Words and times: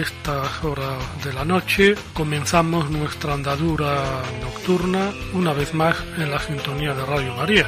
esta 0.00 0.42
hora 0.62 0.98
de 1.24 1.32
la 1.32 1.44
noche, 1.44 1.94
comenzamos 2.12 2.90
nuestra 2.90 3.32
andadura 3.32 4.22
nocturna 4.42 5.10
una 5.32 5.52
vez 5.54 5.72
más 5.72 5.96
en 6.18 6.30
la 6.30 6.38
sintonía 6.38 6.92
de 6.92 7.04
Radio 7.06 7.34
María. 7.34 7.66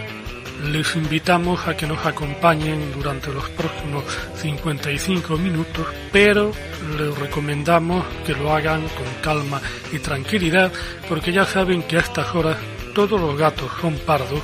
Les 0.64 0.94
invitamos 0.96 1.66
a 1.66 1.76
que 1.76 1.86
nos 1.86 2.04
acompañen 2.04 2.92
durante 2.92 3.32
los 3.32 3.48
próximos 3.50 4.04
55 4.36 5.36
minutos, 5.36 5.86
pero 6.12 6.52
les 6.98 7.18
recomendamos 7.18 8.04
que 8.26 8.34
lo 8.34 8.52
hagan 8.52 8.82
con 8.82 9.06
calma 9.22 9.60
y 9.92 9.98
tranquilidad, 9.98 10.70
porque 11.08 11.32
ya 11.32 11.46
saben 11.46 11.82
que 11.84 11.96
a 11.96 12.00
estas 12.00 12.34
horas 12.34 12.58
todos 12.94 13.18
los 13.18 13.38
gatos 13.38 13.70
son 13.80 13.94
pardos 14.04 14.42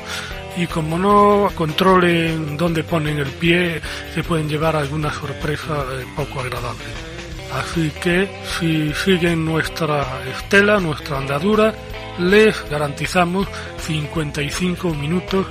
y 0.57 0.67
como 0.67 0.99
no 0.99 1.51
controlen 1.55 2.57
dónde 2.57 2.85
ponen 2.85 3.19
el 3.19 3.31
pie, 3.31 3.83
se 4.15 4.23
pueden 4.23 4.49
llevar 4.49 4.77
alguna 4.77 5.13
sorpresa 5.13 5.85
eh, 5.93 6.05
poco 6.17 6.41
agradable. 6.41 7.14
Así 7.55 7.91
que 8.03 8.29
si 8.59 8.93
siguen 8.93 9.45
nuestra 9.45 10.05
estela, 10.37 10.81
nuestra 10.81 11.19
andadura, 11.19 11.73
les 12.19 12.69
garantizamos 12.69 13.47
55 13.79 14.95
minutos 14.95 15.47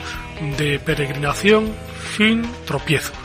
de 0.57 0.79
peregrinación 0.79 1.71
sin 2.17 2.43
tropiezos. 2.65 3.15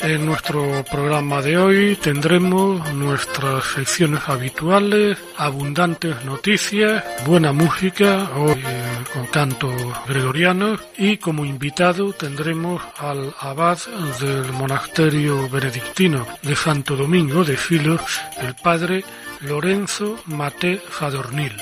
En 0.00 0.26
nuestro 0.26 0.84
programa 0.84 1.40
de 1.40 1.56
hoy 1.56 1.96
tendremos 1.96 2.92
nuestras 2.92 3.64
secciones 3.64 4.20
habituales, 4.26 5.16
abundantes 5.38 6.22
noticias, 6.26 7.02
buena 7.26 7.52
música, 7.52 8.30
hoy 8.36 8.62
con 9.14 9.26
cantos 9.26 9.72
gregorianos 10.08 10.80
y 10.98 11.18
como 11.18 11.44
invitado 11.44 12.12
tendremos 12.12 12.82
al 12.98 13.32
abad 13.38 13.78
del 14.20 14.52
monasterio 14.52 15.48
benedictino 15.48 16.26
de 16.42 16.56
Santo 16.56 16.96
Domingo 16.96 17.44
de 17.44 17.56
Filos, 17.56 18.00
el 18.42 18.56
padre 18.56 19.04
Lorenzo 19.42 20.16
Mate 20.26 20.78
Fadornil. 20.78 21.52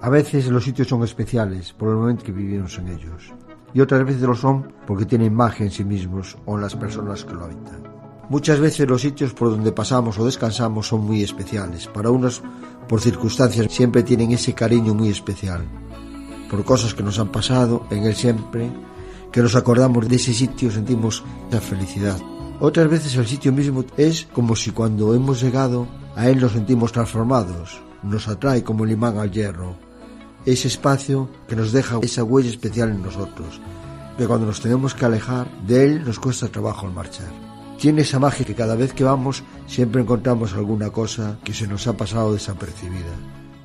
A 0.00 0.08
veces 0.08 0.48
los 0.48 0.64
sitios 0.64 0.88
son 0.88 1.04
especiales 1.04 1.72
por 1.74 1.90
el 1.90 1.96
momento 1.96 2.24
que 2.24 2.32
vivimos 2.32 2.76
en 2.78 2.88
ellos, 2.88 3.32
y 3.74 3.80
otras 3.80 4.04
veces 4.04 4.22
lo 4.22 4.34
son 4.34 4.72
porque 4.86 5.06
tienen 5.06 5.34
magia 5.34 5.66
en 5.66 5.72
sí 5.72 5.84
mismos 5.84 6.36
o 6.46 6.56
en 6.56 6.62
las 6.62 6.74
personas 6.76 7.24
que 7.24 7.34
lo 7.34 7.44
habitan. 7.44 7.82
Muchas 8.28 8.60
veces 8.60 8.88
los 8.88 9.02
sitios 9.02 9.34
por 9.34 9.50
donde 9.50 9.72
pasamos 9.72 10.18
o 10.18 10.24
descansamos 10.24 10.88
son 10.88 11.02
muy 11.02 11.22
especiales. 11.22 11.86
Para 11.86 12.10
unos, 12.10 12.42
por 12.88 13.00
circunstancias, 13.00 13.66
siempre 13.70 14.02
tienen 14.02 14.32
ese 14.32 14.54
cariño 14.54 14.94
muy 14.94 15.08
especial. 15.08 15.62
Por 16.50 16.64
cosas 16.64 16.94
que 16.94 17.02
nos 17.02 17.18
han 17.18 17.28
pasado 17.28 17.86
en 17.90 18.04
él 18.04 18.14
siempre, 18.14 18.70
que 19.30 19.42
nos 19.42 19.56
acordamos 19.56 20.08
de 20.08 20.16
ese 20.16 20.32
sitio, 20.32 20.70
sentimos 20.70 21.22
la 21.50 21.60
felicidad. 21.60 22.18
Otras 22.60 22.88
veces 22.88 23.16
el 23.16 23.26
sitio 23.26 23.52
mismo 23.52 23.84
es 23.96 24.26
como 24.32 24.54
si 24.54 24.70
cuando 24.70 25.14
hemos 25.14 25.42
llegado 25.42 25.88
a 26.14 26.28
él 26.28 26.40
nos 26.40 26.52
sentimos 26.52 26.92
transformados, 26.92 27.82
nos 28.02 28.28
atrae 28.28 28.62
como 28.62 28.84
el 28.84 28.92
imán 28.92 29.18
al 29.18 29.30
hierro, 29.30 29.76
ese 30.46 30.68
espacio 30.68 31.28
que 31.48 31.56
nos 31.56 31.72
deja 31.72 31.98
esa 32.02 32.24
huella 32.24 32.50
especial 32.50 32.90
en 32.90 33.02
nosotros, 33.02 33.60
que 34.18 34.26
cuando 34.26 34.46
nos 34.46 34.60
tenemos 34.60 34.94
que 34.94 35.04
alejar 35.04 35.48
de 35.66 35.84
él 35.84 36.04
nos 36.04 36.18
cuesta 36.18 36.48
trabajo 36.48 36.86
al 36.86 36.92
marchar. 36.92 37.30
Tiene 37.78 38.02
esa 38.02 38.18
magia 38.18 38.46
que 38.46 38.54
cada 38.54 38.76
vez 38.76 38.92
que 38.92 39.04
vamos 39.04 39.42
siempre 39.66 40.02
encontramos 40.02 40.54
alguna 40.54 40.90
cosa 40.90 41.38
que 41.42 41.54
se 41.54 41.66
nos 41.66 41.86
ha 41.86 41.96
pasado 41.96 42.32
desapercibida. 42.32 43.12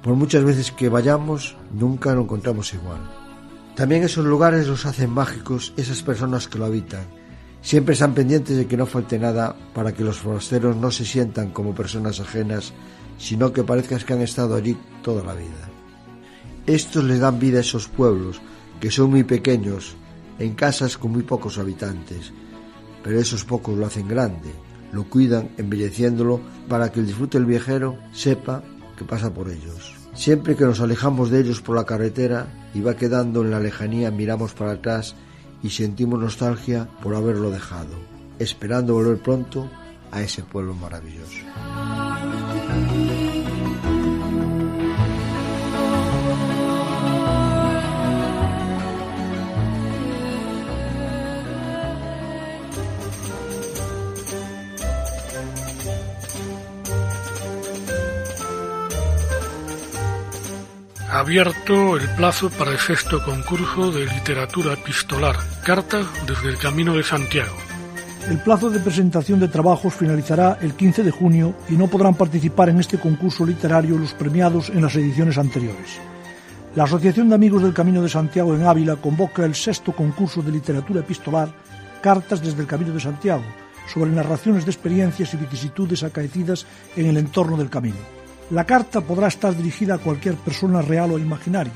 Por 0.01 0.15
muchas 0.15 0.43
veces 0.43 0.71
que 0.71 0.89
vayamos, 0.89 1.55
nunca 1.71 2.13
lo 2.15 2.21
encontramos 2.21 2.73
igual. 2.73 2.99
También 3.75 4.03
esos 4.03 4.25
lugares 4.25 4.67
los 4.67 4.85
hacen 4.87 5.11
mágicos 5.11 5.73
esas 5.77 6.01
personas 6.01 6.47
que 6.47 6.57
lo 6.57 6.65
habitan. 6.65 7.05
Siempre 7.61 7.93
están 7.93 8.13
pendientes 8.13 8.57
de 8.57 8.65
que 8.65 8.77
no 8.77 8.85
falte 8.85 9.19
nada 9.19 9.55
para 9.73 9.93
que 9.93 10.03
los 10.03 10.17
forasteros 10.17 10.75
no 10.75 10.89
se 10.89 11.05
sientan 11.05 11.51
como 11.51 11.75
personas 11.75 12.19
ajenas, 12.19 12.73
sino 13.19 13.53
que 13.53 13.63
parezca 13.63 13.99
que 13.99 14.13
han 14.13 14.21
estado 14.21 14.55
allí 14.55 14.77
toda 15.03 15.23
la 15.23 15.33
vida. 15.33 15.76
Estos 16.67 17.05
le 17.05 17.17
dan 17.17 17.39
vida 17.39 17.59
a 17.59 17.61
esos 17.61 17.87
pueblos, 17.87 18.41
que 18.81 18.91
son 18.91 19.09
muy 19.09 19.23
pequeños, 19.23 19.95
en 20.37 20.53
casas 20.53 20.97
con 20.97 21.13
muy 21.13 21.23
pocos 21.23 21.57
habitantes, 21.57 22.33
pero 23.03 23.19
esos 23.19 23.45
pocos 23.45 23.77
lo 23.77 23.85
hacen 23.85 24.09
grande, 24.09 24.51
lo 24.91 25.05
cuidan 25.05 25.49
embelleciéndolo 25.57 26.41
para 26.67 26.91
que 26.91 26.99
el 26.99 27.07
disfrute 27.07 27.37
del 27.37 27.47
viajero 27.47 27.97
sepa 28.11 28.63
que 28.97 29.05
pasa 29.05 29.33
por 29.33 29.49
ellos. 29.49 29.95
Siempre 30.13 30.57
que 30.57 30.65
nos 30.65 30.81
alejamos 30.81 31.29
de 31.29 31.39
ellos 31.39 31.61
por 31.61 31.77
la 31.77 31.85
carretera 31.85 32.47
y 32.73 32.81
va 32.81 32.97
quedando 32.97 33.43
en 33.43 33.51
la 33.51 33.61
lejanía, 33.61 34.11
miramos 34.11 34.53
para 34.53 34.71
atrás 34.71 35.15
y 35.63 35.69
sentimos 35.69 36.19
nostalgia 36.19 36.89
por 37.01 37.15
haberlo 37.15 37.49
dejado, 37.49 37.95
esperando 38.39 38.93
volver 38.93 39.21
pronto 39.21 39.69
a 40.11 40.21
ese 40.21 40.43
pueblo 40.43 40.73
maravilloso. 40.73 41.45
Abierto 61.17 61.97
el 61.97 62.07
plazo 62.15 62.51
para 62.51 62.71
el 62.71 62.77
sexto 62.77 63.23
concurso 63.25 63.91
de 63.91 64.05
literatura 64.05 64.73
epistolar, 64.73 65.35
Cartas 65.63 66.05
desde 66.27 66.49
el 66.49 66.57
Camino 66.59 66.93
de 66.93 67.01
Santiago. 67.01 67.55
El 68.29 68.37
plazo 68.37 68.69
de 68.69 68.79
presentación 68.79 69.39
de 69.39 69.47
trabajos 69.47 69.95
finalizará 69.95 70.59
el 70.61 70.75
15 70.75 71.01
de 71.01 71.09
junio 71.09 71.55
y 71.69 71.73
no 71.73 71.87
podrán 71.87 72.13
participar 72.13 72.69
en 72.69 72.79
este 72.79 72.99
concurso 72.99 73.47
literario 73.47 73.97
los 73.97 74.13
premiados 74.13 74.69
en 74.69 74.83
las 74.83 74.95
ediciones 74.95 75.39
anteriores. 75.39 75.99
La 76.75 76.83
Asociación 76.83 77.29
de 77.29 77.35
Amigos 77.35 77.63
del 77.63 77.73
Camino 77.73 78.03
de 78.03 78.09
Santiago 78.09 78.53
en 78.53 78.67
Ávila 78.67 78.97
convoca 78.97 79.43
el 79.43 79.55
sexto 79.55 79.93
concurso 79.93 80.43
de 80.43 80.51
literatura 80.51 80.99
epistolar, 80.99 81.49
Cartas 81.99 82.43
desde 82.43 82.61
el 82.61 82.67
Camino 82.67 82.93
de 82.93 82.99
Santiago, 82.99 83.43
sobre 83.91 84.11
narraciones 84.11 84.65
de 84.65 84.71
experiencias 84.71 85.33
y 85.33 85.37
vicisitudes 85.37 86.03
acaecidas 86.03 86.67
en 86.95 87.07
el 87.07 87.17
entorno 87.17 87.57
del 87.57 87.71
camino. 87.71 88.17
La 88.49 88.63
carta 88.63 89.01
podrá 89.01 89.27
estar 89.27 89.53
dirigida 89.53 89.95
a 89.95 89.97
cualquier 89.97 90.35
persona 90.35 90.81
real 90.81 91.11
o 91.11 91.19
imaginaria, 91.19 91.73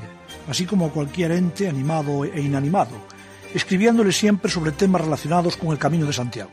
así 0.48 0.66
como 0.66 0.86
a 0.86 0.90
cualquier 0.90 1.34
ente 1.34 1.68
animado 1.68 2.24
e 2.24 2.40
inanimado, 2.40 2.96
escribiéndole 3.54 4.14
siempre 4.14 4.50
sobre 4.50 4.72
temas 4.72 5.02
relacionados 5.02 5.58
con 5.58 5.72
el 5.72 5.78
Camino 5.78 6.06
de 6.06 6.14
Santiago. 6.14 6.50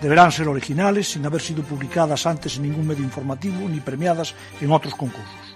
Deberán 0.00 0.32
ser 0.32 0.48
originales, 0.48 1.08
sin 1.08 1.26
haber 1.26 1.42
sido 1.42 1.62
publicadas 1.62 2.24
antes 2.24 2.56
en 2.56 2.62
ningún 2.62 2.86
medio 2.86 3.04
informativo 3.04 3.68
ni 3.68 3.80
premiadas 3.80 4.34
en 4.62 4.72
otros 4.72 4.94
concursos. 4.94 5.54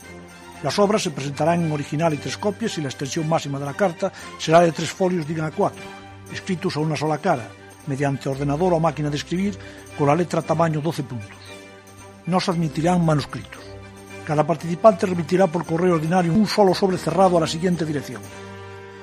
Las 0.63 0.79
obras 0.79 1.03
se 1.03 1.11
presentarán 1.11 1.65
en 1.65 1.73
original 1.73 2.13
y 2.13 2.19
tres 2.19 2.37
copias 2.37 2.77
y 2.77 2.83
la 2.83 2.89
extensión 2.89 3.27
máxima 3.27 3.59
de 3.59 3.65
la 3.65 3.75
carta 3.75 4.13
será 4.39 4.61
de 4.61 4.73
tres 4.73 4.91
folios 4.91 5.27
digan 5.27 5.47
a 5.47 5.51
cuatro, 5.51 5.83
escritos 6.31 6.77
a 6.77 6.81
una 6.81 6.95
sola 6.97 7.17
cara, 7.17 7.49
mediante 7.87 8.29
ordenador 8.29 8.75
o 8.75 8.81
máquina 8.81 9.09
de 9.09 9.17
escribir 9.17 9.57
con 9.97 10.09
la 10.09 10.15
letra 10.15 10.43
tamaño 10.43 10.83
12 10.83 11.03
puntos. 11.05 11.39
No 12.27 12.39
se 12.39 12.51
admitirán 12.51 13.03
manuscritos. 13.03 13.68
Cada 14.29 14.45
participante 14.45 15.07
remitirá 15.07 15.47
por 15.47 15.65
correo 15.65 15.95
ordinario 15.95 16.35
un 16.35 16.47
solo 16.47 16.75
sobre 16.75 16.99
cerrado 16.99 17.39
a 17.39 17.41
la 17.41 17.47
siguiente 17.47 17.87
dirección. 17.87 18.21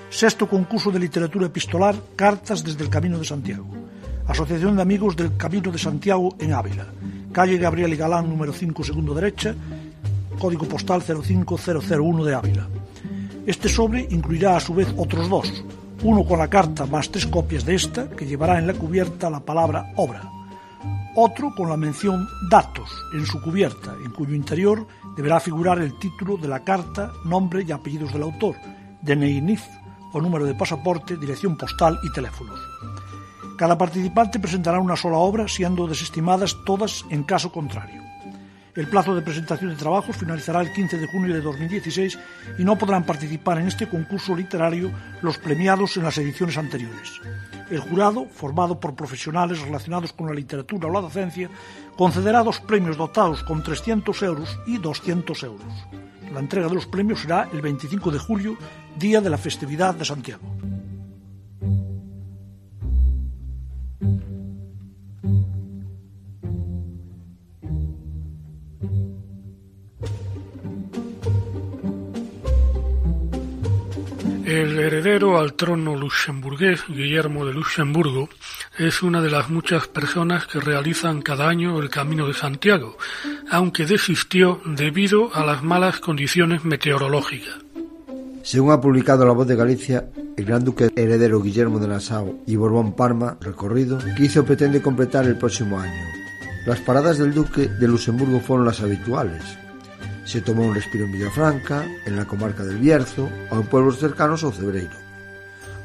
Sexto 0.08 0.48
concurso 0.48 0.92
de 0.92 1.00
literatura 1.00 1.48
epistolar, 1.48 1.96
Cartas 2.16 2.64
desde 2.64 2.84
el 2.84 2.92
Camino 2.92 3.18
de 3.18 3.26
Santiago. 3.26 3.66
Asociación 4.28 4.76
de 4.76 4.84
Amigos 4.84 5.16
del 5.16 5.36
Camino 5.36 5.72
de 5.72 5.80
Santiago 5.80 6.36
en 6.38 6.54
Ávila. 6.54 6.86
Calle 7.32 7.58
Gabriel 7.58 7.92
y 7.94 7.98
Galán, 7.98 8.30
número 8.30 8.54
5, 8.54 8.84
segundo 8.84 9.16
derecha, 9.16 9.56
código 10.38 10.68
postal 10.68 11.02
05001 11.02 12.24
de 12.24 12.36
Ávila. 12.36 12.68
Este 13.48 13.68
sobre 13.68 14.08
incluirá 14.12 14.56
a 14.56 14.60
su 14.60 14.76
vez 14.76 14.94
otros 14.96 15.28
dos, 15.28 15.64
uno 16.04 16.24
con 16.24 16.38
la 16.38 16.50
carta 16.50 16.86
más 16.86 17.10
tres 17.10 17.26
copias 17.26 17.66
de 17.66 17.74
esta, 17.74 18.12
que 18.12 18.28
llevará 18.28 18.60
en 18.60 18.68
la 18.68 18.76
cubierta 18.76 19.32
la 19.32 19.40
palabra 19.40 19.92
obra. 19.96 20.22
otro 21.16 21.52
con 21.56 21.70
la 21.70 21.78
mención 21.78 22.28
Datos 22.52 22.92
en 23.16 23.26
su 23.26 23.42
cubierta, 23.42 23.96
en 24.06 24.12
cuyo 24.12 24.36
interior 24.36 24.86
deberá 25.16 25.40
figurar 25.40 25.80
el 25.80 25.98
título 25.98 26.38
de 26.38 26.48
la 26.48 26.64
carta, 26.64 27.12
nombre 27.24 27.64
y 27.64 27.72
apellidos 27.72 28.14
del 28.14 28.24
autor, 28.24 28.56
DNI 29.02 29.42
NIF 29.42 29.64
o 30.14 30.22
número 30.22 30.46
de 30.46 30.56
pasaporte, 30.56 31.18
dirección 31.18 31.58
postal 31.58 32.00
y 32.04 32.12
teléfonos. 32.12 32.60
Cada 33.58 33.78
participante 33.78 34.40
presentará 34.40 34.80
una 34.80 34.96
sola 34.96 35.18
obra, 35.18 35.48
siendo 35.48 35.88
desestimadas 35.88 36.58
todas 36.66 37.06
en 37.10 37.24
caso 37.24 37.52
contrario. 37.52 38.05
El 38.76 38.88
plazo 38.88 39.16
de 39.16 39.22
presentación 39.22 39.70
de 39.70 39.78
trabajos 39.78 40.18
finalizará 40.18 40.60
el 40.60 40.74
15 40.74 40.98
de 40.98 41.08
junio 41.08 41.34
de 41.34 41.40
2016 41.40 42.20
y 42.58 42.66
no 42.66 42.78
podrán 42.78 43.06
participar 43.06 43.58
en 43.58 43.68
este 43.68 43.88
concurso 43.88 44.36
literario 44.36 44.92
los 45.22 45.38
premiados 45.38 45.96
en 45.96 46.04
las 46.04 46.18
ediciones 46.18 46.58
anteriores. 46.58 47.22
El 47.72 47.80
jurado, 47.80 48.26
formado 48.26 48.78
por 48.82 48.94
profesionales 48.94 49.62
relacionados 49.62 50.12
con 50.12 50.28
la 50.28 50.34
literatura 50.34 50.90
o 50.90 50.92
la 50.92 51.00
docencia, 51.00 51.50
concederá 51.96 52.44
dos 52.44 52.60
premios 52.60 52.98
dotados 52.98 53.44
con 53.44 53.64
300 53.64 54.22
euros 54.24 54.60
y 54.68 54.78
200 54.78 55.44
euros. 55.44 55.74
La 56.34 56.42
entrega 56.42 56.68
de 56.68 56.76
los 56.76 56.86
premios 56.86 57.22
será 57.22 57.48
el 57.54 57.62
25 57.62 58.12
de 58.12 58.20
julio, 58.20 58.58
día 59.00 59.22
de 59.22 59.30
la 59.30 59.38
festividad 59.38 59.96
de 59.96 60.04
Santiago. 60.04 60.44
El 74.46 74.78
heredero 74.78 75.40
al 75.40 75.56
trono 75.56 75.96
luxemburgués, 75.96 76.84
Guillermo 76.88 77.48
de 77.48 77.54
Luxemburgo, 77.54 78.30
es 78.78 79.02
una 79.02 79.20
de 79.20 79.32
las 79.32 79.50
muchas 79.50 79.88
personas 79.88 80.46
que 80.46 80.60
realizan 80.60 81.24
cada 81.24 81.50
año 81.50 81.80
el 81.80 81.90
Camino 81.90 82.28
de 82.28 82.36
Santiago, 82.36 82.96
aunque 83.50 83.88
desistió 83.88 84.62
debido 84.64 85.34
a 85.34 85.44
las 85.44 85.64
malas 85.64 86.00
condiciones 86.00 86.64
meteorológicas. 86.64 87.56
Según 88.44 88.72
ha 88.72 88.80
publicado 88.80 89.26
La 89.26 89.32
Voz 89.32 89.48
de 89.48 89.56
Galicia, 89.56 90.10
el 90.38 90.46
gran 90.46 90.64
duque 90.64 90.92
heredero 90.96 91.42
Guillermo 91.42 91.80
de 91.80 91.88
Nassau 91.88 92.44
y 92.46 92.56
Borbón 92.56 92.96
Parma, 92.96 93.40
recorrido, 93.42 93.98
que 94.16 94.26
hizo 94.26 94.46
pretende 94.46 94.80
completar 94.80 95.26
el 95.26 95.40
próximo 95.40 95.80
año. 95.80 96.04
Las 96.68 96.82
paradas 96.82 97.18
del 97.18 97.34
duque 97.34 97.68
de 97.68 97.88
Luxemburgo 97.88 98.40
fueron 98.40 98.68
las 98.68 98.80
habituales, 98.82 99.42
se 100.26 100.42
tomó 100.42 100.64
un 100.64 100.76
respiro 100.76 101.06
en 101.06 101.14
Villafranca, 101.14 101.86
en 102.06 102.16
la 102.16 102.26
comarca 102.26 102.64
del 102.64 102.78
Bierzo 102.78 103.30
o 103.50 103.56
en 103.56 103.68
pueblos 103.68 104.00
cercanos 104.00 104.44
o 104.44 104.52
Cebreiro. 104.52 104.98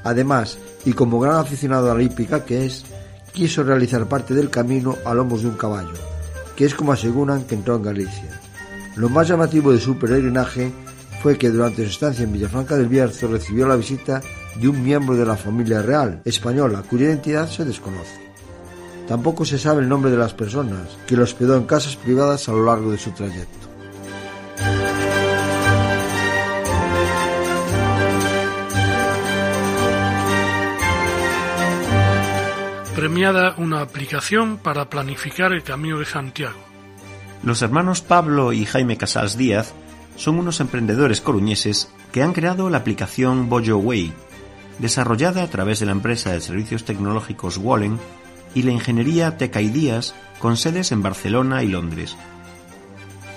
Además, 0.02 0.58
y 0.84 0.92
como 0.94 1.20
gran 1.20 1.37
aficionado 1.37 1.90
a 1.90 1.94
la 1.94 2.02
hípica 2.02 2.44
que 2.44 2.66
es, 2.66 2.84
quiso 3.32 3.62
realizar 3.62 4.08
parte 4.08 4.34
del 4.34 4.50
camino 4.50 4.96
a 5.04 5.14
lomos 5.14 5.42
de 5.42 5.48
un 5.48 5.56
caballo, 5.56 5.92
que 6.56 6.64
es 6.64 6.75
como 6.75 6.92
aseguran 6.92 7.44
que 7.44 7.54
entró 7.54 7.76
en 7.76 7.82
Galicia. 7.82 8.40
Lo 8.96 9.08
más 9.08 9.28
llamativo 9.28 9.72
de 9.72 9.78
su 9.78 9.98
peregrinaje 9.98 10.72
fue 11.22 11.37
que 11.37 11.50
durante 11.50 11.84
su 11.84 11.90
estancia 11.90 12.25
en 12.25 12.32
Villafranca 12.32 12.76
del 12.76 12.88
Bierzo 12.88 13.28
recibió 13.28 13.69
la 13.69 13.76
visita 13.76 14.22
de 14.56 14.69
un 14.69 14.82
miembro 14.82 15.16
de 15.16 15.26
la 15.26 15.37
familia 15.37 15.82
real 15.82 16.22
española 16.25 16.82
cuya 16.88 17.06
identidad 17.06 17.48
se 17.48 17.64
desconoce. 17.64 18.31
Tampoco 19.06 19.44
se 19.44 19.58
sabe 19.58 19.82
el 19.82 19.88
nombre 19.88 20.10
de 20.10 20.16
las 20.16 20.34
personas 20.34 20.88
que 21.06 21.16
lo 21.16 21.25
hospedó 21.25 21.56
en 21.56 21.64
casas 21.64 21.96
privadas 21.96 22.48
a 22.48 22.52
lo 22.52 22.64
largo 22.64 22.90
de 22.90 22.98
su 22.98 23.10
trayecto. 23.10 23.69
Premiada 33.00 33.55
una 33.56 33.81
aplicación 33.81 34.58
para 34.58 34.91
planificar 34.91 35.55
el 35.55 35.62
Camino 35.62 35.99
de 35.99 36.05
Santiago. 36.05 36.58
Los 37.43 37.62
hermanos 37.62 38.02
Pablo 38.02 38.52
y 38.52 38.67
Jaime 38.67 38.99
Casals 38.99 39.38
Díaz 39.38 39.73
son 40.17 40.38
unos 40.38 40.61
emprendedores 40.61 41.23
coruñeses 41.23 41.91
que 42.12 42.23
han 42.23 42.35
creado 42.35 42.69
la 42.69 42.76
aplicación 42.76 43.49
Bojo 43.49 43.79
Way, 43.79 44.12
desarrollada 44.81 45.43
a 45.43 45.47
través 45.47 45.81
de 45.81 45.87
la 45.87 45.93
empresa 45.93 46.32
de 46.32 46.43
servicios 46.43 46.85
tecnológicos 46.85 47.56
Wallen 47.56 47.99
y 48.55 48.64
la 48.64 48.73
ingeniería 48.73 49.38
Teca 49.38 49.61
Díaz 49.61 50.14
con 50.38 50.58
sedes 50.58 50.93
en 50.93 51.02
Barcelona 51.02 51.62
y 51.62 51.69
Londres. 51.69 52.19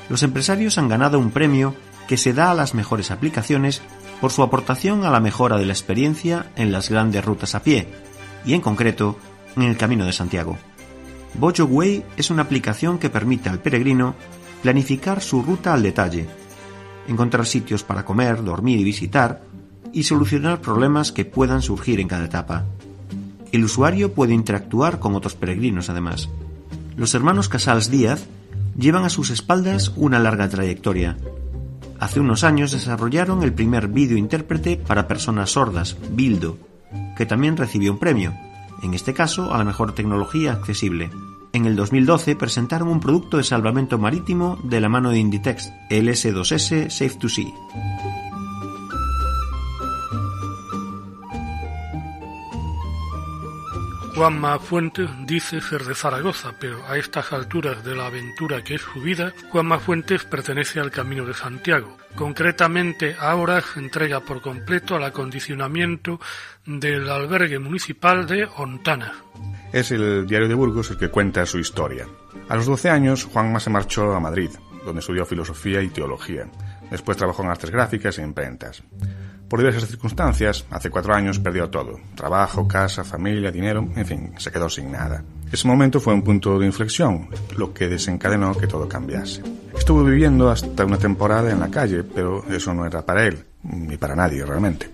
Los 0.09 0.23
empresarios 0.23 0.77
han 0.77 0.89
ganado 0.89 1.19
un 1.19 1.31
premio 1.31 1.73
que 2.09 2.17
se 2.17 2.33
da 2.33 2.51
a 2.51 2.53
las 2.53 2.73
mejores 2.73 3.11
aplicaciones 3.11 3.81
por 4.19 4.33
su 4.33 4.43
aportación 4.43 5.05
a 5.05 5.09
la 5.09 5.21
mejora 5.21 5.55
de 5.55 5.65
la 5.65 5.71
experiencia 5.71 6.51
en 6.57 6.73
las 6.73 6.89
grandes 6.89 7.23
rutas 7.23 7.55
a 7.55 7.63
pie, 7.63 7.87
y 8.45 8.55
en 8.55 8.59
concreto 8.59 9.17
en 9.55 9.63
el 9.63 9.77
Camino 9.77 10.05
de 10.05 10.13
Santiago. 10.13 10.57
Bojo 11.35 11.65
Way 11.65 12.03
es 12.17 12.29
una 12.29 12.43
aplicación 12.43 12.99
que 12.99 13.09
permite 13.09 13.49
al 13.49 13.59
peregrino 13.59 14.15
planificar 14.61 15.21
su 15.21 15.41
ruta 15.41 15.73
al 15.73 15.83
detalle, 15.83 16.27
encontrar 17.07 17.45
sitios 17.45 17.83
para 17.83 18.05
comer, 18.05 18.43
dormir 18.43 18.79
y 18.79 18.83
visitar, 18.83 19.41
y 19.91 20.03
solucionar 20.03 20.61
problemas 20.61 21.11
que 21.11 21.25
puedan 21.25 21.61
surgir 21.61 21.99
en 21.99 22.07
cada 22.07 22.25
etapa. 22.25 22.65
El 23.51 23.63
usuario 23.63 24.13
puede 24.13 24.33
interactuar 24.33 24.99
con 24.99 25.15
otros 25.15 25.35
peregrinos 25.35 25.89
además. 25.89 26.29
Los 26.95 27.13
hermanos 27.13 27.49
Casals 27.49 27.91
Díaz 27.91 28.25
llevan 28.77 29.03
a 29.03 29.09
sus 29.09 29.29
espaldas 29.29 29.93
una 29.95 30.19
larga 30.19 30.49
trayectoria. 30.49 31.17
Hace 31.99 32.19
unos 32.19 32.43
años 32.43 32.71
desarrollaron 32.71 33.43
el 33.43 33.53
primer 33.53 33.87
vídeo 33.87 34.17
intérprete 34.17 34.77
para 34.77 35.07
personas 35.07 35.51
sordas, 35.51 35.95
Bildo, 36.11 36.57
que 37.15 37.25
también 37.25 37.55
recibió 37.55 37.91
un 37.91 37.99
premio, 37.99 38.33
en 38.83 38.93
este 38.93 39.13
caso 39.13 39.53
a 39.53 39.57
la 39.57 39.63
mejor 39.63 39.93
tecnología 39.93 40.51
accesible. 40.51 41.09
En 41.53 41.65
el 41.65 41.75
2012 41.75 42.35
presentaron 42.35 42.89
un 42.89 42.99
producto 42.99 43.37
de 43.37 43.43
salvamento 43.43 43.97
marítimo 43.97 44.59
de 44.63 44.81
la 44.81 44.89
mano 44.89 45.11
de 45.11 45.19
Inditex, 45.19 45.71
el 45.89 46.09
S2S 46.09 46.89
Safe 46.89 47.17
to 47.17 47.29
Sea. 47.29 48.32
Juanma 54.15 54.59
Fuentes 54.59 55.09
dice 55.25 55.59
ser 55.59 55.83
de 55.85 55.95
Zaragoza, 55.95 56.53
pero 56.59 56.85
a 56.87 56.97
estas 56.97 57.33
alturas 57.33 57.83
de 57.83 57.95
la 57.95 58.05
aventura 58.05 58.63
que 58.63 58.75
es 58.75 58.81
su 58.81 59.01
vida, 59.01 59.33
Juanma 59.49 59.79
Fuentes 59.79 60.23
pertenece 60.23 60.79
al 60.79 60.91
Camino 60.91 61.25
de 61.25 61.33
Santiago. 61.33 61.97
Concretamente, 62.13 63.15
ahora 63.19 63.59
se 63.61 63.79
entrega 63.79 64.19
por 64.19 64.39
completo 64.39 64.95
al 64.95 65.03
acondicionamiento 65.03 66.19
del 66.63 67.09
albergue 67.09 67.57
municipal 67.57 68.27
de 68.27 68.47
Ontana. 68.57 69.13
Es 69.71 69.89
el 69.89 70.27
diario 70.27 70.47
de 70.47 70.53
Burgos 70.53 70.91
el 70.91 70.97
que 70.97 71.09
cuenta 71.09 71.43
su 71.47 71.57
historia. 71.57 72.07
A 72.49 72.55
los 72.55 72.67
12 72.67 72.91
años, 72.91 73.25
Juanma 73.25 73.59
se 73.59 73.71
marchó 73.71 74.13
a 74.13 74.19
Madrid, 74.19 74.51
donde 74.85 74.99
estudió 74.99 75.25
filosofía 75.25 75.81
y 75.81 75.89
teología. 75.89 76.45
Después 76.91 77.17
trabajó 77.17 77.41
en 77.41 77.49
artes 77.49 77.71
gráficas 77.71 78.19
e 78.19 78.21
imprentas. 78.21 78.83
Por 79.53 79.59
diversas 79.59 79.87
circunstancias, 79.87 80.65
hace 80.71 80.89
cuatro 80.89 81.13
años 81.13 81.37
perdió 81.37 81.69
todo. 81.69 81.99
Trabajo, 82.15 82.67
casa, 82.67 83.03
familia, 83.03 83.51
dinero, 83.51 83.87
en 83.95 84.03
fin, 84.03 84.33
se 84.39 84.49
quedó 84.49 84.67
sin 84.67 84.91
nada. 84.91 85.23
Ese 85.51 85.67
momento 85.67 85.99
fue 85.99 86.15
un 86.15 86.23
punto 86.23 86.57
de 86.57 86.65
inflexión, 86.65 87.29
lo 87.55 87.71
que 87.71 87.87
desencadenó 87.87 88.55
que 88.55 88.65
todo 88.65 88.89
cambiase. 88.89 89.43
Estuvo 89.77 90.03
viviendo 90.03 90.49
hasta 90.49 90.85
una 90.85 90.97
temporada 90.97 91.51
en 91.51 91.59
la 91.59 91.69
calle, 91.69 92.03
pero 92.03 92.43
eso 92.49 92.73
no 92.73 92.83
era 92.87 93.05
para 93.05 93.27
él, 93.27 93.45
ni 93.61 93.95
para 93.95 94.15
nadie 94.15 94.43
realmente. 94.43 94.89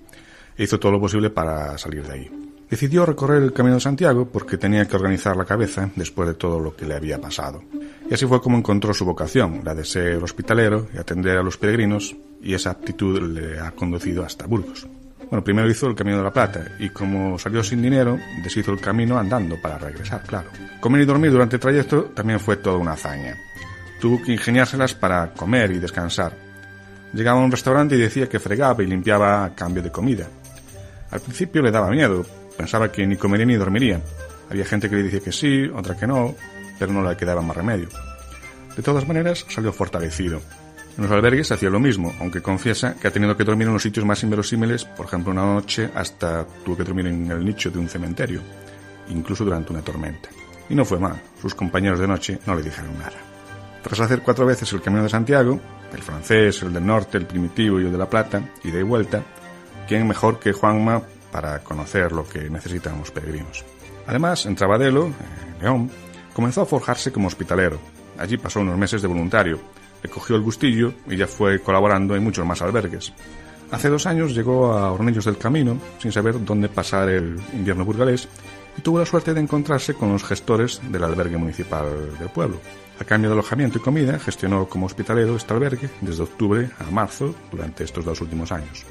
Hizo 0.58 0.78
todo 0.78 0.92
lo 0.92 1.00
posible 1.00 1.30
para 1.30 1.78
salir 1.78 2.06
de 2.06 2.14
ahí. 2.14 2.30
Decidió 2.70 3.06
recorrer 3.06 3.42
el 3.42 3.54
Camino 3.54 3.76
de 3.76 3.82
Santiago 3.82 4.28
porque 4.28 4.58
tenía 4.58 4.86
que 4.86 4.98
organizar 4.98 5.38
la 5.38 5.46
cabeza 5.46 5.90
después 5.96 6.28
de 6.28 6.36
todo 6.36 6.60
lo 6.60 6.76
que 6.76 6.86
le 6.86 6.96
había 6.96 7.22
pasado. 7.22 7.64
Y 8.10 8.14
así 8.14 8.26
fue 8.26 8.42
como 8.42 8.58
encontró 8.58 8.94
su 8.94 9.06
vocación, 9.06 9.62
la 9.64 9.74
de 9.74 9.86
ser 9.86 10.22
hospitalero 10.22 10.88
y 10.94 10.98
atender 10.98 11.38
a 11.38 11.44
los 11.44 11.58
peregrinos, 11.58 12.14
y 12.42 12.54
esa 12.54 12.72
aptitud 12.72 13.22
le 13.22 13.60
ha 13.60 13.72
conducido 13.72 14.24
hasta 14.24 14.46
Burgos. 14.46 14.88
Bueno, 15.30 15.44
primero 15.44 15.70
hizo 15.70 15.88
el 15.88 15.96
Camino 15.96 16.18
de 16.18 16.24
la 16.24 16.34
Plata 16.34 16.66
y 16.80 16.90
como 16.90 17.38
salió 17.38 17.64
sin 17.64 17.82
dinero, 17.82 18.18
deshizo 18.44 18.72
el 18.72 18.82
camino 18.82 19.18
andando 19.20 19.62
para 19.62 19.78
regresar, 19.78 20.24
claro. 20.24 20.50
Comer 20.80 21.02
y 21.02 21.06
dormir 21.06 21.32
durante 21.32 21.58
el 21.58 21.60
trayecto 21.60 22.06
también 22.16 22.40
fue 22.40 22.58
toda 22.58 22.78
una 22.78 22.94
hazaña. 22.94 23.38
Tuvo 24.02 24.22
que 24.24 24.32
ingeniárselas 24.32 24.96
para 24.96 25.34
comer 25.34 25.72
y 25.72 25.80
descansar. 25.80 26.34
Llegaba 27.14 27.42
a 27.42 27.44
un 27.44 27.52
restaurante 27.52 27.96
y 27.96 28.00
decía 28.00 28.28
que 28.28 28.40
fregaba 28.40 28.82
y 28.82 28.88
limpiaba 28.88 29.46
a 29.46 29.54
cambio 29.54 29.84
de 29.84 29.92
comida. 29.92 30.28
Al 31.12 31.20
principio 31.20 31.62
le 31.62 31.72
daba 31.72 31.90
miedo, 31.90 32.26
pensaba 32.58 32.92
que 32.92 33.06
ni 33.06 33.16
comería 33.16 33.46
ni 33.46 33.56
dormiría. 33.56 34.02
Había 34.50 34.66
gente 34.66 34.90
que 34.90 34.96
le 34.96 35.04
decía 35.04 35.20
que 35.20 35.32
sí, 35.32 35.66
otra 35.68 35.96
que 35.96 36.08
no, 36.08 36.34
pero 36.80 36.92
no 36.92 37.08
le 37.08 37.16
quedaba 37.16 37.42
más 37.42 37.56
remedio. 37.56 37.90
De 38.76 38.82
todas 38.82 39.08
maneras, 39.08 39.46
salió 39.50 39.72
fortalecido. 39.72 40.42
En 41.00 41.04
los 41.04 41.14
albergues 41.14 41.50
hacía 41.50 41.70
lo 41.70 41.80
mismo, 41.80 42.14
aunque 42.20 42.42
confiesa 42.42 42.94
que 43.00 43.08
ha 43.08 43.12
tenido 43.12 43.38
que 43.38 43.46
dormir 43.46 43.68
en 43.68 43.74
los 43.74 43.82
sitios 43.82 44.06
más 44.06 44.22
inverosímiles, 44.22 44.84
por 44.84 45.06
ejemplo 45.06 45.32
una 45.32 45.46
noche 45.46 45.90
hasta 45.96 46.46
tuvo 46.66 46.76
que 46.76 46.84
dormir 46.84 47.08
en 47.08 47.32
el 47.32 47.46
nicho 47.46 47.72
de 47.72 47.80
un 47.80 47.88
cementerio, 47.88 48.42
incluso 49.08 49.46
durante 49.46 49.72
una 49.72 49.82
tormenta. 49.82 50.28
Y 50.68 50.76
no 50.76 50.84
fue 50.84 51.00
mal, 51.00 51.22
sus 51.42 51.56
compañeros 51.56 52.02
de 52.02 52.08
noche 52.10 52.40
no 52.46 52.54
le 52.54 52.64
dijeron 52.64 53.00
nada. 53.00 53.16
Tras 53.82 54.02
hacer 54.02 54.24
cuatro 54.24 54.46
veces 54.46 54.74
el 54.74 54.82
Camino 54.82 55.04
de 55.04 55.08
Santiago, 55.08 55.58
el 55.94 56.02
francés, 56.02 56.62
el 56.64 56.74
del 56.74 56.86
norte, 56.86 57.18
el 57.18 57.26
primitivo 57.26 57.80
y 57.80 57.86
el 57.86 57.94
de 57.94 57.98
la 57.98 58.10
Plata, 58.10 58.44
y 58.66 58.70
de 58.70 58.84
vuelta, 58.84 59.24
¿quién 59.88 60.06
mejor 60.06 60.38
que 60.38 60.52
Juanma 60.52 61.02
para 61.32 61.60
conocer 61.60 62.12
lo 62.12 62.28
que 62.28 62.50
necesitan 62.50 63.00
los 63.00 63.12
peregrinos? 63.12 63.64
Además, 64.06 64.46
en 64.46 64.56
Trabadelo, 64.56 65.06
en 65.06 65.64
León, 65.64 65.92
Comenzó 66.40 66.62
a 66.62 66.66
forjarse 66.66 67.12
como 67.12 67.28
hospitalero. 67.28 67.80
Allí 68.18 68.38
pasó 68.38 68.62
unos 68.62 68.78
meses 68.78 69.02
de 69.02 69.10
voluntario, 69.10 69.60
le 70.04 70.10
cogió 70.10 70.36
el 70.36 70.42
gustillo 70.42 70.94
y 71.08 71.18
ya 71.18 71.28
fue 71.28 71.60
colaborando 71.60 72.16
en 72.16 72.24
muchos 72.24 72.46
más 72.46 72.62
albergues. 72.62 73.14
Hace 73.72 73.90
dos 73.90 74.08
años 74.08 74.34
llegó 74.34 74.74
a 74.74 74.92
Hornillos 74.92 75.26
del 75.26 75.38
Camino, 75.38 75.78
sin 76.00 76.12
saber 76.12 76.44
dónde 76.44 76.70
pasar 76.70 77.10
el 77.10 77.40
invierno 77.54 77.86
burgalés, 77.86 78.28
y 78.78 78.82
tuvo 78.82 79.00
la 79.00 79.06
suerte 79.06 79.34
de 79.34 79.42
encontrarse 79.42 79.94
con 79.94 80.12
los 80.12 80.24
gestores 80.24 80.82
del 80.90 81.04
albergue 81.04 81.38
municipal 81.38 82.18
del 82.18 82.30
pueblo. 82.30 82.60
A 83.00 83.04
cambio 83.04 83.30
de 83.30 83.34
alojamiento 83.34 83.78
y 83.78 83.82
comida, 83.82 84.20
gestionó 84.20 84.68
como 84.68 84.88
hospitalero 84.88 85.36
este 85.36 85.54
albergue 85.54 85.90
desde 86.02 86.24
octubre 86.24 86.70
a 86.80 86.90
marzo 86.92 87.36
durante 87.52 87.84
estos 87.84 88.04
dos 88.04 88.20
últimos 88.22 88.52
años. 88.52 88.86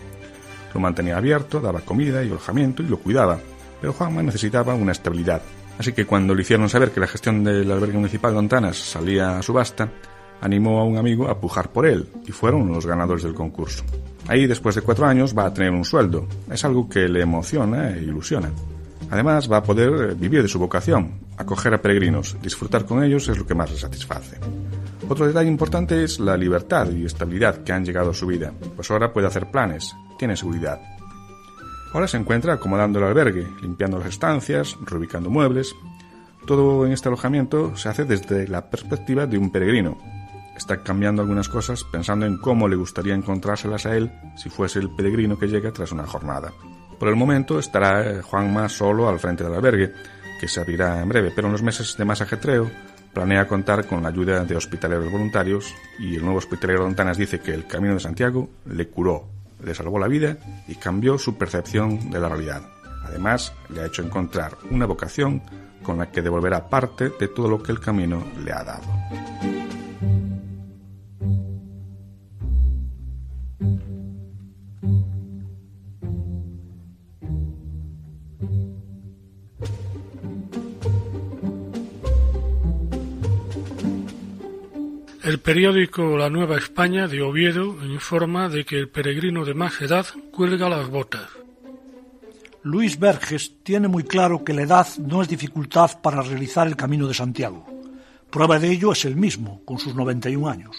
Lo 0.72 0.80
mantenía 0.80 1.16
abierto, 1.16 1.60
daba 1.60 1.80
comida 1.80 2.22
y 2.22 2.28
alojamiento 2.28 2.82
y 2.82 2.86
lo 2.86 2.98
cuidaba, 2.98 3.38
pero 3.80 3.92
Juanma 3.92 4.22
necesitaba 4.22 4.74
una 4.74 4.92
estabilidad. 4.92 5.42
Así 5.78 5.92
que 5.92 6.06
cuando 6.06 6.34
le 6.34 6.42
hicieron 6.42 6.68
saber 6.68 6.90
que 6.90 7.00
la 7.00 7.06
gestión 7.06 7.44
del 7.44 7.70
albergue 7.70 7.98
municipal 7.98 8.32
de 8.32 8.38
Ontanas 8.38 8.76
salía 8.76 9.38
a 9.38 9.42
subasta, 9.42 9.88
animó 10.40 10.80
a 10.80 10.84
un 10.84 10.96
amigo 10.96 11.28
a 11.28 11.40
pujar 11.40 11.70
por 11.70 11.86
él 11.86 12.08
y 12.26 12.32
fueron 12.32 12.72
los 12.72 12.86
ganadores 12.86 13.24
del 13.24 13.34
concurso. 13.34 13.84
Ahí, 14.26 14.46
después 14.46 14.74
de 14.74 14.82
cuatro 14.82 15.06
años, 15.06 15.36
va 15.36 15.46
a 15.46 15.54
tener 15.54 15.70
un 15.70 15.84
sueldo. 15.84 16.26
Es 16.50 16.64
algo 16.64 16.88
que 16.88 17.08
le 17.08 17.22
emociona 17.22 17.96
e 17.96 18.02
ilusiona. 18.02 18.50
Además, 19.10 19.50
va 19.50 19.58
a 19.58 19.62
poder 19.62 20.14
vivir 20.14 20.42
de 20.42 20.48
su 20.48 20.58
vocación, 20.58 21.20
acoger 21.38 21.72
a 21.72 21.80
peregrinos, 21.80 22.36
disfrutar 22.42 22.84
con 22.84 23.02
ellos 23.02 23.28
es 23.28 23.38
lo 23.38 23.46
que 23.46 23.54
más 23.54 23.70
le 23.70 23.78
satisface. 23.78 24.38
Otro 25.08 25.26
detalle 25.26 25.48
importante 25.48 26.04
es 26.04 26.20
la 26.20 26.36
libertad 26.36 26.90
y 26.90 27.06
estabilidad 27.06 27.62
que 27.62 27.72
han 27.72 27.86
llegado 27.86 28.10
a 28.10 28.14
su 28.14 28.26
vida, 28.26 28.52
pues 28.76 28.90
ahora 28.90 29.12
puede 29.12 29.26
hacer 29.26 29.50
planes, 29.50 29.96
tiene 30.18 30.36
seguridad. 30.36 30.78
Ahora 31.94 32.06
se 32.06 32.18
encuentra 32.18 32.52
acomodando 32.52 32.98
el 32.98 33.06
albergue, 33.06 33.46
limpiando 33.62 33.98
las 33.98 34.08
estancias, 34.08 34.76
reubicando 34.84 35.30
muebles. 35.30 35.74
Todo 36.46 36.84
en 36.84 36.92
este 36.92 37.08
alojamiento 37.08 37.74
se 37.76 37.88
hace 37.88 38.04
desde 38.04 38.46
la 38.46 38.68
perspectiva 38.68 39.26
de 39.26 39.38
un 39.38 39.50
peregrino, 39.50 39.96
está 40.58 40.82
cambiando 40.82 41.22
algunas 41.22 41.48
cosas 41.48 41.84
pensando 41.84 42.26
en 42.26 42.36
cómo 42.36 42.68
le 42.68 42.76
gustaría 42.76 43.14
encontrárselas 43.14 43.86
a 43.86 43.96
él 43.96 44.10
si 44.36 44.50
fuese 44.50 44.78
el 44.80 44.90
peregrino 44.90 45.38
que 45.38 45.46
llega 45.46 45.72
tras 45.72 45.92
una 45.92 46.06
jornada. 46.06 46.52
Por 46.98 47.08
el 47.08 47.16
momento 47.16 47.58
estará 47.58 48.10
eh, 48.10 48.22
Juanma 48.22 48.68
solo 48.68 49.08
al 49.08 49.20
frente 49.20 49.44
del 49.44 49.54
albergue, 49.54 49.92
que 50.40 50.48
se 50.48 50.60
abrirá 50.60 51.00
en 51.00 51.08
breve, 51.08 51.32
pero 51.34 51.48
en 51.48 51.52
los 51.52 51.62
meses 51.62 51.96
de 51.96 52.04
más 52.04 52.20
ajetreo 52.20 52.70
planea 53.12 53.48
contar 53.48 53.86
con 53.86 54.02
la 54.02 54.10
ayuda 54.10 54.44
de 54.44 54.56
hospitaleros 54.56 55.10
voluntarios 55.10 55.74
y 55.98 56.16
el 56.16 56.22
nuevo 56.22 56.38
hospitalero 56.38 56.80
de 56.80 56.86
Ontanas 56.86 57.16
dice 57.16 57.40
que 57.40 57.54
el 57.54 57.66
Camino 57.66 57.94
de 57.94 58.00
Santiago 58.00 58.48
le 58.66 58.88
curó, 58.88 59.26
le 59.64 59.74
salvó 59.74 59.98
la 59.98 60.08
vida 60.08 60.36
y 60.66 60.74
cambió 60.74 61.18
su 61.18 61.36
percepción 61.36 62.10
de 62.10 62.20
la 62.20 62.28
realidad. 62.28 62.62
Además, 63.04 63.52
le 63.70 63.80
ha 63.80 63.86
hecho 63.86 64.02
encontrar 64.02 64.58
una 64.70 64.86
vocación 64.86 65.42
con 65.82 65.98
la 65.98 66.10
que 66.10 66.22
devolverá 66.22 66.68
parte 66.68 67.10
de 67.18 67.28
todo 67.28 67.48
lo 67.48 67.62
que 67.62 67.72
el 67.72 67.80
camino 67.80 68.22
le 68.44 68.52
ha 68.52 68.62
dado. 68.64 69.57
El 85.28 85.40
periódico 85.40 86.16
La 86.16 86.30
Nueva 86.30 86.56
España 86.56 87.06
de 87.06 87.20
Oviedo 87.20 87.76
informa 87.84 88.48
de 88.48 88.64
que 88.64 88.78
el 88.78 88.88
peregrino 88.88 89.44
de 89.44 89.52
más 89.52 89.78
edad 89.82 90.06
cuelga 90.32 90.70
las 90.70 90.88
botas. 90.88 91.28
Luis 92.62 92.98
Verges 92.98 93.62
tiene 93.62 93.88
muy 93.88 94.04
claro 94.04 94.42
que 94.42 94.54
la 94.54 94.62
edad 94.62 94.88
no 94.96 95.20
es 95.20 95.28
dificultad 95.28 96.00
para 96.00 96.22
realizar 96.22 96.66
el 96.66 96.76
Camino 96.76 97.06
de 97.06 97.12
Santiago. 97.12 97.66
Prueba 98.30 98.58
de 98.58 98.70
ello 98.70 98.92
es 98.92 99.04
el 99.04 99.16
mismo, 99.16 99.60
con 99.66 99.78
sus 99.78 99.94
91 99.94 100.48
años. 100.48 100.78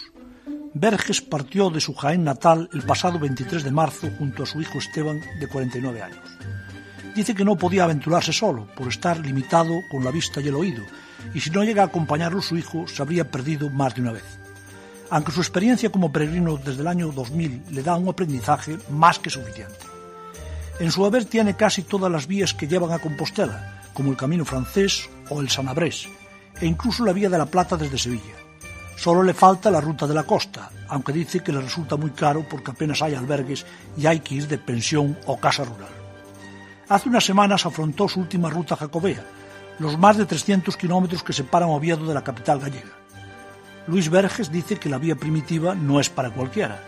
Verges 0.74 1.22
partió 1.22 1.70
de 1.70 1.80
su 1.80 1.94
Jaén 1.94 2.24
natal 2.24 2.72
el 2.74 2.82
pasado 2.82 3.20
23 3.20 3.64
de 3.64 3.72
marzo 3.72 4.10
junto 4.18 4.42
a 4.42 4.48
su 4.48 4.60
hijo 4.60 4.80
Esteban, 4.80 5.22
de 5.40 5.48
49 5.48 6.02
años. 6.02 6.26
Dice 7.16 7.36
que 7.36 7.46
no 7.46 7.56
podía 7.56 7.84
aventurarse 7.84 8.34
solo, 8.34 8.68
por 8.76 8.88
estar 8.88 9.20
limitado 9.20 9.76
con 9.92 10.04
la 10.04 10.10
vista 10.10 10.42
y 10.42 10.48
el 10.48 10.56
oído, 10.56 10.82
y 11.34 11.40
si 11.40 11.50
no 11.50 11.64
llega 11.64 11.84
a 11.84 11.88
acompañarlo 11.88 12.42
su 12.42 12.58
hijo 12.58 12.88
se 12.88 13.02
habría 13.02 13.30
perdido 13.30 13.70
más 13.70 13.96
de 13.96 14.02
una 14.02 14.12
vez. 14.12 14.40
Aunque 15.10 15.32
su 15.32 15.42
experiencia 15.42 15.92
como 15.92 16.12
peregrino 16.12 16.58
desde 16.58 16.82
el 16.82 16.88
año 16.88 17.12
2000 17.12 17.64
le 17.72 17.84
da 17.84 17.96
un 17.96 18.10
aprendizaje 18.10 18.78
más 18.90 19.20
que 19.20 19.30
suficiente. 19.30 19.90
En 20.80 20.92
su 20.92 21.06
haber 21.06 21.26
tiene 21.26 21.56
casi 21.56 21.84
todas 21.84 22.12
las 22.12 22.28
vías 22.28 22.54
que 22.54 22.68
llevan 22.68 22.92
a 22.92 23.00
Compostela, 23.00 23.82
como 23.94 24.12
el 24.12 24.18
Camino 24.18 24.46
Francés 24.46 25.10
o 25.30 25.42
el 25.42 25.50
Sanabrés, 25.50 26.08
e 26.62 26.66
incluso 26.66 27.04
la 27.04 27.12
Vía 27.12 27.30
de 27.30 27.38
la 27.38 27.48
Plata 27.48 27.76
desde 27.76 27.98
Sevilla. 27.98 28.36
Solo 28.96 29.24
le 29.24 29.34
falta 29.34 29.72
la 29.72 29.82
ruta 29.82 30.06
de 30.08 30.14
la 30.14 30.24
costa, 30.24 30.70
aunque 30.90 31.14
dice 31.14 31.42
que 31.42 31.52
le 31.52 31.62
resulta 31.62 31.96
muy 31.96 32.12
caro 32.12 32.46
porque 32.50 32.72
apenas 32.72 33.02
hay 33.02 33.16
albergues 33.16 33.66
y 33.98 34.06
hay 34.06 34.20
que 34.20 34.36
ir 34.36 34.48
de 34.48 34.58
pensión 34.58 35.18
o 35.26 35.40
casa 35.40 35.64
rural. 35.64 35.90
Hace 36.90 37.10
unas 37.10 37.26
semanas 37.26 37.66
afrontó 37.66 38.10
su 38.10 38.20
última 38.20 38.50
ruta 38.50 38.76
jacobea, 38.76 39.24
los 39.80 39.98
más 39.98 40.18
de 40.18 40.26
300 40.26 40.76
kilómetros 40.76 41.24
que 41.24 41.34
separan 41.34 41.70
Oviedo 41.70 42.06
de 42.06 42.14
la 42.14 42.24
capital 42.24 42.60
gallega. 42.60 42.92
Luis 43.88 44.10
Verges 44.10 44.52
dice 44.52 44.78
que 44.78 44.90
la 44.90 44.98
vía 44.98 45.16
primitiva 45.16 45.74
no 45.74 46.00
es 46.00 46.10
para 46.10 46.30
cualquiera. 46.30 46.84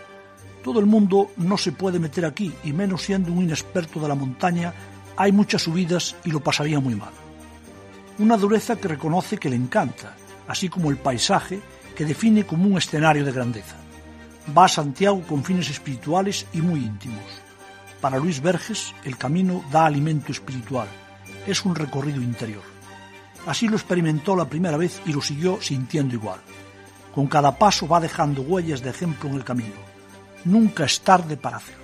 Todo 0.62 0.78
el 0.78 0.86
mundo 0.86 1.32
no 1.38 1.56
se 1.56 1.72
puede 1.72 1.98
meter 1.98 2.24
aquí, 2.24 2.54
y 2.62 2.72
menos 2.72 3.02
siendo 3.02 3.32
un 3.32 3.42
inexperto 3.42 3.98
de 3.98 4.08
la 4.08 4.14
montaña, 4.14 4.72
hay 5.16 5.32
muchas 5.32 5.62
subidas 5.62 6.14
y 6.24 6.30
lo 6.30 6.40
pasaría 6.40 6.78
muy 6.80 6.94
mal. 6.94 7.10
Una 8.18 8.36
dureza 8.36 8.76
que 8.76 8.88
reconoce 8.88 9.38
que 9.38 9.50
le 9.50 9.56
encanta, 9.56 10.14
así 10.46 10.68
como 10.68 10.90
el 10.90 10.98
paisaje 10.98 11.60
que 11.96 12.04
define 12.04 12.46
como 12.46 12.66
un 12.66 12.78
escenario 12.78 13.24
de 13.24 13.32
grandeza. 13.32 13.76
Va 14.56 14.66
a 14.66 14.68
Santiago 14.68 15.22
con 15.22 15.44
fines 15.44 15.70
espirituales 15.70 16.46
y 16.52 16.60
muy 16.60 16.80
íntimos. 16.80 17.24
Para 18.00 18.18
Luis 18.18 18.40
Verges, 18.40 18.94
el 19.04 19.16
camino 19.16 19.64
da 19.72 19.86
alimento 19.86 20.30
espiritual, 20.30 20.88
es 21.46 21.64
un 21.64 21.74
recorrido 21.74 22.20
interior. 22.20 22.71
Así 23.46 23.68
lo 23.68 23.76
experimentó 23.76 24.36
la 24.36 24.48
primera 24.48 24.76
vez 24.76 25.00
y 25.04 25.12
lo 25.12 25.20
siguió 25.20 25.60
sintiendo 25.60 26.14
igual. 26.14 26.40
Con 27.14 27.26
cada 27.26 27.58
paso 27.58 27.88
va 27.88 28.00
dejando 28.00 28.42
huellas 28.42 28.82
de 28.82 28.90
ejemplo 28.90 29.28
en 29.28 29.36
el 29.36 29.44
camino. 29.44 29.74
Nunca 30.44 30.84
es 30.84 31.00
tarde 31.00 31.36
para 31.36 31.58
hacerlo. 31.58 31.82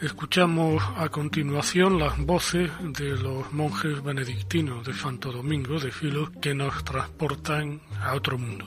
Escuchamos 0.00 0.82
a 0.96 1.10
continuación 1.10 1.98
las 1.98 2.16
voces 2.24 2.70
de 2.98 3.10
los 3.18 3.52
monjes 3.52 4.02
benedictinos 4.02 4.86
de 4.86 4.94
Santo 4.94 5.30
Domingo 5.30 5.78
de 5.78 5.92
Filo 5.92 6.30
que 6.40 6.54
nos 6.54 6.82
transportan 6.84 7.82
a 8.00 8.14
otro 8.14 8.38
mundo. 8.38 8.64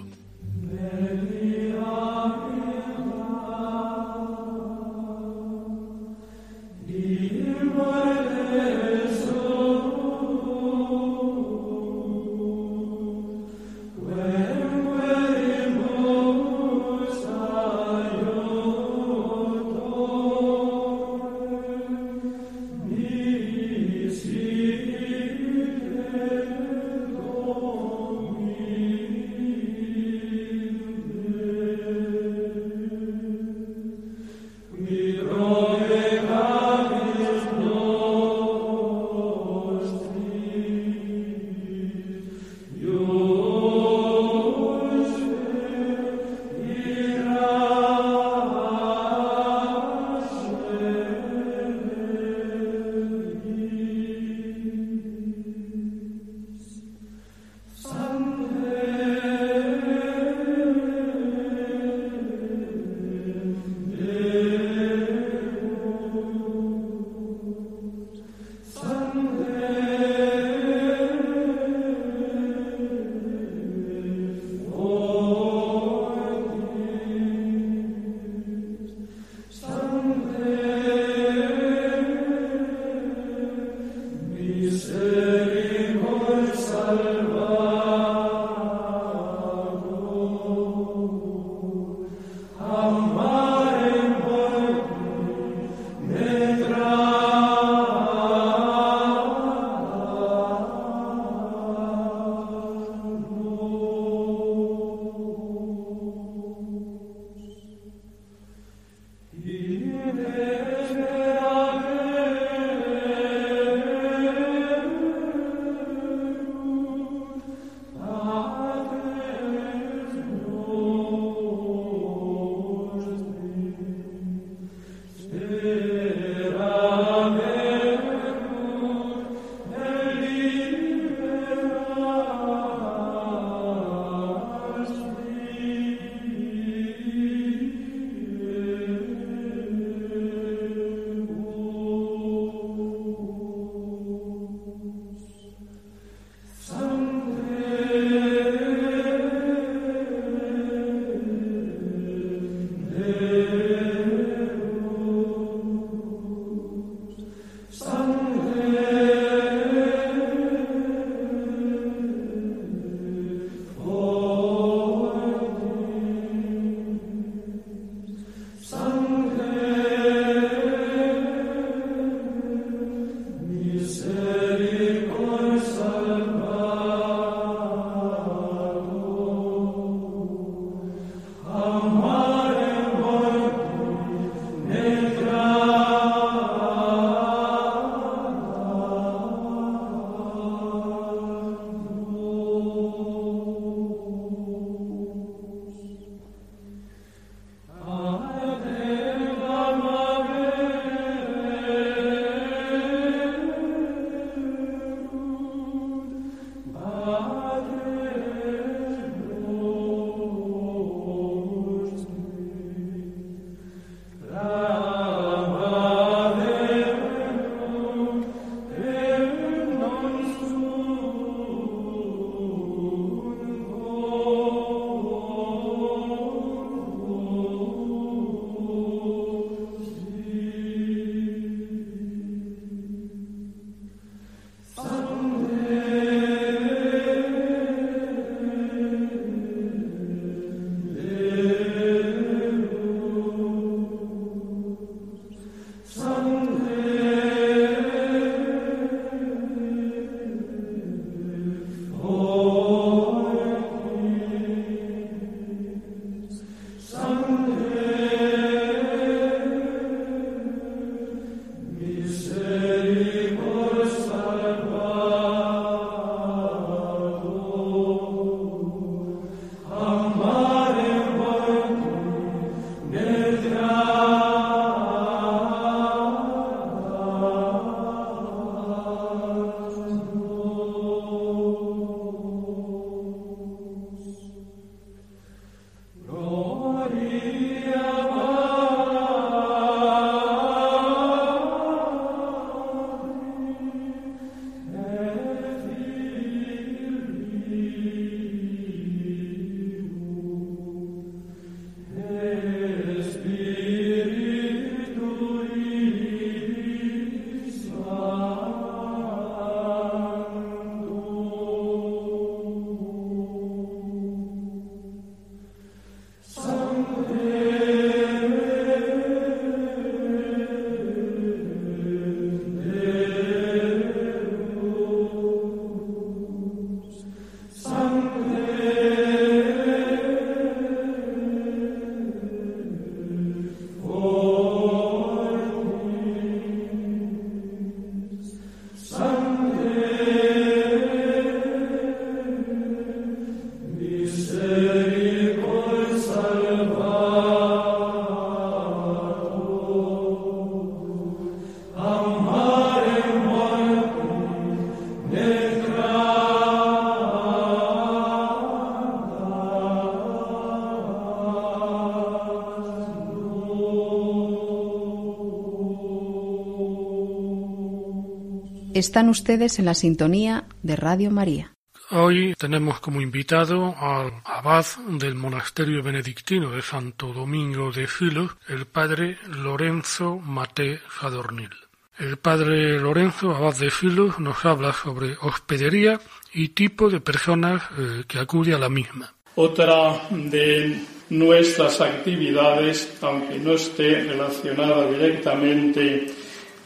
Están 368.84 369.08
ustedes 369.08 369.60
en 369.60 369.66
la 369.66 369.76
sintonía 369.76 370.44
de 370.62 370.76
Radio 370.76 371.10
María. 371.10 371.54
Hoy 371.92 372.36
tenemos 372.38 372.82
como 372.82 373.00
invitado 373.00 373.74
al 373.80 374.12
abad 374.26 374.66
del 375.00 375.16
monasterio 375.16 375.82
benedictino 375.82 376.52
de 376.52 376.62
Santo 376.62 377.14
Domingo 377.14 377.72
de 377.72 377.88
Filos, 377.88 378.32
el 378.50 378.66
padre 378.66 379.20
Lorenzo 379.42 380.18
Mate 380.18 380.82
Sadornil. 381.00 381.52
El 381.98 382.18
padre 382.18 382.78
Lorenzo, 382.78 383.34
abad 383.34 383.56
de 383.56 383.72
Filos, 383.72 384.20
nos 384.20 384.44
habla 384.44 384.74
sobre 384.74 385.16
hospedería 385.22 386.02
y 386.34 386.50
tipo 386.50 386.90
de 386.90 387.00
personas 387.00 387.64
eh, 387.78 388.04
que 388.06 388.20
acude 388.20 388.54
a 388.54 388.60
la 388.60 388.68
misma. 388.68 389.14
Otra 389.36 390.10
de 390.10 390.78
nuestras 391.10 391.80
actividades, 391.80 392.98
aunque 393.02 393.40
no 393.40 393.54
esté 393.54 394.04
relacionada 394.04 394.92
directamente 394.92 396.23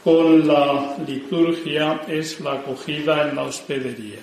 con 0.08 0.48
la 0.48 0.96
liturgia, 1.06 2.00
es 2.08 2.40
la 2.40 2.54
acogida 2.54 3.28
en 3.28 3.36
la 3.36 3.42
hospedería. 3.42 4.20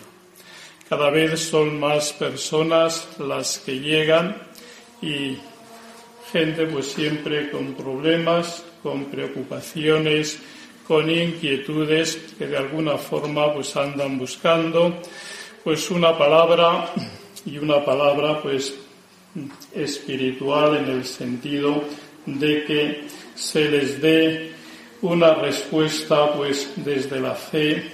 Cada 0.89 1.11
vez 1.11 1.39
son 1.39 1.79
más 1.79 2.11
personas 2.11 3.07
las 3.19 3.59
que 3.59 3.79
llegan 3.79 4.35
y 4.99 5.37
gente 6.31 6.65
pues 6.65 6.87
siempre 6.87 7.51
con 7.51 7.75
problemas, 7.75 8.63
con 8.81 9.05
preocupaciones, 9.05 10.39
con 10.87 11.07
inquietudes 11.07 12.15
que 12.35 12.47
de 12.47 12.57
alguna 12.57 12.97
forma 12.97 13.53
pues 13.53 13.75
andan 13.77 14.17
buscando 14.17 14.91
pues 15.63 15.91
una 15.91 16.17
palabra 16.17 16.91
y 17.45 17.59
una 17.59 17.85
palabra 17.85 18.41
pues 18.41 18.73
espiritual 19.71 20.77
en 20.77 20.89
el 20.89 21.05
sentido 21.05 21.83
de 22.25 22.63
que 22.63 23.03
se 23.35 23.69
les 23.69 24.01
dé 24.01 24.54
una 25.05 25.35
respuesta 25.35 26.33
pues 26.33 26.71
desde 26.77 27.19
la 27.19 27.35
fe 27.35 27.91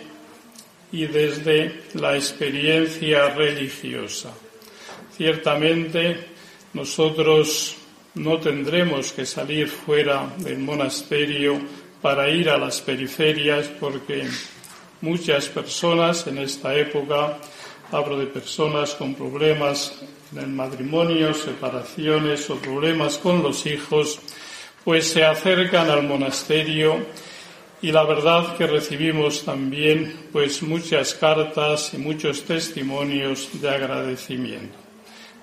y 0.91 1.05
desde 1.07 1.83
la 1.95 2.15
experiencia 2.15 3.29
religiosa. 3.33 4.33
Ciertamente 5.15 6.27
nosotros 6.73 7.75
no 8.15 8.39
tendremos 8.39 9.11
que 9.11 9.25
salir 9.25 9.67
fuera 9.67 10.33
del 10.37 10.59
monasterio 10.59 11.59
para 12.01 12.29
ir 12.29 12.49
a 12.49 12.57
las 12.57 12.81
periferias 12.81 13.67
porque 13.79 14.27
muchas 15.01 15.47
personas 15.49 16.25
en 16.27 16.37
esta 16.37 16.75
época, 16.75 17.37
hablo 17.91 18.17
de 18.17 18.27
personas 18.27 18.95
con 18.95 19.15
problemas 19.15 20.01
en 20.31 20.39
el 20.39 20.47
matrimonio, 20.47 21.33
separaciones 21.33 22.49
o 22.49 22.55
problemas 22.55 23.17
con 23.17 23.43
los 23.43 23.65
hijos, 23.65 24.19
pues 24.83 25.09
se 25.09 25.23
acercan 25.23 25.89
al 25.89 26.03
monasterio 26.03 26.97
y 27.81 27.91
la 27.91 28.03
verdad 28.03 28.55
que 28.57 28.67
recibimos 28.67 29.43
también 29.43 30.27
pues 30.31 30.61
muchas 30.61 31.13
cartas 31.13 31.93
y 31.93 31.97
muchos 31.97 32.43
testimonios 32.43 33.49
de 33.59 33.69
agradecimiento. 33.69 34.77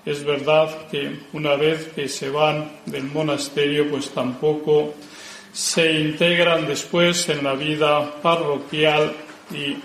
Es 0.05 0.25
verdad 0.25 0.89
que 0.89 1.21
una 1.33 1.55
vez 1.57 1.89
que 1.95 2.09
se 2.09 2.31
van 2.31 2.71
del 2.87 3.05
monasterio 3.05 3.91
pues 3.91 4.11
tampoco 4.11 4.95
se 5.53 5.93
integran 5.93 6.67
después 6.67 7.29
en 7.29 7.45
la 7.45 7.55
vida 7.55 8.21
parroquial 8.23 9.13
y 9.51 9.77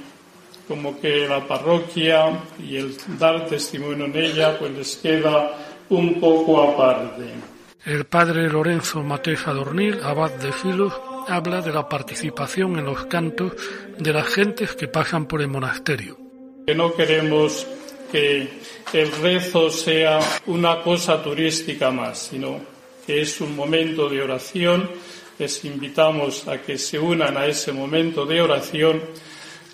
como 0.67 0.99
que 0.99 1.27
la 1.27 1.45
parroquia 1.45 2.39
y 2.59 2.77
el 2.77 2.95
dar 3.19 3.47
testimonio 3.47 4.05
en 4.05 4.15
ella 4.15 4.57
pues 4.57 4.71
les 4.71 4.95
queda 4.97 5.57
un 5.89 6.19
poco 6.19 6.61
aparte. 6.61 7.52
El 7.85 8.05
padre 8.05 8.49
Lorenzo 8.49 9.03
Mateza 9.03 9.51
Dornil, 9.51 9.99
abad 10.03 10.31
de 10.31 10.53
Filos, 10.53 10.93
habla 11.27 11.59
de 11.59 11.73
la 11.73 11.89
participación 11.89 12.79
en 12.79 12.85
los 12.85 13.07
cantos 13.07 13.51
de 13.99 14.13
las 14.13 14.25
gentes 14.27 14.73
que 14.73 14.87
pasan 14.87 15.27
por 15.27 15.41
el 15.41 15.49
monasterio. 15.49 16.17
Que 16.65 16.75
no 16.75 16.93
queremos 16.93 17.67
que 18.09 18.47
el 18.93 19.11
rezo 19.21 19.69
sea 19.69 20.19
una 20.45 20.81
cosa 20.81 21.21
turística 21.21 21.91
más, 21.91 22.19
sino 22.19 22.61
que 23.05 23.21
es 23.21 23.41
un 23.41 23.53
momento 23.53 24.07
de 24.07 24.21
oración. 24.21 24.89
Les 25.37 25.65
invitamos 25.65 26.47
a 26.47 26.61
que 26.61 26.77
se 26.77 26.97
unan 26.97 27.35
a 27.35 27.47
ese 27.47 27.73
momento 27.73 28.25
de 28.25 28.41
oración. 28.41 29.01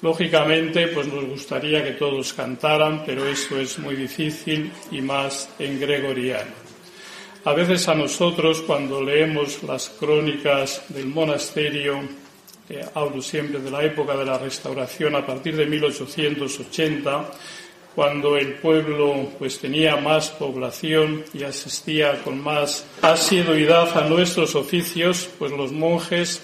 Lógicamente, 0.02 0.88
pues 0.88 1.06
nos 1.06 1.26
gustaría 1.26 1.84
que 1.84 1.92
todos 1.92 2.34
cantaran, 2.34 3.04
pero 3.06 3.28
eso 3.28 3.60
es 3.60 3.78
muy 3.78 3.96
difícil 3.96 4.72
y 4.90 5.00
más 5.00 5.48
en 5.60 5.80
gregoriano. 5.80 6.69
A 7.46 7.54
veces 7.54 7.88
a 7.88 7.96
nosotros, 7.96 8.62
cuando 8.68 9.02
leemos 9.02 9.64
las 9.64 9.88
crónicas 9.90 10.84
del 10.90 11.06
monasterio, 11.06 12.02
eh, 12.70 12.86
hablo 12.94 13.22
siempre 13.22 13.62
de 13.62 13.72
la 13.72 13.82
época 13.82 14.18
de 14.18 14.26
la 14.26 14.38
restauración 14.38 15.16
a 15.16 15.26
partir 15.26 15.56
de 15.56 15.66
1880, 15.66 17.32
cuando 17.96 18.36
el 18.36 18.56
pueblo 18.56 19.30
pues 19.40 19.58
tenía 19.58 19.96
más 19.96 20.32
población 20.32 21.24
y 21.34 21.44
asistía 21.44 22.22
con 22.24 22.44
más 22.44 22.86
asiduidad 23.02 23.98
a 23.98 24.10
nuestros 24.10 24.56
oficios, 24.56 25.30
pues 25.40 25.54
los 25.54 25.72
monjes 25.72 26.42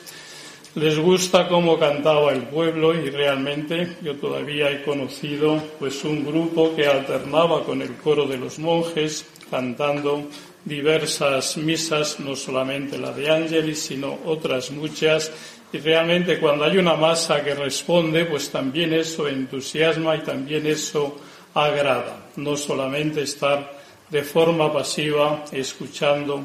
les 0.75 0.97
gusta 0.97 1.49
cómo 1.49 1.77
cantaba 1.77 2.31
el 2.31 2.43
pueblo 2.43 2.93
y 2.93 3.09
realmente 3.09 3.97
yo 4.01 4.15
todavía 4.15 4.71
he 4.71 4.83
conocido 4.83 5.61
pues 5.77 6.05
un 6.05 6.25
grupo 6.25 6.73
que 6.73 6.87
alternaba 6.87 7.65
con 7.65 7.81
el 7.81 7.95
coro 7.95 8.25
de 8.25 8.37
los 8.37 8.59
monjes 8.59 9.25
cantando 9.51 10.27
diversas 10.65 11.57
misas, 11.57 12.19
no 12.19 12.35
solamente 12.35 12.97
la 12.97 13.11
de 13.11 13.29
Ángeles, 13.29 13.79
sino 13.79 14.17
otras 14.25 14.71
muchas. 14.71 15.31
Y 15.71 15.77
realmente 15.77 16.39
cuando 16.39 16.65
hay 16.65 16.77
una 16.77 16.95
masa 16.95 17.43
que 17.43 17.53
responde, 17.53 18.25
pues 18.25 18.49
también 18.49 18.93
eso 18.93 19.27
entusiasma 19.27 20.15
y 20.15 20.21
también 20.21 20.65
eso 20.65 21.17
agrada. 21.53 22.25
No 22.35 22.57
solamente 22.57 23.21
estar 23.21 23.75
de 24.09 24.23
forma 24.23 24.73
pasiva 24.73 25.45
escuchando, 25.51 26.43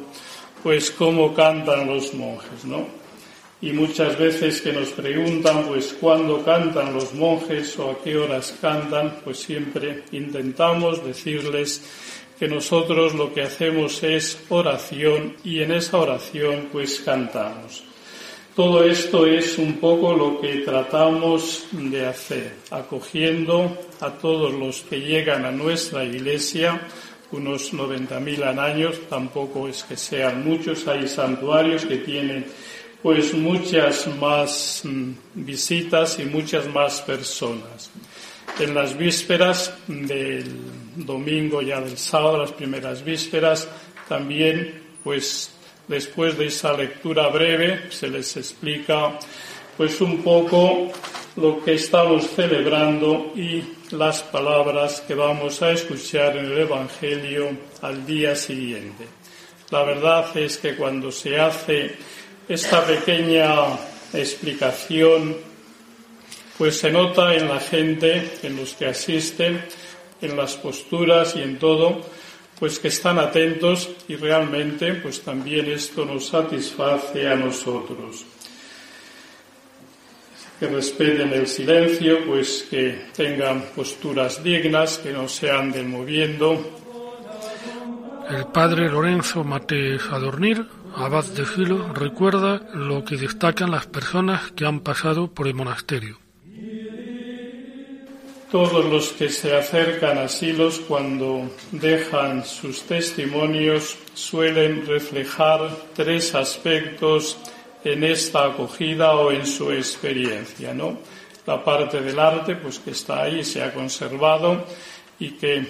pues 0.62 0.90
cómo 0.90 1.34
cantan 1.34 1.86
los 1.86 2.12
monjes, 2.14 2.64
¿no? 2.64 3.00
Y 3.62 3.72
muchas 3.72 4.18
veces 4.18 4.62
que 4.62 4.72
nos 4.72 4.88
preguntan, 4.88 5.64
pues 5.66 5.94
cuándo 6.00 6.42
cantan 6.42 6.94
los 6.94 7.12
monjes 7.12 7.78
o 7.78 7.90
a 7.90 8.02
qué 8.02 8.16
horas 8.16 8.54
cantan, 8.58 9.16
pues 9.22 9.38
siempre 9.38 10.04
intentamos 10.12 11.04
decirles 11.04 11.82
que 12.40 12.48
nosotros 12.48 13.14
lo 13.14 13.34
que 13.34 13.42
hacemos 13.42 14.02
es 14.02 14.40
oración 14.48 15.36
y 15.44 15.60
en 15.60 15.72
esa 15.72 15.98
oración 15.98 16.70
pues 16.72 17.00
cantamos. 17.00 17.84
Todo 18.56 18.82
esto 18.82 19.26
es 19.26 19.58
un 19.58 19.74
poco 19.74 20.14
lo 20.14 20.40
que 20.40 20.62
tratamos 20.64 21.66
de 21.70 22.06
hacer, 22.06 22.54
acogiendo 22.70 23.76
a 24.00 24.12
todos 24.12 24.54
los 24.54 24.80
que 24.80 25.00
llegan 25.00 25.44
a 25.44 25.50
nuestra 25.50 26.02
iglesia, 26.02 26.80
unos 27.30 27.74
90.000 27.74 28.58
años, 28.58 28.98
tampoco 29.10 29.68
es 29.68 29.84
que 29.84 29.98
sean 29.98 30.42
muchos, 30.42 30.88
hay 30.88 31.08
santuarios 31.08 31.84
que 31.84 31.98
tienen 31.98 32.46
pues 33.02 33.34
muchas 33.34 34.06
más 34.18 34.80
mm, 34.84 35.10
visitas 35.34 36.18
y 36.18 36.24
muchas 36.24 36.66
más 36.68 37.02
personas 37.02 37.90
en 38.58 38.74
las 38.74 38.96
vísperas 38.96 39.74
del 39.86 40.79
domingo, 41.04 41.62
ya 41.62 41.80
del 41.80 41.96
sábado, 41.96 42.38
las 42.38 42.52
primeras 42.52 43.04
vísperas, 43.04 43.68
también, 44.08 44.82
pues, 45.04 45.52
después 45.88 46.36
de 46.38 46.46
esa 46.46 46.72
lectura 46.72 47.28
breve, 47.28 47.90
se 47.90 48.08
les 48.08 48.36
explica, 48.36 49.18
pues, 49.76 50.00
un 50.00 50.22
poco 50.22 50.90
lo 51.36 51.62
que 51.62 51.74
estamos 51.74 52.28
celebrando 52.30 53.32
y 53.36 53.62
las 53.90 54.22
palabras 54.22 55.00
que 55.00 55.14
vamos 55.14 55.62
a 55.62 55.72
escuchar 55.72 56.36
en 56.36 56.46
el 56.46 56.58
Evangelio 56.58 57.50
al 57.82 58.04
día 58.04 58.34
siguiente. 58.34 59.06
La 59.70 59.84
verdad 59.84 60.36
es 60.36 60.58
que 60.58 60.74
cuando 60.74 61.12
se 61.12 61.38
hace 61.38 61.94
esta 62.48 62.84
pequeña 62.84 63.52
explicación 64.12 65.50
pues 66.60 66.78
se 66.78 66.92
nota 66.92 67.34
en 67.34 67.48
la 67.48 67.58
gente, 67.58 68.32
en 68.42 68.54
los 68.54 68.74
que 68.74 68.84
asisten, 68.84 69.64
en 70.20 70.36
las 70.36 70.56
posturas 70.56 71.36
y 71.36 71.42
en 71.42 71.58
todo, 71.58 72.02
pues 72.58 72.78
que 72.78 72.88
están 72.88 73.18
atentos 73.18 73.88
y 74.06 74.16
realmente 74.16 74.94
pues 74.94 75.22
también 75.22 75.66
esto 75.70 76.04
nos 76.04 76.26
satisface 76.26 77.26
a 77.26 77.34
nosotros. 77.34 78.26
Que 80.58 80.66
respeten 80.66 81.32
el 81.32 81.46
silencio, 81.46 82.26
pues 82.26 82.66
que 82.68 83.06
tengan 83.16 83.62
posturas 83.74 84.44
dignas, 84.44 84.98
que 84.98 85.10
no 85.10 85.26
se 85.26 85.50
anden 85.50 85.90
moviendo. 85.90 86.78
El 88.28 88.46
padre 88.46 88.90
Lorenzo 88.90 89.42
Mateus 89.42 90.06
Adornir, 90.12 90.66
abad 90.94 91.24
de 91.24 91.46
Filo, 91.46 91.92
recuerda 91.94 92.60
lo 92.74 93.04
que 93.04 93.16
destacan 93.16 93.70
las 93.70 93.86
personas 93.86 94.52
que 94.52 94.66
han 94.66 94.80
pasado 94.80 95.32
por 95.32 95.48
el 95.48 95.54
monasterio. 95.54 96.18
Todos 98.50 98.84
los 98.84 99.12
que 99.12 99.28
se 99.28 99.54
acercan 99.56 100.18
a 100.18 100.28
Silos 100.28 100.80
cuando 100.80 101.50
dejan 101.70 102.44
sus 102.44 102.82
testimonios 102.82 103.96
suelen 104.14 104.86
reflejar 104.86 105.70
tres 105.94 106.34
aspectos 106.34 107.38
en 107.84 108.02
esta 108.04 108.46
acogida 108.46 109.14
o 109.14 109.30
en 109.30 109.46
su 109.46 109.70
experiencia, 109.70 110.74
¿no? 110.74 110.98
la 111.46 111.64
parte 111.64 112.00
del 112.00 112.18
arte, 112.18 112.56
pues 112.56 112.78
que 112.78 112.90
está 112.92 113.22
ahí, 113.22 113.44
se 113.44 113.62
ha 113.62 113.72
conservado 113.72 114.64
y 115.18 115.30
que 115.32 115.64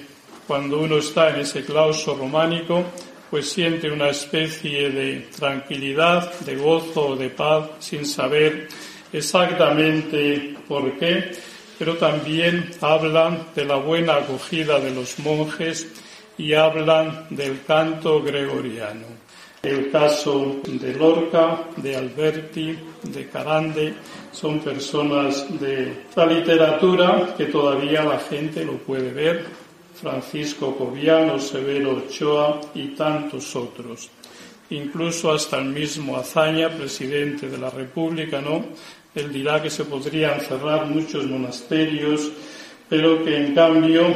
cuando 0.46 0.80
uno 0.80 0.98
está 0.98 1.30
en 1.30 1.40
ese 1.40 1.64
claustro 1.64 2.16
románico, 2.16 2.84
pues 3.30 3.50
siente 3.50 3.90
una 3.90 4.08
especie 4.08 4.90
de 4.90 5.28
tranquilidad, 5.34 6.38
de 6.40 6.56
gozo, 6.56 7.16
de 7.16 7.30
paz, 7.30 7.70
sin 7.78 8.04
saber 8.04 8.68
exactamente 9.12 10.56
por 10.66 10.98
qué, 10.98 11.32
pero 11.80 11.96
también 11.96 12.72
hablan 12.82 13.46
de 13.54 13.64
la 13.64 13.76
buena 13.76 14.16
acogida 14.16 14.78
de 14.78 14.90
los 14.90 15.18
monjes 15.18 15.88
y 16.36 16.52
hablan 16.52 17.24
del 17.30 17.62
canto 17.62 18.22
gregoriano. 18.22 19.06
El 19.62 19.90
caso 19.90 20.60
de 20.62 20.92
Lorca, 20.92 21.68
de 21.78 21.96
Alberti, 21.96 22.78
de 23.02 23.28
Carande, 23.30 23.94
son 24.30 24.60
personas 24.60 25.46
de 25.58 26.04
la 26.14 26.26
literatura 26.26 27.34
que 27.34 27.46
todavía 27.46 28.04
la 28.04 28.18
gente 28.18 28.62
lo 28.62 28.74
puede 28.74 29.10
ver. 29.10 29.46
Francisco 29.94 30.76
Cobiano, 30.76 31.38
Severo 31.38 31.92
Ochoa 31.92 32.60
y 32.74 32.88
tantos 32.88 33.56
otros. 33.56 34.10
Incluso 34.68 35.32
hasta 35.32 35.58
el 35.58 35.70
mismo 35.70 36.18
Azaña, 36.18 36.68
presidente 36.68 37.48
de 37.48 37.56
la 37.56 37.70
República, 37.70 38.42
¿no? 38.42 38.66
Él 39.14 39.32
dirá 39.32 39.62
que 39.62 39.70
se 39.70 39.84
podrían 39.84 40.40
cerrar 40.40 40.86
muchos 40.86 41.26
monasterios, 41.26 42.30
pero 42.88 43.24
que 43.24 43.36
en 43.36 43.54
cambio 43.54 44.14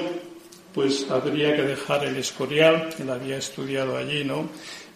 pues 0.75 1.09
habría 1.09 1.55
que 1.55 1.63
dejar 1.63 2.05
el 2.05 2.17
Escorial, 2.17 2.91
él 2.99 3.09
había 3.09 3.39
estudiado 3.39 3.97
allí, 3.97 4.25
¿no? 4.25 4.49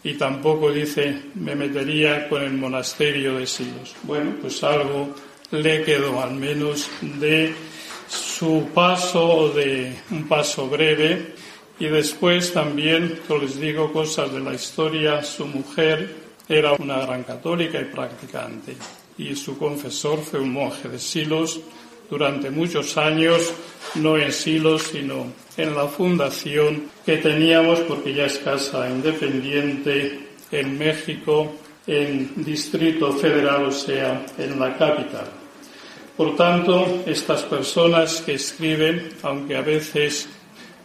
Y 0.03 0.15
tampoco 0.15 0.73
dice, 0.73 1.23
me 1.35 1.55
metería 1.55 2.29
con 2.29 2.43
el 2.43 2.53
monasterio 2.55 3.39
de 3.39 3.47
Silos. 3.47 3.95
Bueno, 4.03 4.35
pues 4.41 4.63
algo 4.65 5.15
le 5.53 5.83
quedó 5.83 6.21
al 6.21 6.35
menos 6.35 6.89
de 7.01 7.55
su 8.09 8.69
paso, 8.75 9.51
de 9.51 9.93
un 10.11 10.27
paso 10.27 10.69
breve. 10.69 11.35
Y 11.79 11.87
después 11.87 12.53
también, 12.53 13.21
yo 13.29 13.39
les 13.39 13.61
digo 13.61 13.93
cosas 13.93 14.33
de 14.33 14.41
la 14.41 14.55
historia, 14.55 15.23
su 15.23 15.47
mujer 15.47 16.13
era 16.49 16.73
una 16.73 16.99
gran 16.99 17.23
católica 17.23 17.81
y 17.81 17.85
practicante. 17.85 18.77
Y 19.19 19.35
su 19.35 19.59
confesor 19.59 20.21
fue 20.21 20.41
un 20.41 20.53
monje 20.53 20.89
de 20.89 20.99
Silos 20.99 21.61
durante 22.09 22.51
muchos 22.51 22.97
años, 22.97 23.53
no 23.97 24.17
en 24.17 24.33
Silos, 24.33 24.85
sino 24.85 25.27
en 25.57 25.75
la 25.75 25.87
fundación 25.89 26.85
que 27.05 27.19
teníamos, 27.19 27.81
porque 27.81 28.15
ya 28.15 28.27
es 28.27 28.39
casa 28.39 28.89
independiente 28.89 30.29
en 30.51 30.79
México, 30.79 31.53
en 31.87 32.33
Distrito 32.37 33.13
Federal, 33.13 33.67
o 33.67 33.73
sea, 33.73 34.25
en 34.39 34.59
la 34.59 34.77
capital. 34.77 35.29
Por 36.17 36.37
tanto, 36.37 37.03
estas 37.07 37.43
personas 37.43 38.23
que 38.23 38.35
escriben, 38.35 39.11
aunque 39.23 39.57
a 39.57 39.63
veces 39.63 40.29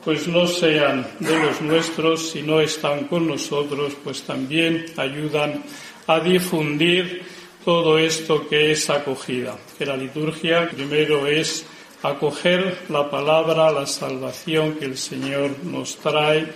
pues 0.03 0.27
no 0.27 0.45
sean 0.45 1.07
de 1.19 1.39
los 1.39 1.61
nuestros, 1.61 2.31
si 2.31 2.41
no 2.41 2.59
están 2.59 3.05
con 3.05 3.25
nosotros, 3.25 3.93
pues 4.03 4.21
también 4.23 4.85
ayudan 4.97 5.63
a 6.07 6.19
difundir 6.19 7.23
todo 7.63 7.97
esto 7.97 8.47
que 8.47 8.71
es 8.71 8.89
acogida. 8.89 9.57
Que 9.77 9.85
la 9.85 9.97
liturgia 9.97 10.69
primero 10.69 11.27
es 11.27 11.65
acoger 12.03 12.79
la 12.89 13.09
palabra, 13.09 13.71
la 13.71 13.87
salvación 13.87 14.75
que 14.75 14.85
el 14.85 14.97
Señor 14.97 15.51
nos 15.63 15.97
trae 15.97 16.47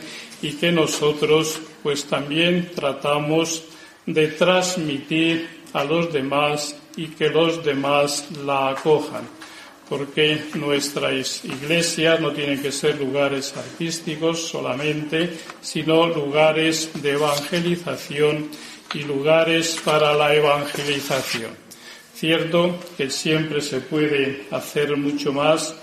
y 0.42 0.54
que 0.54 0.72
nosotros 0.72 1.60
pues 1.82 2.06
también 2.06 2.72
tratamos 2.76 3.64
de 4.06 4.28
transmitir 4.28 5.48
a 5.74 5.84
los 5.84 6.12
demás 6.12 6.76
y 6.96 7.08
que 7.08 7.30
los 7.30 7.64
demás 7.64 8.28
la 8.46 8.70
acojan. 8.70 9.28
Porque 9.88 10.42
nuestras 10.56 11.46
iglesias 11.46 12.20
no 12.20 12.32
tienen 12.34 12.62
que 12.62 12.74
ser 12.74 13.00
lugares 13.00 13.56
artísticos 13.56 14.50
solamente, 14.50 15.30
sino 15.62 16.08
lugares 16.08 16.92
de 17.02 17.12
evangelización 17.12 18.50
y 18.94 19.04
lugares 19.04 19.80
para 19.84 20.14
la 20.14 20.34
evangelización. 20.34 21.52
Cierto 22.14 22.80
que 22.98 23.10
siempre 23.10 23.62
se 23.62 23.80
puede 23.80 24.48
hacer 24.52 24.98
mucho 24.98 25.32
más, 25.34 25.76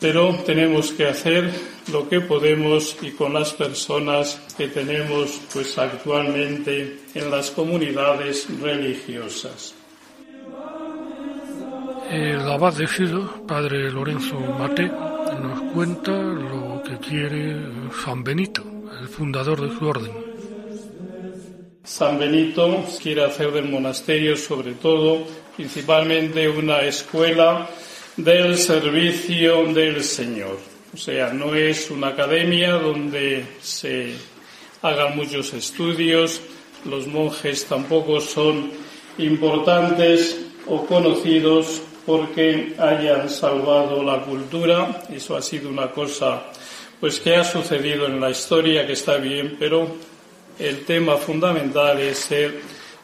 pero 0.00 0.34
tenemos 0.46 0.92
que 0.92 1.06
hacer 1.06 1.50
lo 1.92 2.08
que 2.08 2.20
podemos 2.20 2.96
y 3.02 3.12
con 3.12 3.34
las 3.34 3.52
personas 3.52 4.40
que 4.56 4.68
tenemos 4.68 5.40
pues 5.52 5.76
actualmente 5.78 7.00
en 7.14 7.30
las 7.30 7.50
comunidades 7.50 8.48
religiosas. 8.60 9.74
El 12.10 12.40
abad 12.40 12.74
de 12.74 12.88
Silo, 12.88 13.46
padre 13.46 13.88
Lorenzo 13.92 14.40
Mate, 14.40 14.90
nos 15.40 15.72
cuenta 15.72 16.10
lo 16.10 16.82
que 16.82 16.98
quiere 16.98 17.56
San 18.04 18.24
Benito, 18.24 18.64
el 19.00 19.06
fundador 19.06 19.60
de 19.60 19.78
su 19.78 19.86
orden. 19.86 20.29
San 21.82 22.18
Benito 22.18 22.84
quiere 23.02 23.24
hacer 23.24 23.52
del 23.52 23.68
monasterio 23.68 24.36
sobre 24.36 24.72
todo, 24.72 25.24
principalmente 25.56 26.48
una 26.48 26.82
escuela 26.82 27.68
del 28.16 28.58
servicio 28.58 29.64
del 29.72 30.04
Señor. 30.04 30.58
O 30.92 30.96
sea, 30.96 31.32
no 31.32 31.54
es 31.54 31.90
una 31.90 32.08
academia 32.08 32.72
donde 32.74 33.46
se 33.62 34.14
hagan 34.82 35.16
muchos 35.16 35.54
estudios, 35.54 36.40
los 36.84 37.06
monjes 37.06 37.64
tampoco 37.66 38.20
son 38.20 38.72
importantes 39.18 40.38
o 40.66 40.84
conocidos 40.84 41.82
porque 42.04 42.74
hayan 42.78 43.28
salvado 43.30 44.02
la 44.02 44.20
cultura. 44.22 45.02
Eso 45.10 45.36
ha 45.36 45.42
sido 45.42 45.68
una 45.70 45.90
cosa 45.90 46.42
pues 46.98 47.18
que 47.20 47.36
ha 47.36 47.44
sucedido 47.44 48.06
en 48.06 48.20
la 48.20 48.30
historia 48.30 48.86
que 48.86 48.92
está 48.92 49.16
bien, 49.16 49.56
pero 49.58 49.96
el 50.58 50.84
tema 50.84 51.16
fundamental 51.16 52.00
es 52.00 52.18
ser 52.18 52.60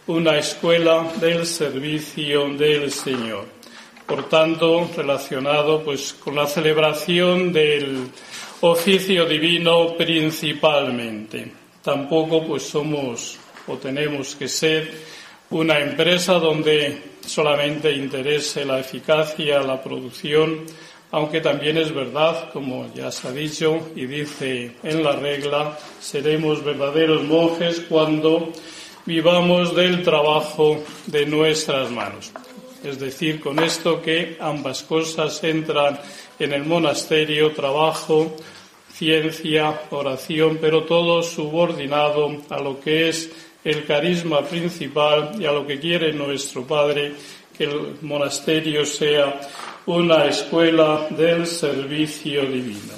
una 0.07 0.39
escuela 0.39 1.13
del 1.21 1.47
servicio 1.47 2.49
del 2.55 2.91
Señor. 2.91 3.47
Por 4.07 4.29
tanto, 4.29 4.89
relacionado 4.97 5.83
pues 5.83 6.13
con 6.13 6.37
la 6.37 6.47
celebración 6.47 7.53
del 7.53 8.09
oficio 8.61 9.27
divino 9.27 9.97
principalmente. 9.97 11.53
Tampoco 11.83 12.47
pues 12.47 12.63
somos 12.63 13.37
o 13.67 13.77
tenemos 13.77 14.37
que 14.37 14.49
ser 14.49 14.91
una 15.51 15.79
empresa 15.81 16.35
donde 16.35 17.03
solamente 17.21 17.93
interese 17.93 18.65
la 18.65 18.79
eficacia, 18.79 19.61
la 19.61 19.83
producción, 19.83 20.65
aunque 21.11 21.41
también 21.41 21.77
es 21.79 21.95
verdad, 21.95 22.51
como 22.53 22.93
ya 22.95 23.11
se 23.11 23.29
ha 23.29 23.33
dicho 23.33 23.91
y 23.95 24.07
dice 24.07 24.73
en 24.83 25.03
la 25.03 25.13
regla, 25.13 25.79
seremos 26.01 26.65
verdaderos 26.65 27.23
monjes 27.25 27.81
cuando 27.89 28.53
vivamos 29.05 29.75
del 29.75 30.03
trabajo 30.03 30.83
de 31.07 31.27
nuestras 31.27 31.91
manos. 31.91 32.33
Es 32.83 32.99
decir, 32.99 33.41
con 33.41 33.59
esto 33.61 34.03
que 34.03 34.37
ambas 34.41 34.83
cosas 34.83 35.43
entran 35.43 35.99
en 36.39 36.53
el 36.53 36.65
monasterio, 36.65 37.53
trabajo, 37.53 38.37
ciencia, 38.93 39.83
oración, 39.91 40.59
pero 40.61 40.85
todo 40.85 41.23
subordinado 41.23 42.43
a 42.51 42.61
lo 42.61 42.81
que 42.81 43.09
es 43.09 43.31
el 43.65 43.85
carisma 43.85 44.43
principal 44.43 45.33
y 45.41 45.47
a 45.47 45.53
lo 45.53 45.67
que 45.67 45.79
quiere 45.79 46.13
nuestro 46.13 46.67
Padre, 46.67 47.15
que 47.57 47.65
el 47.65 47.97
monasterio 48.03 48.85
sea 48.87 49.41
una 49.87 50.25
escuela 50.25 51.07
del 51.11 51.47
servicio 51.47 52.45
divino. 52.47 52.95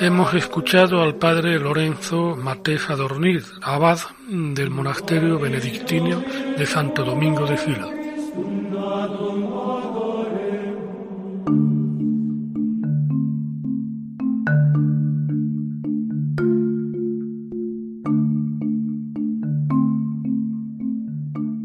Hemos 0.00 0.34
escuchado 0.34 1.02
al 1.02 1.16
padre 1.16 1.58
Lorenzo 1.58 2.36
Matés 2.36 2.90
Adornid, 2.90 3.42
abad 3.62 3.98
del 4.28 4.70
monasterio 4.70 5.38
benedictino 5.38 6.22
de 6.58 6.66
Santo 6.66 7.04
Domingo 7.04 7.46
de 7.46 7.56
Fila. 7.56 7.88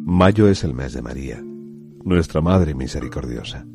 Mayo 0.05 0.47
es 0.47 0.63
el 0.63 0.73
mes 0.73 0.93
de 0.93 1.01
María 1.01 1.48
nuestra 2.09 2.41
Madre 2.41 2.73
Misericordiosa. 2.73 3.67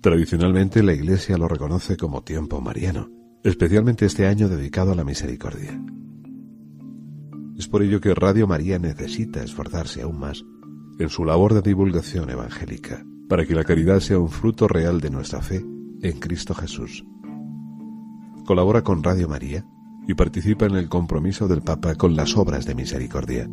Tradicionalmente 0.00 0.82
la 0.82 0.92
Iglesia 0.92 1.38
lo 1.38 1.46
reconoce 1.46 1.96
como 1.96 2.24
tiempo 2.24 2.60
mariano, 2.60 3.08
especialmente 3.44 4.04
este 4.04 4.26
año 4.26 4.48
dedicado 4.48 4.90
a 4.90 4.94
la 4.96 5.04
misericordia. 5.04 5.80
Es 7.56 7.68
por 7.68 7.82
ello 7.82 8.00
que 8.00 8.14
Radio 8.14 8.48
María 8.48 8.80
necesita 8.80 9.44
esforzarse 9.44 10.02
aún 10.02 10.18
más 10.18 10.44
en 10.98 11.08
su 11.08 11.24
labor 11.24 11.54
de 11.54 11.62
divulgación 11.62 12.28
evangélica, 12.30 13.04
para 13.28 13.46
que 13.46 13.54
la 13.54 13.62
caridad 13.62 14.00
sea 14.00 14.18
un 14.18 14.28
fruto 14.28 14.66
real 14.66 15.00
de 15.00 15.10
nuestra 15.10 15.42
fe 15.42 15.64
en 16.02 16.18
Cristo 16.18 16.52
Jesús. 16.52 17.04
Colabora 18.44 18.82
con 18.82 19.04
Radio 19.04 19.28
María 19.28 19.64
y 20.08 20.14
participa 20.14 20.66
en 20.66 20.74
el 20.74 20.88
compromiso 20.88 21.46
del 21.46 21.62
Papa 21.62 21.94
con 21.94 22.16
las 22.16 22.36
obras 22.36 22.66
de 22.66 22.74
misericordia 22.74 23.48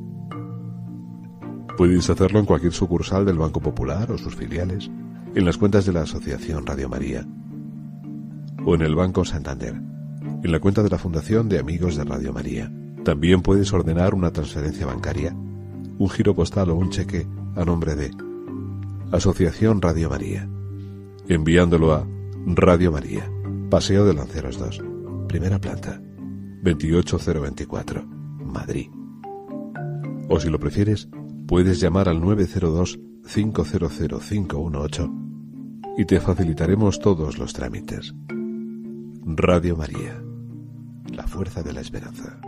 Puedes 1.78 2.10
hacerlo 2.10 2.40
en 2.40 2.46
cualquier 2.46 2.74
sucursal 2.74 3.24
del 3.24 3.38
Banco 3.38 3.62
Popular 3.62 4.12
o 4.12 4.18
sus 4.18 4.36
filiales, 4.36 4.90
en 5.36 5.46
las 5.46 5.58
cuentas 5.58 5.86
de 5.86 5.94
la 5.94 6.02
Asociación 6.02 6.66
Radio 6.66 6.90
María 6.90 7.24
o 8.66 8.74
en 8.74 8.82
el 8.82 8.96
Banco 8.96 9.24
Santander, 9.24 9.76
en 9.76 10.52
la 10.52 10.60
cuenta 10.60 10.82
de 10.82 10.90
la 10.90 10.98
Fundación 10.98 11.48
de 11.48 11.60
Amigos 11.60 11.96
de 11.96 12.04
Radio 12.04 12.34
María. 12.34 12.72
También 13.06 13.42
puedes 13.42 13.72
ordenar 13.72 14.16
una 14.16 14.32
transferencia 14.32 14.88
bancaria, 14.88 15.34
un 16.00 16.10
giro 16.10 16.34
postal 16.34 16.72
o 16.72 16.76
un 16.76 16.90
cheque 16.90 17.28
a 17.56 17.64
nombre 17.64 17.96
de 17.96 18.12
Asociación 19.12 19.80
Radio 19.80 20.10
María, 20.10 20.50
enviándolo 21.30 21.94
a 21.94 22.06
Radio 22.48 22.92
María, 22.92 23.32
Paseo 23.70 24.04
de 24.04 24.16
Lanceros 24.16 24.58
2, 24.58 24.84
primera 25.28 25.60
planta, 25.60 26.02
28024, 26.64 28.04
Madrid. 28.44 28.90
O 30.28 30.40
si 30.40 30.50
lo 30.50 30.60
prefieres, 30.60 31.08
puedes 31.48 31.80
llamar 31.80 32.10
al 32.10 32.20
902 32.20 33.00
500 33.34 33.72
518 34.30 35.12
y 35.98 36.06
te 36.06 36.20
facilitaremos 36.20 37.00
todos 37.00 37.38
los 37.40 37.54
trámites. 37.54 38.14
Radio 39.26 39.76
María, 39.76 40.22
la 41.12 41.26
fuerza 41.26 41.64
de 41.64 41.74
la 41.74 41.82
esperanza. 41.82 42.40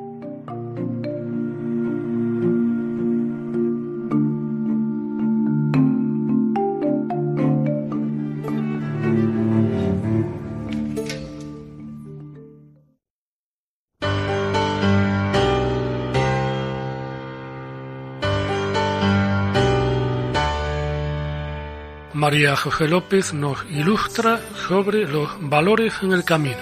María 22.29 22.55
José 22.55 22.87
López 22.87 23.33
nos 23.33 23.65
ilustra 23.71 24.39
sobre 24.67 25.07
los 25.07 25.31
valores 25.49 25.95
en 26.03 26.11
el 26.11 26.23
camino. 26.23 26.59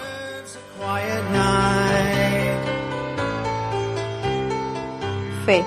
Fe. 5.45 5.65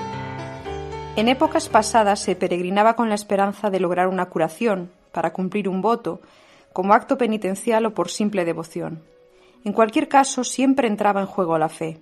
En 1.15 1.27
épocas 1.27 1.69
pasadas 1.69 2.19
se 2.19 2.35
peregrinaba 2.35 2.95
con 2.95 3.09
la 3.09 3.13
esperanza 3.13 3.69
de 3.69 3.79
lograr 3.79 4.07
una 4.07 4.25
curación, 4.25 4.89
para 5.11 5.33
cumplir 5.33 5.69
un 5.69 5.83
voto, 5.83 6.19
como 6.73 6.95
acto 6.95 7.19
penitencial 7.19 7.85
o 7.85 7.93
por 7.93 8.09
simple 8.09 8.43
devoción. 8.43 9.03
En 9.63 9.71
cualquier 9.71 10.07
caso, 10.07 10.43
siempre 10.43 10.87
entraba 10.87 11.21
en 11.21 11.27
juego 11.27 11.59
la 11.59 11.69
fe. 11.69 11.99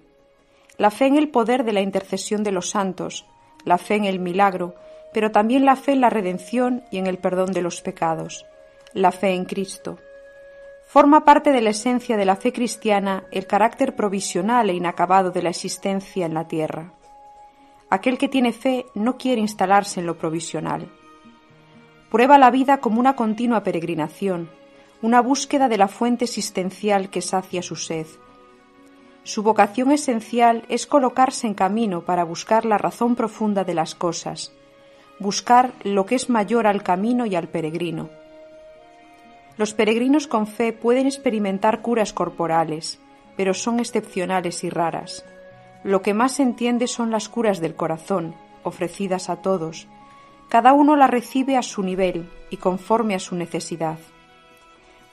La 0.77 0.89
fe 0.89 1.07
en 1.07 1.17
el 1.17 1.27
poder 1.27 1.65
de 1.65 1.73
la 1.73 1.81
intercesión 1.81 2.45
de 2.45 2.53
los 2.53 2.69
santos, 2.69 3.25
la 3.65 3.77
fe 3.77 3.95
en 3.95 4.05
el 4.05 4.19
milagro, 4.19 4.73
pero 5.13 5.31
también 5.31 5.65
la 5.65 5.75
fe 5.75 5.93
en 5.93 6.01
la 6.01 6.09
redención 6.09 6.83
y 6.91 6.97
en 6.97 7.07
el 7.07 7.17
perdón 7.17 7.51
de 7.51 7.61
los 7.61 7.81
pecados, 7.81 8.45
la 8.93 9.11
fe 9.11 9.33
en 9.33 9.45
Cristo. 9.45 9.97
Forma 10.87 11.23
parte 11.23 11.51
de 11.51 11.61
la 11.61 11.69
esencia 11.69 12.17
de 12.17 12.25
la 12.25 12.35
fe 12.35 12.51
cristiana 12.51 13.25
el 13.31 13.45
carácter 13.45 13.95
provisional 13.95 14.69
e 14.69 14.73
inacabado 14.73 15.29
de 15.31 15.43
la 15.43 15.49
existencia 15.49 16.25
en 16.25 16.33
la 16.33 16.47
tierra. 16.47 16.93
Aquel 17.91 18.17
que 18.17 18.27
tiene 18.27 18.53
fe 18.53 18.85
no 18.95 19.17
quiere 19.17 19.41
instalarse 19.41 19.99
en 19.99 20.05
lo 20.05 20.17
provisional. 20.17 20.89
Prueba 22.11 22.37
la 22.39 22.49
vida 22.49 22.79
como 22.79 22.99
una 22.99 23.15
continua 23.15 23.63
peregrinación, 23.63 24.49
una 25.01 25.21
búsqueda 25.21 25.69
de 25.69 25.77
la 25.77 25.87
fuente 25.87 26.25
existencial 26.25 27.09
que 27.09 27.21
sacia 27.21 27.61
su 27.61 27.75
sed. 27.75 28.07
Su 29.23 29.43
vocación 29.43 29.91
esencial 29.91 30.65
es 30.69 30.87
colocarse 30.87 31.45
en 31.45 31.53
camino 31.53 32.01
para 32.01 32.23
buscar 32.23 32.65
la 32.65 32.77
razón 32.77 33.15
profunda 33.15 33.63
de 33.63 33.75
las 33.75 33.93
cosas, 33.93 34.53
buscar 35.19 35.73
lo 35.83 36.05
que 36.05 36.15
es 36.15 36.29
mayor 36.29 36.65
al 36.67 36.83
camino 36.83 37.25
y 37.25 37.35
al 37.35 37.47
peregrino. 37.47 38.09
Los 39.57 39.73
peregrinos 39.73 40.27
con 40.27 40.47
fe 40.47 40.71
pueden 40.71 41.05
experimentar 41.05 41.81
curas 41.81 42.13
corporales, 42.13 42.99
pero 43.35 43.53
son 43.53 43.79
excepcionales 43.79 44.63
y 44.63 44.69
raras. 44.69 45.25
Lo 45.83 46.01
que 46.01 46.13
más 46.13 46.33
se 46.33 46.43
entiende 46.43 46.87
son 46.87 47.11
las 47.11 47.29
curas 47.29 47.59
del 47.59 47.75
corazón, 47.75 48.35
ofrecidas 48.63 49.29
a 49.29 49.37
todos. 49.37 49.87
Cada 50.47 50.73
uno 50.73 50.95
las 50.95 51.09
recibe 51.09 51.57
a 51.57 51.61
su 51.61 51.83
nivel 51.83 52.29
y 52.49 52.57
conforme 52.57 53.15
a 53.15 53.19
su 53.19 53.35
necesidad. 53.35 53.99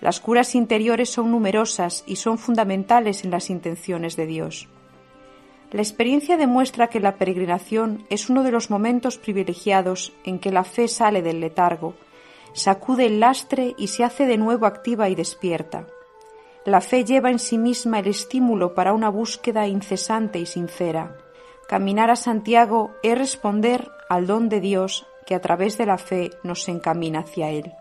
Las 0.01 0.21
curas 0.21 0.55
interiores 0.55 1.11
son 1.11 1.31
numerosas 1.31 2.05
y 2.07 2.17
son 2.17 2.39
fundamentales 2.39 3.25
en 3.25 3.31
las 3.31 3.51
intenciones 3.51 4.17
de 4.17 4.27
Dios. 4.27 4.69
La 5.73 5.83
experiencia 5.83 6.37
demuestra 6.37 6.89
que 6.89 7.01
la 7.01 7.17
peregrinación 7.17 8.07
es 8.09 8.31
uno 8.31 8.43
de 8.43 8.53
los 8.53 8.71
momentos 8.71 9.19
privilegiados 9.19 10.13
en 10.25 10.39
que 10.39 10.53
la 10.53 10.65
fe 10.65 10.87
sale 10.87 11.23
del 11.23 11.41
letargo, 11.41 11.95
sacude 12.53 13.07
el 13.07 13.21
lastre 13.21 13.75
y 13.77 13.89
se 13.89 14.05
hace 14.05 14.27
de 14.27 14.39
nuevo 14.39 14.67
activa 14.67 15.09
y 15.09 15.15
despierta. 15.15 15.87
La 16.65 16.81
fe 16.81 17.05
lleva 17.05 17.31
en 17.31 17.39
sí 17.39 17.59
misma 17.59 17.99
el 17.99 18.09
estímulo 18.09 18.75
para 18.75 18.93
una 18.93 19.09
búsqueda 19.09 19.69
incesante 19.69 20.39
y 20.39 20.47
sincera. 20.47 21.17
Caminar 21.69 22.11
a 22.11 22.17
Santiago 22.17 22.93
es 23.03 23.19
responder 23.19 23.91
al 24.09 24.27
don 24.27 24.49
de 24.49 24.61
Dios 24.61 25.07
que 25.27 25.35
a 25.35 25.41
través 25.41 25.79
de 25.79 25.87
la 25.87 25.99
fe 25.99 26.31
nos 26.45 26.69
encamina 26.69 27.21
hacia 27.21 27.51
Él. 27.51 27.75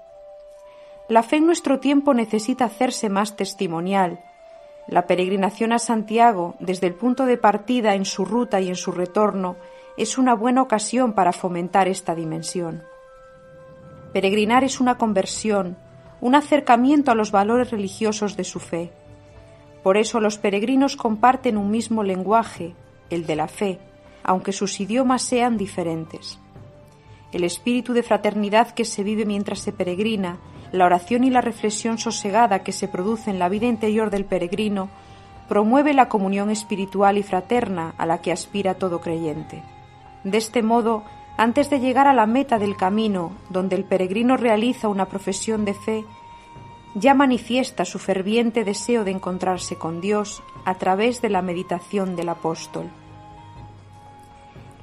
La 1.07 1.21
fe 1.21 1.37
en 1.37 1.45
nuestro 1.45 1.79
tiempo 1.79 2.15
necesita 2.15 2.65
hacerse 2.65 3.09
más 3.09 3.35
testimonial, 3.35 4.23
la 4.87 5.07
peregrinación 5.07 5.71
a 5.71 5.79
Santiago, 5.79 6.55
desde 6.59 6.87
el 6.87 6.93
punto 6.93 7.25
de 7.25 7.37
partida 7.37 7.95
en 7.95 8.05
su 8.05 8.23
ruta 8.23 8.61
y 8.61 8.69
en 8.69 8.75
su 8.75 8.91
retorno, 8.91 9.55
es 9.97 10.17
una 10.17 10.35
buena 10.35 10.61
ocasión 10.61 11.13
para 11.13 11.33
fomentar 11.33 11.87
esta 11.87 12.13
dimensión. 12.13 12.83
Peregrinar 14.13 14.63
es 14.63 14.79
una 14.79 14.97
conversión, 14.97 15.77
un 16.21 16.35
acercamiento 16.35 17.11
a 17.11 17.15
los 17.15 17.31
valores 17.31 17.71
religiosos 17.71 18.37
de 18.37 18.43
su 18.43 18.59
fe. 18.59 18.91
Por 19.83 19.97
eso 19.97 20.19
los 20.19 20.37
peregrinos 20.37 20.95
comparten 20.95 21.57
un 21.57 21.71
mismo 21.71 22.03
lenguaje, 22.03 22.75
el 23.09 23.25
de 23.25 23.35
la 23.35 23.47
fe, 23.47 23.79
aunque 24.23 24.51
sus 24.51 24.79
idiomas 24.79 25.21
sean 25.21 25.57
diferentes. 25.57 26.39
El 27.31 27.43
espíritu 27.43 27.93
de 27.93 28.03
fraternidad 28.03 28.71
que 28.71 28.85
se 28.85 29.03
vive 29.03 29.25
mientras 29.25 29.59
se 29.59 29.73
peregrina 29.73 30.39
la 30.75 30.85
oración 30.85 31.23
y 31.23 31.29
la 31.29 31.41
reflexión 31.41 31.97
sosegada 31.97 32.59
que 32.59 32.71
se 32.71 32.88
produce 32.88 33.29
en 33.29 33.39
la 33.39 33.49
vida 33.49 33.65
interior 33.65 34.09
del 34.09 34.25
peregrino 34.25 34.89
promueve 35.47 35.93
la 35.93 36.09
comunión 36.09 36.49
espiritual 36.49 37.17
y 37.17 37.23
fraterna 37.23 37.93
a 37.97 38.05
la 38.05 38.19
que 38.21 38.31
aspira 38.31 38.75
todo 38.75 38.99
creyente. 38.99 39.63
De 40.23 40.38
este 40.38 40.63
modo, 40.63 41.03
antes 41.38 41.69
de 41.69 41.79
llegar 41.79 42.07
a 42.07 42.13
la 42.13 42.25
meta 42.25 42.57
del 42.57 42.75
camino, 42.75 43.31
donde 43.49 43.75
el 43.75 43.83
peregrino 43.83 44.38
realiza 44.38 44.88
una 44.88 45.05
profesión 45.05 45.65
de 45.65 45.73
fe, 45.73 46.05
ya 46.95 47.13
manifiesta 47.13 47.83
su 47.83 47.99
ferviente 47.99 48.63
deseo 48.63 49.03
de 49.03 49.11
encontrarse 49.11 49.75
con 49.75 49.99
Dios 49.99 50.41
a 50.63 50.75
través 50.75 51.21
de 51.21 51.29
la 51.29 51.41
meditación 51.41 52.15
del 52.15 52.29
apóstol. 52.29 52.89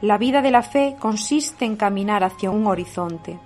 La 0.03 0.19
vida 0.19 0.43
de 0.43 0.51
la 0.51 0.63
fe 0.63 0.97
consiste 0.99 1.65
en 1.65 1.77
caminar 1.77 2.23
hacia 2.23 2.51
un 2.51 2.67
horizonte, 2.67 3.39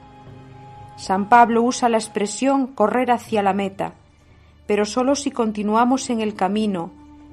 San 0.96 1.28
Pablo 1.28 1.62
usa 1.62 1.88
la 1.88 1.98
expresión 1.98 2.66
correr 2.68 3.10
hacia 3.10 3.42
la 3.42 3.52
meta, 3.52 3.94
pero 4.66 4.84
solo 4.84 5.14
si 5.14 5.30
continuamos 5.30 6.10
en 6.10 6.20
el 6.20 6.34
camino, 6.34 6.90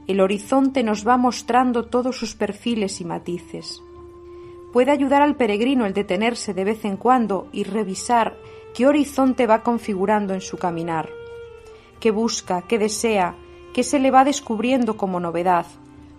el 0.07 0.19
horizonte 0.19 0.83
nos 0.83 1.07
va 1.07 1.15
mostrando 1.17 1.85
todos 1.85 2.17
sus 2.17 2.35
perfiles 2.35 2.99
y 2.99 3.05
matices. 3.05 3.81
Puede 4.73 4.91
ayudar 4.91 5.21
al 5.21 5.35
peregrino 5.35 5.85
el 5.85 5.93
detenerse 5.93 6.53
de 6.53 6.65
vez 6.65 6.83
en 6.83 6.97
cuando 6.97 7.47
y 7.53 7.63
revisar 7.63 8.35
qué 8.73 8.85
horizonte 8.85 9.47
va 9.47 9.63
configurando 9.63 10.33
en 10.33 10.41
su 10.41 10.57
caminar, 10.57 11.09
qué 11.99 12.11
busca, 12.11 12.63
qué 12.63 12.77
desea, 12.77 13.35
qué 13.73 13.83
se 13.83 13.99
le 13.99 14.11
va 14.11 14.25
descubriendo 14.25 14.97
como 14.97 15.19
novedad, 15.19 15.67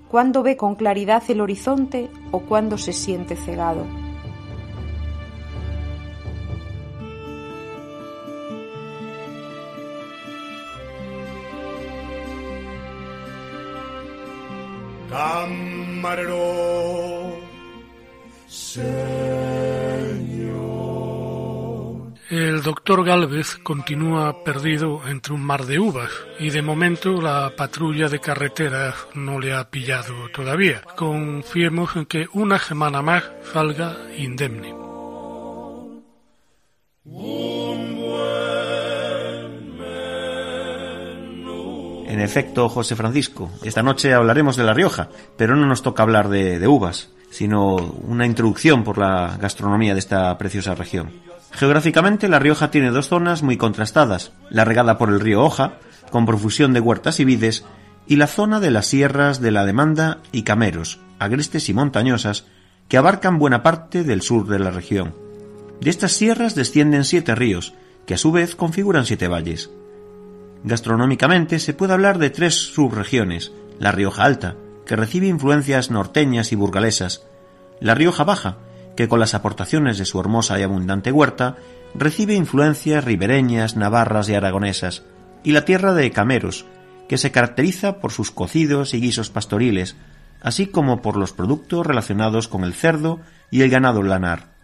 cuándo 0.09 0.43
ve 0.43 0.57
con 0.57 0.77
claridad 0.77 1.23
el 1.29 1.41
horizonte 1.41 2.11
o 2.31 2.41
cuándo 2.41 2.79
se 2.79 2.93
siente 2.93 3.37
cegado. 3.37 4.04
El 22.31 22.63
doctor 22.63 23.05
Galvez 23.05 23.59
continúa 23.63 24.43
perdido 24.43 25.07
entre 25.07 25.35
un 25.35 25.43
mar 25.43 25.67
de 25.67 25.79
uvas 25.79 26.11
y 26.41 26.51
de 26.51 26.63
momento 26.63 27.23
la 27.23 27.55
patrulla 27.57 28.09
de 28.09 28.19
carreteras 28.19 28.95
no 29.15 29.39
le 29.39 29.55
ha 29.55 29.71
pillado 29.71 30.29
todavía. 30.31 30.83
Confiemos 30.97 31.95
en 31.95 32.07
que 32.07 32.27
una 32.33 32.59
semana 32.59 33.01
más 33.01 33.23
salga 33.53 33.97
indemne. 34.17 34.75
En 42.15 42.21
efecto, 42.21 42.69
José 42.69 42.95
Francisco, 42.95 43.51
esta 43.65 43.83
noche 43.83 44.15
hablaremos 44.15 44.55
de 44.57 44.63
La 44.63 44.73
Rioja, 44.73 45.09
pero 45.37 45.57
no 45.57 45.67
nos 45.67 45.83
toca 45.83 46.05
hablar 46.05 46.29
de, 46.29 46.65
uvas, 46.69 47.09
sino 47.29 47.75
una 47.75 48.25
introducción 48.25 48.85
por 48.85 48.99
la 48.99 49.37
gastronomía 49.41 49.95
de 49.95 49.99
esta 49.99 50.39
preciosa 50.39 50.77
región. 50.77 51.11
Geográficamente, 51.51 52.29
La 52.29 52.39
Rioja 52.39 52.71
tiene 52.71 52.93
dos 52.93 53.09
zonas 53.09 53.43
muy 53.43 53.57
contrastadas, 53.57 54.31
la 54.49 54.65
regada 54.65 54.97
por 54.97 55.09
el 55.09 55.19
río 55.19 55.43
Oja, 55.43 55.79
con 56.13 56.25
profusión 56.25 56.73
de 56.73 56.79
huertas 56.79 57.19
y 57.19 57.25
vides, 57.25 57.65
y 58.07 58.15
la 58.15 58.29
zona 58.29 58.61
de 58.61 58.71
las 58.71 58.87
sierras 58.87 59.41
de 59.41 59.51
la 59.51 59.65
Demanda 59.65 60.19
y 60.31 60.45
Cameros, 60.45 61.01
agrestes 61.19 61.69
y 61.69 61.75
montañosas, 61.75 62.45
que 62.87 62.97
abarcan 62.97 63.41
buena 63.41 63.65
parte 63.65 64.05
del 64.05 64.23
sur 64.23 64.47
de 64.47 64.61
la 64.61 64.71
región. 64.71 65.17
De 65.81 65.91
estas 65.91 66.13
sierras 66.13 66.55
descienden 66.55 67.03
siete 67.03 67.35
ríos, 67.35 67.75
que 68.07 68.15
a 68.15 68.19
su 68.19 68.31
vez 68.31 68.55
configuran 68.55 69.05
siete 69.05 69.27
valles. 69.27 69.69
Gastronómicamente 70.65 71.59
se 71.59 71.75
puede 71.75 71.93
hablar 71.93 72.19
de 72.19 72.31
tres 72.31 72.55
subregiones, 72.55 73.53
la 73.79 73.93
Rioja 73.93 74.25
Alta, 74.25 74.57
que 74.87 74.97
recibe 74.97 75.27
influencias 75.27 75.91
norteñas 75.91 76.53
y 76.53 76.57
burgalesas, 76.57 77.27
la 77.81 77.95
Rioja 77.95 78.25
Baja, 78.25 78.57
que 78.97 79.07
con 79.07 79.21
las 79.21 79.35
aportaciones 79.35 79.99
de 79.99 80.07
su 80.07 80.19
hermosa 80.19 80.59
y 80.59 80.63
abundante 80.63 81.13
huerta 81.13 81.57
recibe 81.95 82.35
influencias 82.35 83.05
ribereñas, 83.05 83.77
navarras 83.77 84.31
y 84.31 84.35
aragonesas, 84.35 85.03
y 85.43 85.53
la 85.53 85.67
tierra 85.67 85.93
de 85.93 86.11
Cameros, 86.11 86.65
que 87.11 87.19
se 87.19 87.31
caracteriza 87.31 88.01
por 88.01 88.13
sus 88.13 88.31
cocidos 88.31 88.95
y 88.95 89.01
guisos 89.01 89.29
pastoriles, 89.29 89.97
así 90.41 90.67
como 90.67 91.03
por 91.03 91.17
los 91.17 91.33
productos 91.33 91.87
relacionados 91.87 92.49
con 92.49 92.65
el 92.65 92.73
cerdo 92.73 93.21
y 93.51 93.61
el 93.61 93.71
ganado 93.71 94.03
lanar. 94.03 94.55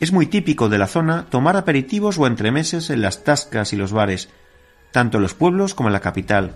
Es 0.00 0.12
muy 0.12 0.26
típico 0.26 0.70
de 0.70 0.78
la 0.78 0.86
zona 0.86 1.26
tomar 1.28 1.58
aperitivos 1.58 2.18
o 2.18 2.26
entremeses 2.26 2.88
en 2.88 3.02
las 3.02 3.22
tascas 3.22 3.74
y 3.74 3.76
los 3.76 3.92
bares, 3.92 4.30
tanto 4.92 5.18
en 5.18 5.22
los 5.22 5.34
pueblos 5.34 5.74
como 5.74 5.88
en 5.88 5.94
la 5.94 6.00
capital. 6.00 6.54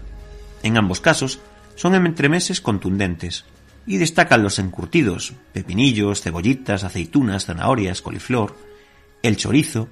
En 0.62 0.76
ambos 0.76 1.00
casos, 1.00 1.40
son 1.74 1.94
entremeses 1.94 2.60
contundentes, 2.60 3.44
y 3.86 3.98
destacan 3.98 4.42
los 4.42 4.58
encurtidos, 4.58 5.34
pepinillos, 5.52 6.20
cebollitas, 6.20 6.84
aceitunas, 6.84 7.46
zanahorias, 7.46 8.02
coliflor, 8.02 8.56
el 9.22 9.36
chorizo, 9.36 9.88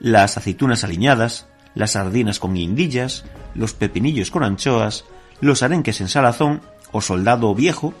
las 0.00 0.36
aceitunas 0.36 0.82
aliñadas, 0.82 1.46
las 1.74 1.92
sardinas 1.92 2.38
con 2.38 2.54
guindillas, 2.54 3.24
los 3.54 3.74
pepinillos 3.74 4.30
con 4.30 4.44
anchoas, 4.44 5.04
los 5.40 5.62
arenques 5.62 6.00
en 6.00 6.08
salazón 6.08 6.62
o 6.90 7.00
soldado 7.00 7.54
viejo, 7.54 7.92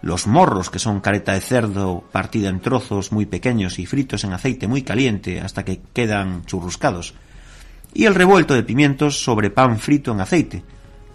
los 0.00 0.28
morros 0.28 0.70
que 0.70 0.78
son 0.78 1.00
careta 1.00 1.32
de 1.32 1.40
cerdo 1.40 2.04
partida 2.12 2.48
en 2.48 2.60
trozos 2.60 3.10
muy 3.10 3.26
pequeños 3.26 3.80
y 3.80 3.86
fritos 3.86 4.22
en 4.22 4.32
aceite 4.32 4.68
muy 4.68 4.82
caliente 4.82 5.40
hasta 5.40 5.64
que 5.64 5.80
quedan 5.92 6.44
churruscados, 6.44 7.14
y 7.94 8.04
el 8.04 8.14
revuelto 8.14 8.54
de 8.54 8.62
pimientos 8.62 9.22
sobre 9.22 9.50
pan 9.50 9.78
frito 9.78 10.12
en 10.12 10.20
aceite, 10.20 10.62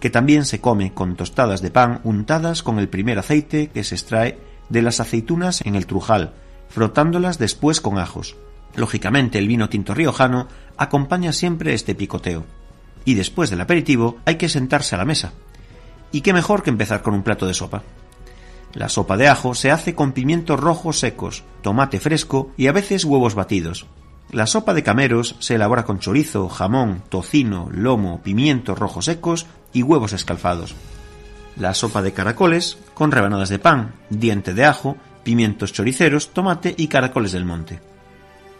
que 0.00 0.10
también 0.10 0.44
se 0.44 0.60
come 0.60 0.92
con 0.92 1.16
tostadas 1.16 1.62
de 1.62 1.70
pan 1.70 2.00
untadas 2.04 2.62
con 2.62 2.78
el 2.78 2.88
primer 2.88 3.18
aceite 3.18 3.68
que 3.68 3.84
se 3.84 3.94
extrae 3.94 4.38
de 4.68 4.82
las 4.82 5.00
aceitunas 5.00 5.62
en 5.64 5.76
el 5.76 5.86
trujal, 5.86 6.34
frotándolas 6.68 7.38
después 7.38 7.80
con 7.80 7.98
ajos. 7.98 8.36
Lógicamente 8.76 9.38
el 9.38 9.48
vino 9.48 9.68
tinto 9.68 9.94
riojano 9.94 10.48
acompaña 10.76 11.32
siempre 11.32 11.74
este 11.74 11.94
picoteo. 11.94 12.44
Y 13.04 13.14
después 13.14 13.50
del 13.50 13.60
aperitivo 13.60 14.18
hay 14.24 14.36
que 14.36 14.48
sentarse 14.48 14.94
a 14.94 14.98
la 14.98 15.04
mesa. 15.04 15.32
Y 16.10 16.22
qué 16.22 16.32
mejor 16.32 16.62
que 16.62 16.70
empezar 16.70 17.02
con 17.02 17.14
un 17.14 17.22
plato 17.22 17.46
de 17.46 17.54
sopa. 17.54 17.82
La 18.72 18.88
sopa 18.88 19.16
de 19.16 19.28
ajo 19.28 19.54
se 19.54 19.70
hace 19.70 19.94
con 19.94 20.12
pimientos 20.12 20.58
rojos 20.58 20.98
secos, 20.98 21.44
tomate 21.62 22.00
fresco 22.00 22.50
y 22.56 22.66
a 22.66 22.72
veces 22.72 23.04
huevos 23.04 23.34
batidos. 23.34 23.86
La 24.34 24.48
sopa 24.48 24.74
de 24.74 24.82
cameros 24.82 25.36
se 25.38 25.54
elabora 25.54 25.84
con 25.84 26.00
chorizo, 26.00 26.48
jamón, 26.48 27.04
tocino, 27.08 27.68
lomo, 27.70 28.20
pimientos 28.20 28.76
rojos 28.76 29.04
secos 29.04 29.46
y 29.72 29.84
huevos 29.84 30.12
escalfados. 30.12 30.74
La 31.56 31.72
sopa 31.72 32.02
de 32.02 32.12
caracoles 32.12 32.76
con 32.94 33.12
rebanadas 33.12 33.48
de 33.48 33.60
pan, 33.60 33.94
diente 34.10 34.52
de 34.52 34.64
ajo, 34.64 34.96
pimientos 35.22 35.72
choriceros, 35.72 36.30
tomate 36.30 36.74
y 36.76 36.88
caracoles 36.88 37.30
del 37.30 37.44
monte. 37.44 37.78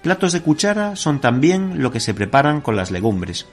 Platos 0.01 0.33
de 0.33 0.43
cuchara 0.43 0.95
son 0.95 1.20
también 1.20 1.83
lo 1.83 1.91
que 1.91 1.99
se 1.99 2.14
preparan 2.14 2.61
con 2.61 2.77
las 2.77 2.93
legumbres. 2.93 3.49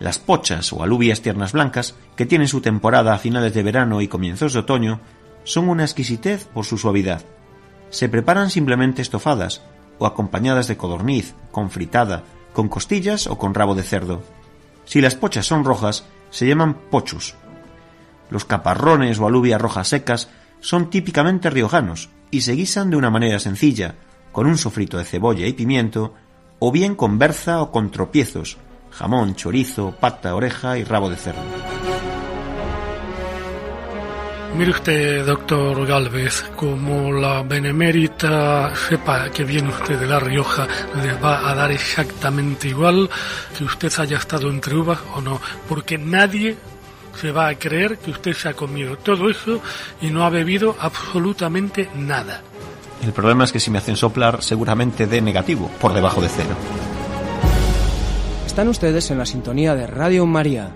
Las 0.00 0.18
pochas 0.18 0.72
o 0.72 0.82
alubias 0.82 1.22
tiernas 1.22 1.52
blancas, 1.52 1.94
que 2.16 2.26
tienen 2.26 2.48
su 2.48 2.60
temporada 2.60 3.14
a 3.14 3.18
finales 3.18 3.54
de 3.54 3.62
verano 3.62 4.00
y 4.00 4.08
comienzos 4.08 4.54
de 4.54 4.58
otoño, 4.58 4.98
son 5.44 5.68
una 5.68 5.84
exquisitez 5.84 6.44
por 6.44 6.64
su 6.64 6.76
suavidad. 6.76 7.22
Se 7.90 8.08
preparan 8.08 8.50
simplemente 8.50 9.00
estofadas 9.00 9.62
o 10.02 10.06
acompañadas 10.06 10.66
de 10.66 10.76
codorniz, 10.76 11.34
con 11.52 11.70
fritada, 11.70 12.24
con 12.52 12.68
costillas 12.68 13.28
o 13.28 13.38
con 13.38 13.54
rabo 13.54 13.74
de 13.74 13.84
cerdo. 13.84 14.22
Si 14.84 15.00
las 15.00 15.14
pochas 15.14 15.46
son 15.46 15.64
rojas, 15.64 16.04
se 16.30 16.46
llaman 16.46 16.74
pochus. 16.90 17.36
Los 18.30 18.44
caparrones 18.44 19.20
o 19.20 19.26
alubias 19.26 19.60
rojas 19.60 19.88
secas 19.88 20.28
son 20.60 20.90
típicamente 20.90 21.50
riojanos 21.50 22.10
y 22.30 22.40
se 22.40 22.54
guisan 22.54 22.90
de 22.90 22.96
una 22.96 23.10
manera 23.10 23.38
sencilla, 23.38 23.94
con 24.32 24.46
un 24.46 24.58
sofrito 24.58 24.98
de 24.98 25.04
cebolla 25.04 25.46
y 25.46 25.52
pimiento, 25.52 26.14
o 26.58 26.72
bien 26.72 26.96
con 26.96 27.18
berza 27.18 27.62
o 27.62 27.70
con 27.70 27.90
tropiezos, 27.90 28.58
jamón, 28.90 29.36
chorizo, 29.36 29.94
pata, 30.00 30.34
oreja 30.34 30.78
y 30.78 30.84
rabo 30.84 31.10
de 31.10 31.16
cerdo. 31.16 31.91
Mire 34.56 34.70
usted, 34.70 35.24
doctor 35.24 35.86
Galvez, 35.86 36.44
como 36.54 37.10
la 37.10 37.42
benemérita 37.42 38.74
sepa 38.76 39.30
que 39.30 39.44
viene 39.44 39.70
usted 39.70 39.98
de 39.98 40.06
La 40.06 40.20
Rioja, 40.20 40.68
les 41.02 41.22
va 41.22 41.48
a 41.48 41.54
dar 41.54 41.70
exactamente 41.72 42.68
igual 42.68 43.08
que 43.56 43.64
usted 43.64 43.90
haya 43.98 44.18
estado 44.18 44.50
entre 44.50 44.74
uvas 44.76 44.98
o 45.14 45.22
no, 45.22 45.40
porque 45.68 45.96
nadie 45.96 46.56
se 47.18 47.32
va 47.32 47.48
a 47.48 47.54
creer 47.54 47.96
que 47.96 48.10
usted 48.10 48.34
se 48.34 48.50
ha 48.50 48.54
comido 48.54 48.98
todo 48.98 49.30
eso 49.30 49.60
y 50.02 50.10
no 50.10 50.24
ha 50.24 50.30
bebido 50.30 50.76
absolutamente 50.78 51.88
nada. 51.96 52.42
El 53.02 53.12
problema 53.12 53.44
es 53.44 53.52
que 53.52 53.60
si 53.60 53.70
me 53.70 53.78
hacen 53.78 53.96
soplar, 53.96 54.42
seguramente 54.42 55.06
de 55.06 55.22
negativo, 55.22 55.70
por 55.80 55.94
debajo 55.94 56.20
de 56.20 56.28
cero. 56.28 56.54
Están 58.46 58.68
ustedes 58.68 59.10
en 59.10 59.16
la 59.16 59.24
sintonía 59.24 59.74
de 59.74 59.86
Radio 59.86 60.26
María. 60.26 60.72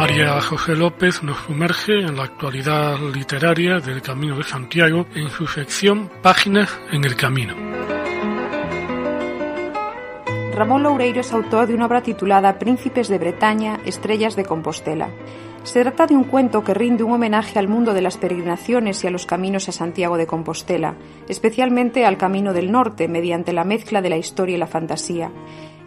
María 0.00 0.40
José 0.40 0.74
López 0.76 1.22
nos 1.22 1.36
sumerge 1.40 1.92
en 1.92 2.16
la 2.16 2.22
actualidad 2.24 2.98
literaria 3.14 3.80
del 3.80 4.00
Camino 4.00 4.38
de 4.38 4.44
Santiago 4.44 5.04
en 5.14 5.28
su 5.28 5.46
sección 5.46 6.10
Páginas 6.22 6.70
en 6.90 7.04
el 7.04 7.16
Camino. 7.16 7.54
Ramón 10.54 10.84
Loureiro 10.84 11.20
es 11.20 11.30
autor 11.34 11.66
de 11.66 11.74
una 11.74 11.84
obra 11.84 12.02
titulada 12.02 12.58
Príncipes 12.58 13.08
de 13.08 13.18
Bretaña, 13.18 13.78
Estrellas 13.84 14.36
de 14.36 14.46
Compostela. 14.46 15.10
Se 15.64 15.82
trata 15.82 16.06
de 16.06 16.16
un 16.16 16.24
cuento 16.24 16.64
que 16.64 16.72
rinde 16.72 17.04
un 17.04 17.12
homenaje 17.12 17.58
al 17.58 17.68
mundo 17.68 17.92
de 17.92 18.00
las 18.00 18.16
peregrinaciones 18.16 19.04
y 19.04 19.06
a 19.06 19.10
los 19.10 19.26
caminos 19.26 19.68
a 19.68 19.72
Santiago 19.72 20.16
de 20.16 20.26
Compostela, 20.26 20.94
especialmente 21.28 22.06
al 22.06 22.16
Camino 22.16 22.54
del 22.54 22.72
Norte, 22.72 23.06
mediante 23.06 23.52
la 23.52 23.64
mezcla 23.64 24.00
de 24.00 24.08
la 24.08 24.16
historia 24.16 24.56
y 24.56 24.58
la 24.58 24.66
fantasía. 24.66 25.30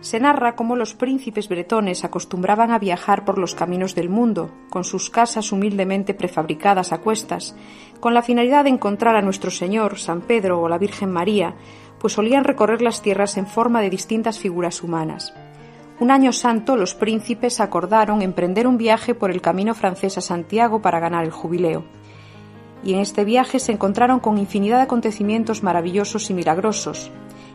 Se 0.04 0.20
narra 0.20 0.58
cómo 0.58 0.76
los 0.76 0.96
príncipes 0.96 1.48
bretones 1.48 2.04
acostumbraban 2.04 2.72
a 2.72 2.78
viajar 2.78 3.24
por 3.24 3.38
los 3.38 3.56
caminos 3.56 3.96
del 3.96 4.10
mundo, 4.10 4.52
con 4.70 4.84
sus 4.84 5.10
casas 5.10 5.54
humildemente 5.54 6.14
prefabricadas 6.14 6.92
a 6.92 6.98
cuestas, 6.98 7.56
con 8.02 8.14
la 8.14 8.22
finalidad 8.22 8.66
de 8.66 8.72
encontrar 8.72 9.16
a 9.16 9.22
nuestro 9.22 9.50
Señor, 9.50 9.98
San 9.98 10.20
Pedro 10.20 10.60
o 10.60 10.68
la 10.68 10.78
Virgen 10.78 11.10
María, 11.10 11.56
pues 12.00 12.12
solían 12.12 12.44
recorrer 12.44 12.82
las 12.82 13.02
tierras 13.02 13.38
en 13.38 13.48
forma 13.48 13.80
de 13.80 13.90
distintas 13.90 14.40
figuras 14.40 14.84
humanas. 14.84 15.34
Un 16.02 16.12
año 16.12 16.34
santo 16.34 16.76
los 16.76 16.96
príncipes 16.96 17.62
acordaron 17.62 18.22
emprender 18.22 18.68
un 18.68 18.78
viaje 18.78 19.16
por 19.16 19.32
el 19.32 19.40
camino 19.40 19.74
francés 19.74 20.18
a 20.18 20.22
Santiago 20.22 20.82
para 20.82 21.00
ganar 21.00 21.24
el 21.24 21.32
jubileo. 21.32 21.86
Y 22.84 22.94
en 22.94 23.00
este 23.00 23.24
viaje 23.24 23.58
se 23.58 23.72
encontraron 23.72 24.20
con 24.20 24.38
infinidad 24.38 24.80
de 24.80 24.84
acontecimientos 24.84 25.64
maravillosos 25.64 26.30
y 26.30 26.34
milagrosos. 26.34 27.10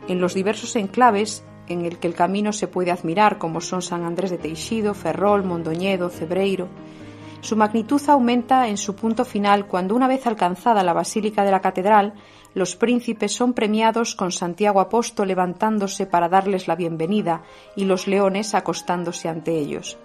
En 0.07 0.19
los 0.19 0.33
diversos 0.33 0.75
enclaves 0.75 1.43
en 1.69 1.85
el 1.85 1.97
que 1.97 2.07
el 2.07 2.15
camino 2.15 2.51
se 2.51 2.67
puede 2.67 2.91
admirar, 2.91 3.37
como 3.37 3.61
son 3.61 3.81
San 3.81 4.03
Andrés 4.03 4.31
de 4.31 4.37
Teixido, 4.37 4.93
Ferrol, 4.93 5.43
Mondoñedo, 5.43 6.09
Cebreiro, 6.09 6.67
su 7.41 7.55
magnitud 7.55 8.01
aumenta 8.09 8.67
en 8.67 8.77
su 8.77 8.95
punto 8.95 9.23
final 9.23 9.65
cuando, 9.65 9.95
una 9.95 10.07
vez 10.07 10.27
alcanzada 10.27 10.83
la 10.83 10.93
Basílica 10.93 11.45
de 11.45 11.51
la 11.51 11.61
Catedral, 11.61 12.13
los 12.53 12.75
príncipes 12.75 13.33
son 13.33 13.53
premiados 13.53 14.15
con 14.15 14.31
Santiago 14.31 14.81
Apóstol 14.81 15.29
levantándose 15.29 16.05
para 16.05 16.27
darles 16.27 16.67
la 16.67 16.75
bienvenida 16.75 17.43
y 17.75 17.85
los 17.85 18.07
leones 18.07 18.55
acostándose 18.55 19.29
ante 19.29 19.57
ellos. 19.57 19.97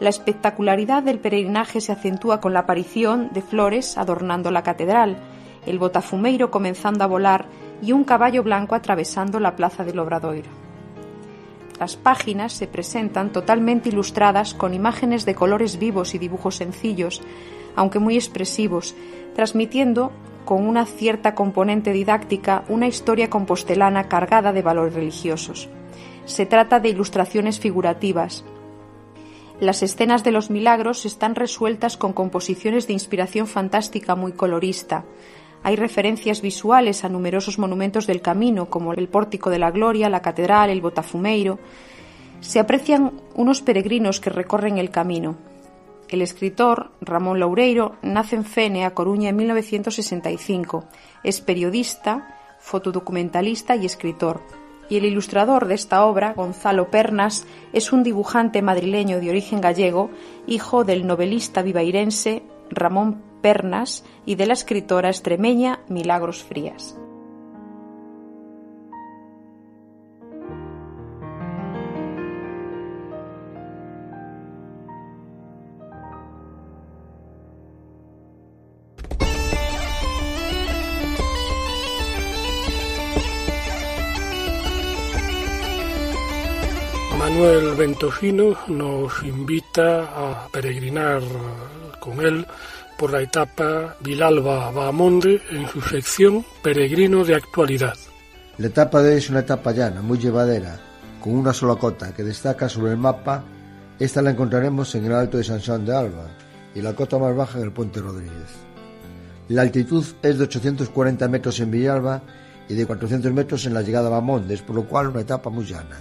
La 0.00 0.10
espectacularidad 0.10 1.02
del 1.02 1.18
peregrinaje 1.18 1.80
se 1.80 1.92
acentúa 1.92 2.40
con 2.40 2.52
la 2.52 2.60
aparición 2.60 3.30
de 3.32 3.42
flores 3.42 3.96
adornando 3.96 4.50
la 4.50 4.62
catedral, 4.62 5.16
el 5.64 5.78
botafumeiro 5.78 6.50
comenzando 6.50 7.04
a 7.04 7.06
volar 7.06 7.46
y 7.82 7.92
un 7.92 8.04
caballo 8.04 8.42
blanco 8.42 8.74
atravesando 8.74 9.40
la 9.40 9.56
plaza 9.56 9.84
del 9.84 9.98
Obradoiro. 9.98 10.69
Las 11.80 11.96
páginas 11.96 12.52
se 12.52 12.66
presentan 12.66 13.32
totalmente 13.32 13.88
ilustradas 13.88 14.52
con 14.52 14.74
imágenes 14.74 15.24
de 15.24 15.34
colores 15.34 15.78
vivos 15.78 16.14
y 16.14 16.18
dibujos 16.18 16.56
sencillos, 16.56 17.22
aunque 17.74 17.98
muy 17.98 18.16
expresivos, 18.16 18.94
transmitiendo 19.34 20.12
con 20.44 20.68
una 20.68 20.84
cierta 20.84 21.34
componente 21.34 21.92
didáctica 21.92 22.64
una 22.68 22.86
historia 22.86 23.30
compostelana 23.30 24.08
cargada 24.08 24.52
de 24.52 24.60
valores 24.60 24.92
religiosos. 24.92 25.70
Se 26.26 26.44
trata 26.44 26.80
de 26.80 26.90
ilustraciones 26.90 27.58
figurativas. 27.60 28.44
Las 29.58 29.82
escenas 29.82 30.22
de 30.22 30.32
los 30.32 30.50
milagros 30.50 31.06
están 31.06 31.34
resueltas 31.34 31.96
con 31.96 32.12
composiciones 32.12 32.88
de 32.88 32.92
inspiración 32.92 33.46
fantástica 33.46 34.14
muy 34.16 34.32
colorista. 34.32 35.04
Hay 35.62 35.76
referencias 35.76 36.40
visuales 36.40 37.04
a 37.04 37.08
numerosos 37.08 37.58
monumentos 37.58 38.06
del 38.06 38.22
camino, 38.22 38.70
como 38.70 38.94
el 38.94 39.08
Pórtico 39.08 39.50
de 39.50 39.58
la 39.58 39.70
Gloria, 39.70 40.08
la 40.08 40.22
Catedral, 40.22 40.70
el 40.70 40.80
Botafumeiro. 40.80 41.58
Se 42.40 42.58
aprecian 42.58 43.20
unos 43.34 43.60
peregrinos 43.60 44.20
que 44.20 44.30
recorren 44.30 44.78
el 44.78 44.90
camino. 44.90 45.36
El 46.08 46.22
escritor 46.22 46.90
Ramón 47.00 47.38
Loureiro 47.38 47.96
nace 48.02 48.36
en 48.36 48.44
Fene, 48.44 48.84
a 48.84 48.94
Coruña, 48.94 49.28
en 49.28 49.36
1965. 49.36 50.84
Es 51.22 51.40
periodista, 51.42 52.56
fotodocumentalista 52.58 53.76
y 53.76 53.86
escritor. 53.86 54.40
Y 54.88 54.96
el 54.96 55.04
ilustrador 55.04 55.68
de 55.68 55.74
esta 55.74 56.04
obra, 56.04 56.32
Gonzalo 56.32 56.90
Pernas, 56.90 57.46
es 57.72 57.92
un 57.92 58.02
dibujante 58.02 58.60
madrileño 58.62 59.20
de 59.20 59.30
origen 59.30 59.60
gallego, 59.60 60.10
hijo 60.48 60.84
del 60.84 61.06
novelista 61.06 61.62
vivairense 61.62 62.42
Ramón 62.70 63.29
Pernas 63.40 64.04
y 64.26 64.34
de 64.34 64.46
la 64.46 64.52
escritora 64.52 65.08
extremeña 65.08 65.80
Milagros 65.88 66.42
Frías. 66.42 66.96
Manuel 87.40 87.74
Ventofino 87.76 88.56
nos 88.66 89.22
invita 89.22 90.02
a 90.02 90.48
peregrinar 90.48 91.22
con 92.00 92.20
él 92.20 92.46
por 93.00 93.12
la 93.12 93.22
etapa 93.22 93.96
Vilalba-Bahamonde 94.04 95.40
en 95.52 95.66
su 95.68 95.80
sección 95.80 96.44
Peregrino 96.62 97.24
de 97.24 97.34
Actualidad. 97.34 97.94
La 98.58 98.66
etapa 98.66 99.00
de 99.00 99.16
es 99.16 99.30
una 99.30 99.40
etapa 99.40 99.72
llana, 99.72 100.02
muy 100.02 100.18
llevadera, 100.18 100.78
con 101.18 101.32
una 101.34 101.54
sola 101.54 101.76
cota 101.76 102.12
que 102.12 102.22
destaca 102.22 102.68
sobre 102.68 102.90
el 102.90 102.98
mapa. 102.98 103.42
Esta 103.98 104.20
la 104.20 104.32
encontraremos 104.32 104.94
en 104.96 105.06
el 105.06 105.14
Alto 105.14 105.38
de 105.38 105.44
San 105.44 105.62
Juan 105.62 105.86
de 105.86 105.96
Alba 105.96 106.26
y 106.74 106.82
la 106.82 106.92
cota 106.92 107.16
más 107.16 107.34
baja 107.34 107.56
en 107.56 107.64
el 107.64 107.72
Puente 107.72 108.00
Rodríguez. 108.00 108.50
La 109.48 109.62
altitud 109.62 110.04
es 110.22 110.36
de 110.36 110.44
840 110.44 111.26
metros 111.28 111.58
en 111.60 111.70
Villalba 111.70 112.20
y 112.68 112.74
de 112.74 112.84
400 112.84 113.32
metros 113.32 113.64
en 113.64 113.72
la 113.72 113.80
llegada 113.80 114.08
a 114.08 114.10
Bamondes, 114.10 114.60
por 114.60 114.76
lo 114.76 114.84
cual 114.84 115.08
una 115.08 115.22
etapa 115.22 115.48
muy 115.48 115.64
llana. 115.64 115.96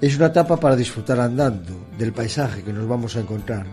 Es 0.00 0.16
una 0.16 0.26
etapa 0.26 0.56
para 0.56 0.74
disfrutar 0.74 1.20
andando 1.20 1.86
del 1.96 2.12
paisaje 2.12 2.64
que 2.64 2.72
nos 2.72 2.88
vamos 2.88 3.14
a 3.14 3.20
encontrar, 3.20 3.66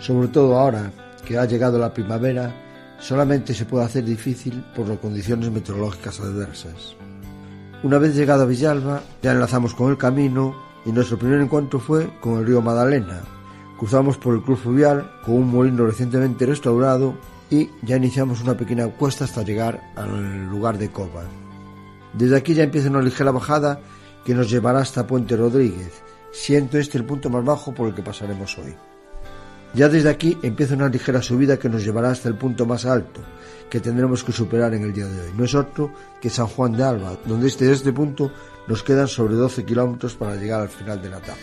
sobre 0.00 0.26
todo 0.26 0.58
ahora 0.58 0.90
que 1.26 1.38
ha 1.38 1.44
llegado 1.44 1.78
la 1.78 1.92
primavera, 1.92 2.54
solamente 2.98 3.54
se 3.54 3.64
puede 3.64 3.84
hacer 3.84 4.04
difícil 4.04 4.64
por 4.74 4.88
las 4.88 4.98
condiciones 4.98 5.50
meteorológicas 5.50 6.20
adversas. 6.20 6.96
Una 7.82 7.98
vez 7.98 8.14
llegado 8.14 8.42
a 8.42 8.46
Villalba, 8.46 9.02
ya 9.22 9.32
enlazamos 9.32 9.74
con 9.74 9.90
el 9.90 9.98
camino 9.98 10.54
y 10.84 10.92
nuestro 10.92 11.18
primer 11.18 11.40
encuentro 11.40 11.80
fue 11.80 12.08
con 12.20 12.38
el 12.38 12.46
río 12.46 12.62
Magdalena. 12.62 13.20
Cruzamos 13.78 14.18
por 14.18 14.34
el 14.34 14.42
Cruz 14.42 14.60
Fluvial 14.60 15.10
con 15.24 15.34
un 15.34 15.50
molino 15.50 15.84
recientemente 15.84 16.46
restaurado 16.46 17.14
y 17.50 17.68
ya 17.82 17.96
iniciamos 17.96 18.40
una 18.40 18.56
pequeña 18.56 18.86
cuesta 18.88 19.24
hasta 19.24 19.42
llegar 19.42 19.82
al 19.96 20.46
lugar 20.46 20.78
de 20.78 20.90
Cova. 20.90 21.24
Desde 22.12 22.36
aquí 22.36 22.54
ya 22.54 22.62
empieza 22.62 22.88
una 22.88 23.02
ligera 23.02 23.32
bajada 23.32 23.80
que 24.24 24.34
nos 24.34 24.48
llevará 24.48 24.80
hasta 24.80 25.06
Puente 25.06 25.36
Rodríguez, 25.36 26.02
siendo 26.30 26.78
este 26.78 26.98
el 26.98 27.04
punto 27.04 27.30
más 27.30 27.44
bajo 27.44 27.74
por 27.74 27.88
el 27.88 27.94
que 27.94 28.02
pasaremos 28.02 28.56
hoy. 28.58 28.74
Ya 29.74 29.88
desde 29.88 30.10
aquí 30.10 30.36
empieza 30.42 30.74
una 30.74 30.88
ligera 30.88 31.22
subida 31.22 31.58
que 31.58 31.68
nos 31.68 31.84
llevará 31.84 32.10
hasta 32.10 32.28
el 32.28 32.34
punto 32.34 32.66
más 32.66 32.84
alto, 32.84 33.20
que 33.70 33.80
tendremos 33.80 34.22
que 34.22 34.32
superar 34.32 34.74
en 34.74 34.82
el 34.82 34.92
día 34.92 35.06
de 35.06 35.20
hoy. 35.20 35.30
No 35.36 35.44
es 35.44 35.54
otro 35.54 35.92
que 36.20 36.28
San 36.28 36.46
Juan 36.46 36.72
de 36.72 36.84
Alba, 36.84 37.16
donde 37.24 37.46
desde 37.46 37.72
este 37.72 37.92
punto 37.92 38.30
nos 38.68 38.82
quedan 38.82 39.08
sobre 39.08 39.34
12 39.34 39.64
kilómetros 39.64 40.14
para 40.14 40.36
llegar 40.36 40.60
al 40.60 40.68
final 40.68 41.00
de 41.00 41.08
la 41.08 41.18
etapa. 41.18 41.40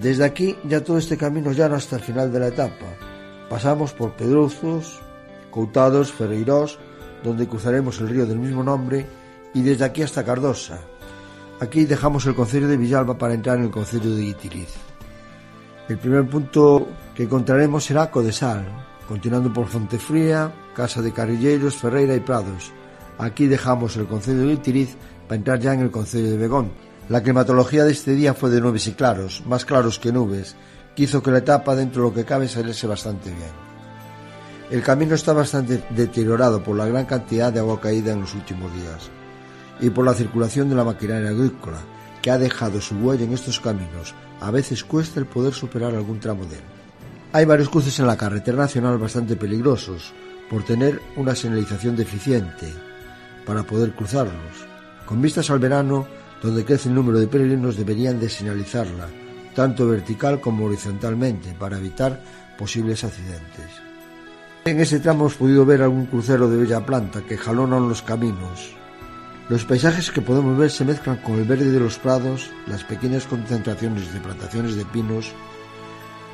Desde 0.00 0.24
aquí 0.24 0.56
ya 0.64 0.84
todo 0.84 0.98
este 0.98 1.16
camino 1.16 1.50
llano 1.50 1.74
hasta 1.74 1.96
el 1.96 2.02
final 2.02 2.32
de 2.32 2.38
la 2.38 2.48
etapa. 2.48 2.86
Pasamos 3.48 3.92
por 3.92 4.12
Pedruzos, 4.12 5.00
Coutados, 5.50 6.12
Ferreirós, 6.12 6.78
donde 7.24 7.48
cruzaremos 7.48 8.00
el 8.00 8.08
río 8.08 8.26
del 8.26 8.38
mismo 8.38 8.62
nombre, 8.62 9.06
y 9.52 9.62
desde 9.62 9.84
aquí 9.84 10.02
hasta 10.02 10.24
Cardosa, 10.24 10.78
Aquí 11.60 11.84
dejamos 11.84 12.24
el 12.24 12.34
concello 12.34 12.68
de 12.68 12.78
Villalba 12.78 13.18
para 13.18 13.34
entrar 13.34 13.58
en 13.58 13.64
el 13.64 13.70
concello 13.70 14.14
de 14.14 14.22
Guitiriz. 14.22 14.89
El 15.90 15.98
primer 15.98 16.24
punto 16.24 16.86
que 17.16 17.24
encontraremos 17.24 17.82
será 17.82 18.12
Codesal, 18.12 18.64
continuando 19.08 19.52
por 19.52 19.66
Fontefría, 19.66 20.52
Casa 20.72 21.02
de 21.02 21.12
Carrilleros, 21.12 21.74
Ferreira 21.74 22.14
y 22.14 22.20
Prados. 22.20 22.70
Aquí 23.18 23.48
dejamos 23.48 23.96
el 23.96 24.06
concello 24.06 24.42
de 24.42 24.52
Guitiriz 24.52 24.96
para 25.26 25.38
entrar 25.38 25.58
ya 25.58 25.74
en 25.74 25.80
el 25.80 25.90
concello 25.90 26.30
de 26.30 26.36
Begón. 26.36 26.70
La 27.08 27.24
climatología 27.24 27.82
de 27.82 27.90
este 27.90 28.12
día 28.12 28.34
fue 28.34 28.50
de 28.50 28.60
nubes 28.60 28.86
y 28.86 28.92
claros, 28.92 29.42
más 29.46 29.64
claros 29.64 29.98
que 29.98 30.12
nubes, 30.12 30.54
que 30.94 31.02
hizo 31.02 31.24
que 31.24 31.32
la 31.32 31.38
etapa 31.38 31.74
dentro 31.74 32.04
de 32.04 32.08
lo 32.10 32.14
que 32.14 32.24
cabe 32.24 32.46
saliese 32.46 32.86
bastante 32.86 33.30
bien. 33.30 33.50
El 34.70 34.84
camino 34.84 35.16
está 35.16 35.32
bastante 35.32 35.82
deteriorado 35.90 36.62
por 36.62 36.76
la 36.76 36.86
gran 36.86 37.06
cantidad 37.06 37.52
de 37.52 37.58
agua 37.58 37.80
caída 37.80 38.12
en 38.12 38.20
los 38.20 38.32
últimos 38.36 38.72
días 38.74 39.10
y 39.80 39.90
por 39.90 40.04
la 40.04 40.14
circulación 40.14 40.68
de 40.68 40.76
la 40.76 40.84
maquinaria 40.84 41.30
agrícola, 41.30 41.78
que 42.22 42.30
ha 42.30 42.38
dejado 42.38 42.80
su 42.80 42.96
huella 42.96 43.24
en 43.24 43.32
estos 43.32 43.60
caminos. 43.60 44.14
A 44.40 44.50
veces 44.50 44.84
cuesta 44.84 45.20
el 45.20 45.26
poder 45.26 45.54
superar 45.54 45.94
algún 45.94 46.20
tramo 46.20 46.44
de 46.44 46.56
él. 46.56 46.62
Hay 47.32 47.44
varios 47.44 47.68
cruces 47.68 47.98
en 47.98 48.06
la 48.06 48.16
carretera 48.16 48.58
nacional 48.58 48.98
bastante 48.98 49.36
peligrosos, 49.36 50.12
por 50.50 50.64
tener 50.64 51.00
una 51.16 51.34
señalización 51.34 51.94
deficiente 51.94 52.66
para 53.46 53.62
poder 53.62 53.92
cruzarlos. 53.92 54.66
Con 55.06 55.22
vistas 55.22 55.48
al 55.50 55.60
verano, 55.60 56.06
donde 56.42 56.64
crece 56.64 56.88
el 56.88 56.94
número 56.94 57.18
de 57.20 57.28
peregrinos, 57.28 57.76
deberían 57.76 58.18
de 58.18 58.28
señalizarla, 58.28 59.06
tanto 59.54 59.86
vertical 59.86 60.40
como 60.40 60.64
horizontalmente, 60.66 61.54
para 61.58 61.78
evitar 61.78 62.20
posibles 62.58 63.04
accidentes. 63.04 63.70
En 64.64 64.80
ese 64.80 65.00
tramo 65.00 65.20
hemos 65.20 65.36
podido 65.36 65.64
ver 65.64 65.82
algún 65.82 66.06
crucero 66.06 66.50
de 66.50 66.56
bella 66.56 66.84
planta 66.84 67.22
que 67.22 67.38
jalonan 67.38 67.88
los 67.88 68.02
caminos, 68.02 68.74
los 69.50 69.64
paisajes 69.64 70.12
que 70.12 70.22
podemos 70.22 70.56
ver 70.56 70.70
se 70.70 70.84
mezclan 70.84 71.16
con 71.16 71.34
el 71.34 71.44
verde 71.44 71.72
de 71.72 71.80
los 71.80 71.98
prados, 71.98 72.52
las 72.68 72.84
pequeñas 72.84 73.26
concentraciones 73.26 74.14
de 74.14 74.20
plantaciones 74.20 74.76
de 74.76 74.84
pinos, 74.84 75.32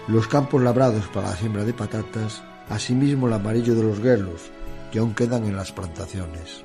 los 0.06 0.28
campos 0.28 0.62
labrados 0.62 1.06
para 1.06 1.30
la 1.30 1.36
siembra 1.36 1.64
de 1.64 1.72
patatas, 1.72 2.42
asimismo 2.68 3.26
el 3.26 3.32
amarillo 3.32 3.74
de 3.74 3.84
los 3.84 4.00
guerlos 4.00 4.50
que 4.92 4.98
aún 4.98 5.14
quedan 5.14 5.46
en 5.46 5.56
las 5.56 5.72
plantaciones. 5.72 6.62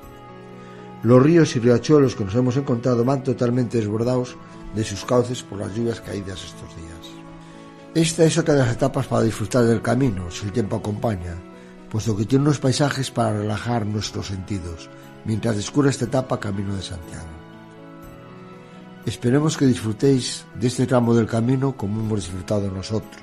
Los 1.02 1.22
ríos 1.22 1.56
y 1.56 1.58
riachuelos 1.58 2.14
que 2.14 2.26
nos 2.26 2.34
hemos 2.34 2.58
encontrado 2.58 3.02
van 3.02 3.22
totalmente 3.22 3.78
desbordados 3.78 4.36
de 4.74 4.84
sus 4.84 5.06
cauces 5.06 5.42
por 5.42 5.58
las 5.58 5.74
lluvias 5.74 6.02
caídas 6.02 6.44
estos 6.44 6.76
días. 6.76 7.24
Esta 7.94 8.24
es 8.24 8.36
otra 8.36 8.52
de 8.52 8.60
las 8.60 8.74
etapas 8.74 9.06
para 9.06 9.22
disfrutar 9.22 9.64
del 9.64 9.80
camino, 9.80 10.30
si 10.30 10.44
el 10.44 10.52
tiempo 10.52 10.76
acompaña, 10.76 11.34
puesto 11.90 12.14
que 12.14 12.26
tiene 12.26 12.44
unos 12.44 12.58
paisajes 12.58 13.10
para 13.10 13.38
relajar 13.38 13.86
nuestros 13.86 14.26
sentidos, 14.26 14.90
mientras 15.24 15.56
descubra 15.56 15.90
esta 15.90 16.06
etapa 16.06 16.40
camino 16.40 16.74
de 16.74 16.82
Santiago. 16.82 17.26
Esperemos 19.04 19.56
que 19.56 19.66
disfrutéis 19.66 20.44
de 20.54 20.68
este 20.68 20.86
tramo 20.86 21.14
del 21.14 21.26
camino 21.26 21.76
como 21.76 22.00
hemos 22.00 22.20
disfrutado 22.20 22.70
nosotros, 22.70 23.22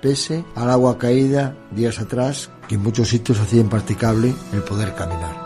pese 0.00 0.44
al 0.54 0.70
agua 0.70 0.96
caída 0.96 1.54
días 1.70 1.98
atrás 1.98 2.50
que 2.68 2.76
en 2.76 2.82
muchos 2.82 3.08
sitios 3.08 3.38
hacía 3.38 3.60
impracticable 3.60 4.34
el 4.52 4.62
poder 4.62 4.94
caminar. 4.94 5.43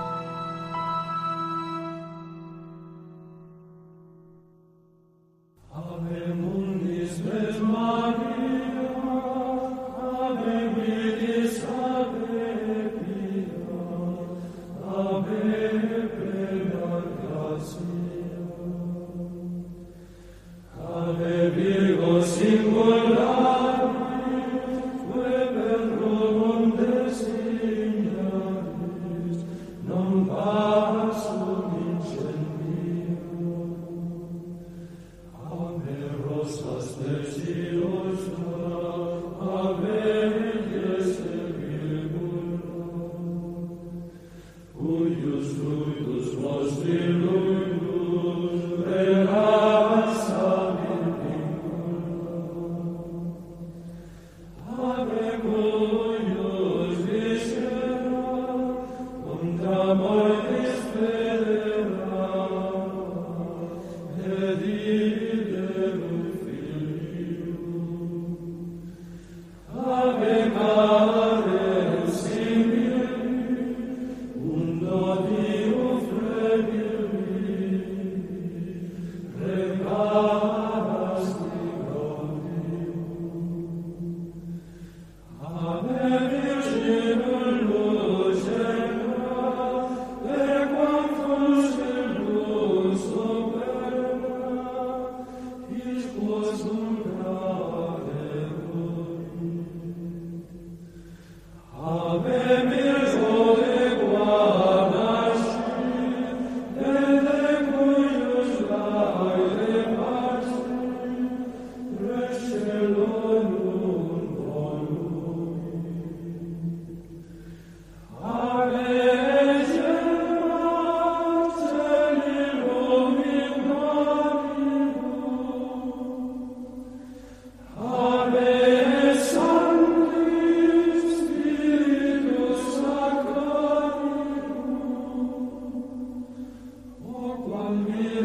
Amen. 137.58 138.17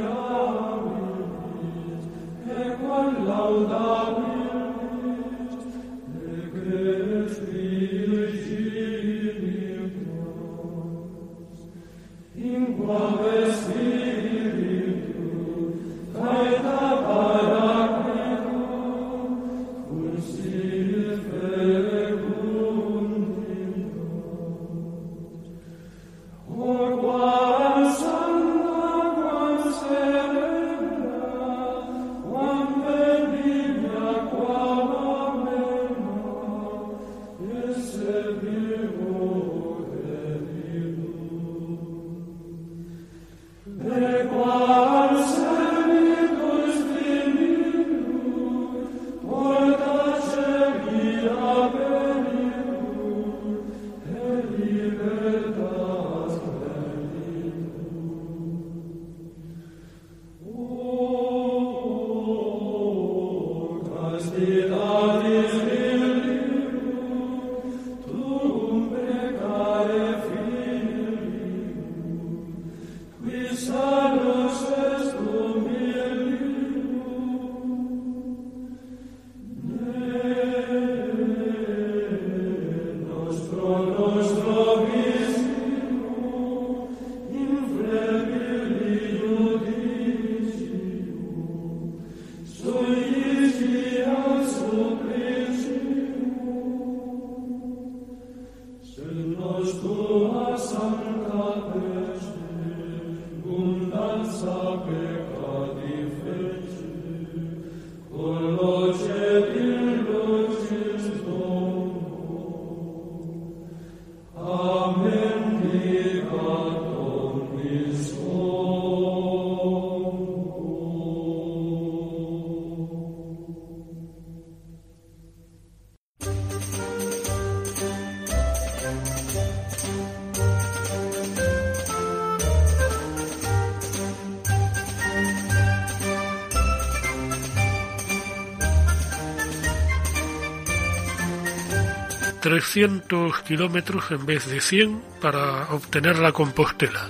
300 142.54 143.42
kilómetros 143.42 144.12
en 144.12 144.28
vez 144.28 144.46
de 144.48 144.62
100 144.62 145.02
para 145.20 145.74
obtener 145.74 146.20
la 146.20 146.32
Compostela. 146.32 147.08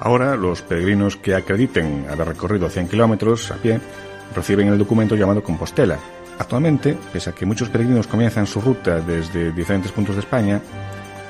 Ahora, 0.00 0.34
los 0.34 0.62
peregrinos 0.62 1.14
que 1.14 1.36
acrediten 1.36 2.06
haber 2.10 2.26
recorrido 2.26 2.68
100 2.68 2.88
kilómetros 2.88 3.52
a 3.52 3.54
pie 3.54 3.80
reciben 4.34 4.66
el 4.66 4.78
documento 4.78 5.14
llamado 5.14 5.44
Compostela. 5.44 5.96
Actualmente, 6.40 6.98
pese 7.12 7.30
a 7.30 7.32
que 7.32 7.46
muchos 7.46 7.68
peregrinos 7.68 8.08
comienzan 8.08 8.48
su 8.48 8.60
ruta 8.60 8.98
desde 8.98 9.52
diferentes 9.52 9.92
puntos 9.92 10.16
de 10.16 10.22
España, 10.22 10.60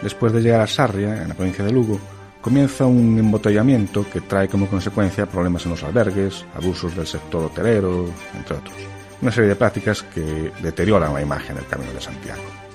después 0.00 0.32
de 0.32 0.40
llegar 0.40 0.62
a 0.62 0.66
Sarria, 0.66 1.20
en 1.20 1.28
la 1.28 1.34
provincia 1.34 1.62
de 1.62 1.72
Lugo, 1.72 2.00
comienza 2.40 2.86
un 2.86 3.18
embotellamiento 3.18 4.08
que 4.10 4.22
trae 4.22 4.48
como 4.48 4.68
consecuencia 4.68 5.26
problemas 5.26 5.66
en 5.66 5.72
los 5.72 5.82
albergues, 5.82 6.46
abusos 6.54 6.96
del 6.96 7.06
sector 7.06 7.44
hotelero, 7.44 8.06
entre 8.34 8.56
otros. 8.56 8.76
Una 9.20 9.30
serie 9.30 9.50
de 9.50 9.56
prácticas 9.56 10.02
que 10.02 10.50
deterioran 10.62 11.12
la 11.12 11.20
imagen 11.20 11.56
del 11.56 11.66
Camino 11.66 11.92
de 11.92 12.00
Santiago. 12.00 12.69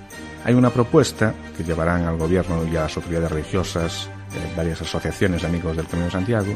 Hay 0.46 0.54
una 0.54 0.70
propuesta 0.70 1.34
que 1.58 1.64
llevarán 1.64 2.04
al 2.04 2.18
gobierno 2.18 2.64
y 2.72 2.78
a 2.78 2.82
las 2.82 2.96
autoridades 2.96 3.32
religiosas, 3.32 4.08
eh, 4.36 4.54
varias 4.56 4.80
asociaciones 4.80 5.42
de 5.42 5.48
amigos 5.48 5.76
del 5.76 5.88
Camino 5.88 6.06
de 6.06 6.12
Santiago, 6.12 6.54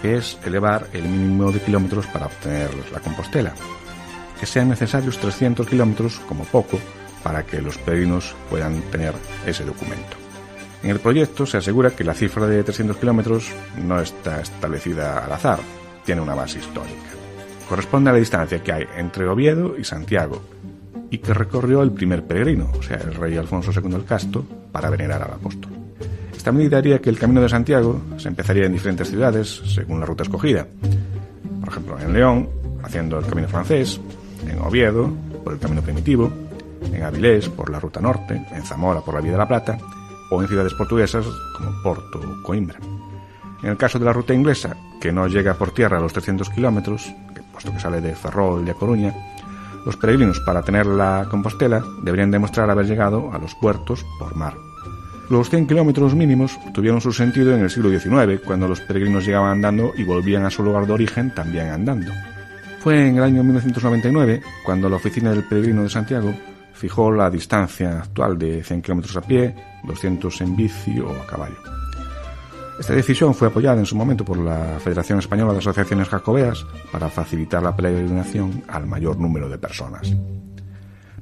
que 0.00 0.16
es 0.16 0.38
elevar 0.44 0.86
el 0.92 1.02
mínimo 1.02 1.50
de 1.50 1.58
kilómetros 1.58 2.06
para 2.06 2.26
obtener 2.26 2.70
la 2.92 3.00
Compostela. 3.00 3.52
Que 4.38 4.46
sean 4.46 4.68
necesarios 4.68 5.18
300 5.18 5.66
kilómetros, 5.66 6.20
como 6.28 6.44
poco, 6.44 6.78
para 7.24 7.44
que 7.44 7.60
los 7.60 7.78
peregrinos 7.78 8.32
puedan 8.48 8.80
tener 8.92 9.12
ese 9.44 9.64
documento. 9.64 10.16
En 10.84 10.90
el 10.90 11.00
proyecto 11.00 11.44
se 11.44 11.56
asegura 11.56 11.90
que 11.90 12.04
la 12.04 12.14
cifra 12.14 12.46
de 12.46 12.62
300 12.62 12.96
kilómetros 12.96 13.50
no 13.76 14.00
está 14.00 14.40
establecida 14.40 15.24
al 15.24 15.32
azar, 15.32 15.58
tiene 16.04 16.20
una 16.20 16.36
base 16.36 16.60
histórica. 16.60 17.10
Corresponde 17.68 18.10
a 18.10 18.12
la 18.12 18.20
distancia 18.20 18.62
que 18.62 18.72
hay 18.72 18.86
entre 18.96 19.26
Oviedo 19.26 19.76
y 19.76 19.82
Santiago, 19.82 20.42
y 21.12 21.18
que 21.18 21.34
recorrió 21.34 21.82
el 21.82 21.92
primer 21.92 22.24
peregrino, 22.24 22.72
o 22.76 22.82
sea, 22.82 22.96
el 22.96 23.14
rey 23.14 23.36
Alfonso 23.36 23.70
II 23.70 23.94
el 23.94 24.04
Casto, 24.06 24.46
para 24.72 24.88
venerar 24.88 25.22
al 25.22 25.34
apóstol. 25.34 25.70
Esta 26.34 26.50
medida 26.52 26.78
haría 26.78 27.00
que 27.00 27.10
el 27.10 27.18
Camino 27.18 27.42
de 27.42 27.50
Santiago 27.50 28.00
se 28.16 28.28
empezaría 28.28 28.64
en 28.64 28.72
diferentes 28.72 29.10
ciudades 29.10 29.60
según 29.66 30.00
la 30.00 30.06
ruta 30.06 30.22
escogida. 30.22 30.66
Por 31.60 31.68
ejemplo, 31.68 32.00
en 32.00 32.14
León, 32.14 32.48
haciendo 32.82 33.18
el 33.18 33.26
camino 33.26 33.46
francés, 33.46 34.00
en 34.48 34.58
Oviedo, 34.60 35.12
por 35.44 35.52
el 35.52 35.58
camino 35.58 35.82
primitivo, 35.82 36.32
en 36.90 37.02
Avilés, 37.02 37.46
por 37.50 37.68
la 37.68 37.78
ruta 37.78 38.00
norte, 38.00 38.46
en 38.50 38.62
Zamora, 38.62 39.02
por 39.02 39.14
la 39.14 39.20
Vía 39.20 39.32
de 39.32 39.38
la 39.38 39.46
Plata, 39.46 39.76
o 40.30 40.40
en 40.40 40.48
ciudades 40.48 40.72
portuguesas 40.72 41.26
como 41.58 41.82
Porto 41.82 42.20
o 42.20 42.42
Coimbra. 42.42 42.78
En 43.62 43.68
el 43.68 43.76
caso 43.76 43.98
de 43.98 44.06
la 44.06 44.14
ruta 44.14 44.32
inglesa, 44.32 44.74
que 44.98 45.12
no 45.12 45.28
llega 45.28 45.52
por 45.52 45.72
tierra 45.72 45.98
a 45.98 46.00
los 46.00 46.14
300 46.14 46.48
kilómetros, 46.48 47.12
puesto 47.52 47.70
que 47.70 47.80
sale 47.80 48.00
de 48.00 48.14
Ferrol 48.14 48.66
y 48.66 48.70
A 48.70 48.74
Coruña, 48.74 49.14
los 49.84 49.96
peregrinos 49.96 50.40
para 50.40 50.62
tener 50.62 50.86
la 50.86 51.26
Compostela 51.30 51.84
deberían 52.02 52.30
demostrar 52.30 52.70
haber 52.70 52.86
llegado 52.86 53.32
a 53.32 53.38
los 53.38 53.54
puertos 53.54 54.04
por 54.18 54.36
mar. 54.36 54.54
Los 55.30 55.48
100 55.48 55.66
kilómetros 55.66 56.14
mínimos 56.14 56.58
tuvieron 56.74 57.00
su 57.00 57.12
sentido 57.12 57.54
en 57.54 57.62
el 57.62 57.70
siglo 57.70 57.90
XIX, 57.90 58.40
cuando 58.44 58.68
los 58.68 58.80
peregrinos 58.80 59.24
llegaban 59.24 59.52
andando 59.52 59.92
y 59.96 60.04
volvían 60.04 60.44
a 60.44 60.50
su 60.50 60.62
lugar 60.62 60.86
de 60.86 60.92
origen 60.92 61.32
también 61.34 61.70
andando. 61.70 62.12
Fue 62.80 63.08
en 63.08 63.16
el 63.16 63.22
año 63.22 63.42
1999 63.42 64.42
cuando 64.64 64.88
la 64.88 64.96
Oficina 64.96 65.30
del 65.30 65.44
Peregrino 65.44 65.84
de 65.84 65.88
Santiago 65.88 66.34
fijó 66.74 67.12
la 67.12 67.30
distancia 67.30 68.00
actual 68.00 68.36
de 68.36 68.62
100 68.62 68.82
kilómetros 68.82 69.16
a 69.16 69.20
pie, 69.22 69.54
200 69.84 70.40
en 70.40 70.56
bici 70.56 70.98
o 70.98 71.10
a 71.10 71.26
caballo. 71.26 71.81
Esta 72.82 72.94
decisión 72.94 73.32
fue 73.32 73.46
apoyada 73.46 73.78
en 73.78 73.86
su 73.86 73.94
momento 73.94 74.24
por 74.24 74.36
la 74.36 74.80
Federación 74.80 75.20
Española 75.20 75.52
de 75.52 75.60
Asociaciones 75.60 76.08
Jacobeas 76.08 76.66
para 76.90 77.08
facilitar 77.08 77.62
la 77.62 77.76
peregrinación 77.76 78.64
al 78.66 78.88
mayor 78.88 79.20
número 79.20 79.48
de 79.48 79.56
personas. 79.56 80.12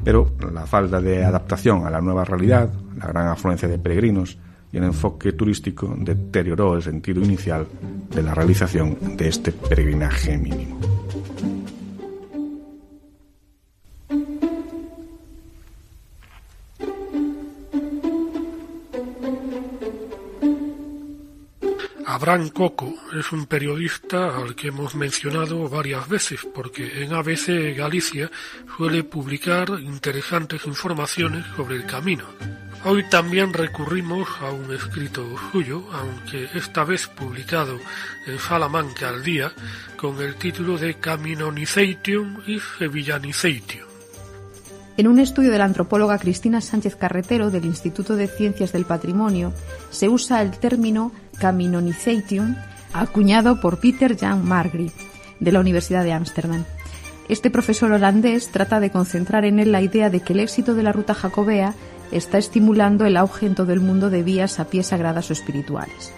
Pero 0.02 0.32
la 0.54 0.64
falta 0.64 1.02
de 1.02 1.22
adaptación 1.22 1.86
a 1.86 1.90
la 1.90 2.00
nueva 2.00 2.24
realidad, 2.24 2.72
la 2.96 3.08
gran 3.08 3.28
afluencia 3.28 3.68
de 3.68 3.78
peregrinos 3.78 4.38
y 4.72 4.78
el 4.78 4.84
enfoque 4.84 5.32
turístico 5.32 5.94
deterioró 5.98 6.76
el 6.76 6.82
sentido 6.82 7.20
inicial 7.20 7.66
de 8.08 8.22
la 8.22 8.34
realización 8.34 8.96
de 9.18 9.28
este 9.28 9.52
peregrinaje 9.52 10.38
mínimo. 10.38 10.80
Abraham 22.21 22.51
Coco 22.51 22.95
es 23.18 23.33
un 23.33 23.47
periodista 23.47 24.37
al 24.37 24.55
que 24.55 24.68
hemos 24.68 24.95
mencionado 24.95 25.66
varias 25.71 26.07
veces 26.07 26.47
porque 26.55 27.03
en 27.03 27.14
ABC 27.14 27.75
Galicia 27.75 28.31
suele 28.77 29.05
publicar 29.05 29.71
interesantes 29.81 30.66
informaciones 30.66 31.47
sobre 31.57 31.77
el 31.77 31.87
camino. 31.87 32.25
Hoy 32.85 33.05
también 33.09 33.55
recurrimos 33.55 34.29
a 34.43 34.51
un 34.51 34.71
escrito 34.71 35.35
suyo, 35.51 35.83
aunque 35.95 36.47
esta 36.53 36.85
vez 36.85 37.07
publicado 37.07 37.81
en 38.27 38.39
Salamanca 38.39 39.09
al 39.09 39.25
día, 39.25 39.51
con 39.97 40.21
el 40.21 40.35
título 40.35 40.77
de 40.77 40.97
Caminonization 40.97 42.43
y 42.47 42.61
Sevillanization. 42.61 43.89
En 44.97 45.09
un 45.09 45.18
estudio 45.18 45.51
de 45.51 45.59
la 45.59 45.64
antropóloga 45.64 46.18
Cristina 46.18 46.61
Sánchez 46.61 46.97
Carretero 46.97 47.51
del 47.51 47.64
Instituto 47.64 48.16
de 48.16 48.28
Ciencias 48.28 48.72
del 48.72 48.84
Patrimonio, 48.84 49.53
se 49.91 50.09
usa 50.09 50.43
el 50.43 50.51
término 50.51 51.12
Caminonization, 51.38 52.57
acuñado 52.93 53.61
por 53.61 53.78
Peter 53.78 54.16
Jan 54.16 54.45
Margry, 54.45 54.91
de 55.38 55.53
la 55.53 55.61
Universidad 55.61 56.05
de 56.05 56.12
Ámsterdam. 56.12 56.64
Este 57.28 57.51
profesor 57.51 57.93
holandés 57.93 58.49
trata 58.49 58.80
de 58.80 58.91
concentrar 58.91 59.45
en 59.45 59.61
él 59.61 59.72
la 59.72 59.80
idea 59.80 60.11
de 60.11 60.20
que 60.20 60.32
el 60.32 60.41
éxito 60.41 60.74
de 60.74 60.82
la 60.82 60.93
ruta 60.93 61.14
jacobea 61.14 61.74
está 62.11 62.38
estimulando 62.38 63.07
el 63.07 63.16
auge 63.16 63.47
en 63.47 63.55
todo 63.55 63.72
el 63.72 63.80
mundo 63.80 64.11
de 64.11 64.24
vías 64.24 64.59
a 64.59 64.64
pie 64.64 64.82
sagradas 64.82 65.30
o 65.30 65.32
espirituales. 65.32 66.12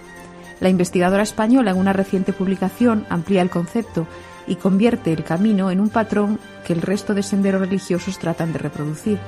La 0.61 0.71
investigadora 0.71 1.23
española 1.23 1.73
en 1.73 1.77
una 1.77 1.93
reciente 1.93 2.33
publicación 2.33 3.05
amplía 3.11 3.43
el 3.43 3.51
concepto 3.51 4.07
y 4.47 4.57
convierte 4.57 5.13
el 5.13 5.25
camino 5.25 5.71
en 5.71 5.81
un 5.81 5.89
patrón 5.89 6.39
que 6.67 6.73
el 6.73 6.83
resto 6.83 7.15
de 7.15 7.23
senderos 7.23 7.61
religiosos 7.61 8.19
tratan 8.19 8.53
de 8.53 8.59
reproducir. 8.59 9.19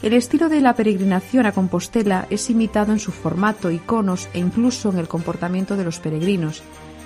El 0.00 0.12
estilo 0.12 0.48
de 0.48 0.60
la 0.60 0.74
peregrinación 0.74 1.46
a 1.46 1.52
Compostela 1.52 2.26
es 2.30 2.50
imitado 2.50 2.92
en 2.92 3.00
su 3.00 3.10
formato, 3.10 3.70
iconos 3.70 4.28
e 4.32 4.38
incluso 4.38 4.90
en 4.90 4.98
el 4.98 5.08
comportamiento 5.08 5.76
de 5.76 5.84
los 5.84 5.98
peregrinos. 5.98 6.62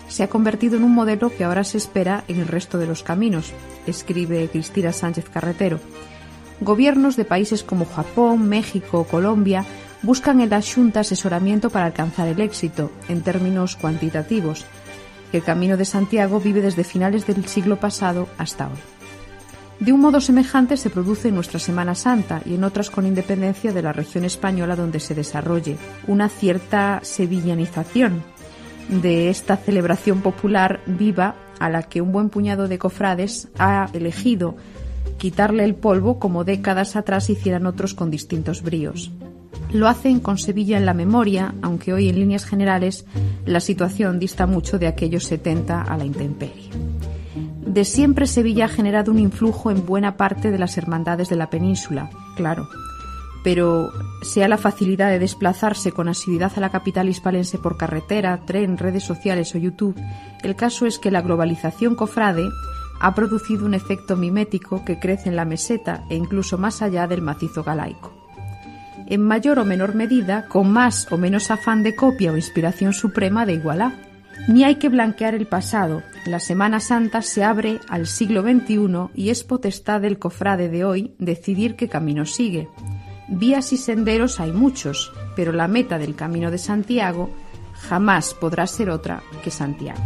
Se 0.09 0.23
ha 0.23 0.29
convertido 0.29 0.77
en 0.77 0.85
un 0.85 0.93
modelo 0.93 1.31
que 1.35 1.45
ahora 1.45 1.65
se 1.65 1.79
espera 1.79 2.25
en 2.29 2.39
el 2.39 2.49
resto 2.49 2.77
de 2.77 2.87
los 2.87 3.03
caminos, 3.03 3.53
escribe 3.87 4.47
Cristina 4.51 4.93
Sánchez 4.93 5.31
Carretero. 5.31 5.81
Gobiernos 6.61 7.17
de 7.17 7.25
países 7.25 7.63
como 7.63 7.87
Japón, 7.87 8.47
México 8.47 9.01
o 9.01 9.05
Colombia 9.05 9.65
buscan 10.03 10.41
en 10.41 10.51
la 10.51 10.61
Junta 10.61 11.01
asesoramiento 11.01 11.71
para 11.71 11.87
alcanzar 11.87 12.29
el 12.29 12.41
éxito, 12.41 12.91
en 13.09 13.23
términos 13.23 13.77
cuantitativos, 13.77 14.67
que 15.33 15.39
el 15.39 15.43
Camino 15.43 15.79
de 15.79 15.87
Santiago 15.87 16.39
vive 16.39 16.61
desde 16.61 16.85
finales 16.85 17.27
del 17.27 17.47
siglo 17.47 17.81
pasado 17.81 18.29
hasta 18.37 18.69
hoy. 18.69 18.79
De 19.81 19.93
un 19.93 20.01
modo 20.01 20.21
semejante 20.21 20.77
se 20.77 20.91
produce 20.91 21.29
en 21.29 21.35
nuestra 21.35 21.59
Semana 21.59 21.95
Santa 21.95 22.43
y 22.45 22.55
en 22.55 22.63
otras 22.63 22.91
con 22.91 23.07
independencia 23.07 23.73
de 23.73 23.83
la 23.83 23.95
región 23.95 24.25
española 24.25 24.77
donde 24.77 25.01
se 25.01 25.15
desarrolle 25.15 25.79
una 26.07 26.29
cierta 26.29 27.01
sevillanización 27.03 28.23
de 28.89 29.31
esta 29.31 29.57
celebración 29.57 30.21
popular 30.21 30.81
viva 30.87 31.35
a 31.59 31.71
la 31.71 31.83
que 31.83 32.03
un 32.03 32.13
buen 32.13 32.29
puñado 32.29 32.69
de 32.69 32.79
cofrades 32.79 33.49
ha 33.59 33.89
elegido 33.95 34.55
quitarle 35.17 35.65
el 35.65 35.75
polvo 35.75 36.19
como 36.19 36.45
décadas 36.45 36.95
atrás 36.95 37.31
hicieran 37.31 37.67
otros 37.67 37.95
con 37.95 38.11
distintos 38.11 38.63
bríos. 38.63 39.11
Lo 39.73 39.89
hacen 39.89 40.21
con 40.21 40.39
Sevilla 40.39 40.77
en 40.77 40.87
la 40.87 40.95
memoria, 40.95 41.55
aunque 41.63 41.93
hoy 41.93 42.09
en 42.09 42.17
líneas 42.17 42.45
generales 42.45 43.07
la 43.47 43.61
situación 43.61 44.19
dista 44.19 44.47
mucho 44.47 44.79
de 44.79 44.87
aquellos 44.87 45.25
70 45.25 45.83
a 45.83 45.97
la 45.97 46.05
intemperie. 46.05 46.71
De 47.67 47.85
siempre 47.85 48.27
Sevilla 48.27 48.67
ha 48.67 48.69
generado 48.69 49.11
un 49.11 49.19
influjo 49.19 49.71
en 49.71 49.87
buena 49.87 50.17
parte 50.17 50.51
de 50.51 50.59
las 50.59 50.77
hermandades 50.77 51.29
de 51.31 51.37
la 51.37 51.49
península, 51.49 52.11
claro, 52.37 52.69
pero 53.43 53.91
sea 54.23 54.47
la 54.49 54.59
facilidad 54.59 55.11
de 55.11 55.19
desplazarse 55.19 55.93
con 55.93 56.09
asiduidad 56.09 56.53
a 56.57 56.61
la 56.61 56.71
capital 56.71 57.09
hispalense 57.09 57.59
por 57.59 57.77
carretera, 57.77 58.41
tren, 58.45 58.79
redes 58.79 59.05
sociales 59.05 59.55
o 59.55 59.59
YouTube, 59.59 59.99
el 60.43 60.55
caso 60.55 60.87
es 60.87 60.99
que 60.99 61.11
la 61.11 61.23
globalización 61.23 61.95
cofrade 61.95 62.49
ha 63.01 63.15
producido 63.15 63.67
un 63.67 63.75
efecto 63.75 64.17
mimético 64.17 64.85
que 64.85 64.99
crece 64.99 65.29
en 65.29 65.37
la 65.37 65.45
meseta 65.45 66.05
e 66.09 66.15
incluso 66.15 66.59
más 66.59 66.83
allá 66.83 67.07
del 67.07 67.23
macizo 67.23 67.65
galaico. 67.65 68.22
En 69.07 69.23
mayor 69.23 69.59
o 69.59 69.65
menor 69.65 69.95
medida, 69.95 70.47
con 70.49 70.73
más 70.73 71.11
o 71.11 71.17
menos 71.17 71.51
afán 71.51 71.83
de 71.83 71.95
copia 71.95 72.33
o 72.33 72.37
inspiración 72.37 72.93
suprema 72.93 73.47
de 73.47 73.55
igualá. 73.55 73.93
Ni 74.49 74.65
hay 74.65 74.77
que 74.77 74.89
blanquear 74.89 75.35
el 75.35 75.47
pasado. 75.47 76.03
La 76.27 76.41
Semana 76.41 76.81
Santa 76.81 77.23
se 77.23 77.45
abre 77.45 77.81
al 77.89 78.07
siglo 78.07 78.43
XXI 78.43 79.11
y 79.15 79.31
es 79.31 79.45
potestad 79.45 80.01
del 80.01 80.19
cofrade 80.19 80.69
de 80.69 80.85
hoy 80.85 81.15
decidir 81.19 81.77
qué 81.77 81.89
camino 81.89 82.27
sigue. 82.27 82.69
Vías 83.29 83.73
y 83.73 83.77
senderos 83.77 84.41
hay 84.41 84.53
muchos, 84.53 85.13
pero 85.37 85.53
la 85.53 85.69
meta 85.69 85.99
del 85.99 86.15
Camino 86.15 86.51
de 86.51 86.59
Santiago 86.59 87.31
jamás 87.73 88.35
podrá 88.35 88.67
ser 88.67 88.91
otra 88.91 89.23
que 89.43 89.51
Santiago. 89.51 90.01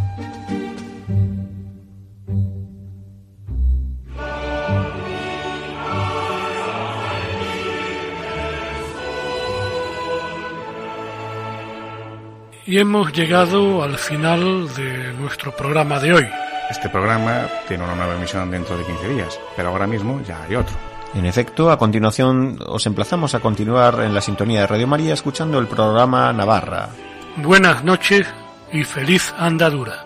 Y 12.67 12.79
hemos 12.79 13.13
llegado 13.13 13.85
al 13.85 13.97
final 13.97 14.75
de 14.75 15.13
nuestro 15.15 15.55
programa 15.55 16.01
de 16.01 16.13
hoy. 16.13 16.27
Este 16.69 16.89
programa 16.89 17.47
tiene 17.69 17.85
una 17.85 17.95
nueva 17.95 18.17
emisión 18.17 18.51
dentro 18.51 18.77
de 18.77 18.85
15 18.85 19.09
días, 19.09 19.41
pero 19.55 19.69
ahora 19.69 19.87
mismo 19.87 20.21
ya 20.27 20.43
hay 20.43 20.57
otro. 20.57 20.75
En 21.15 21.27
efecto, 21.27 21.71
a 21.71 21.79
continuación 21.79 22.59
os 22.67 22.85
emplazamos 22.87 23.37
a 23.37 23.41
continuar 23.41 24.01
en 24.01 24.13
la 24.13 24.21
sintonía 24.21 24.63
de 24.63 24.67
Radio 24.67 24.89
María 24.89 25.15
escuchando 25.15 25.61
el 25.61 25.69
programa 25.69 26.33
Navarra. 26.33 26.89
Buenas 27.37 27.85
noches 27.85 28.27
y 28.73 28.83
feliz 28.83 29.33
andadura. 29.39 30.06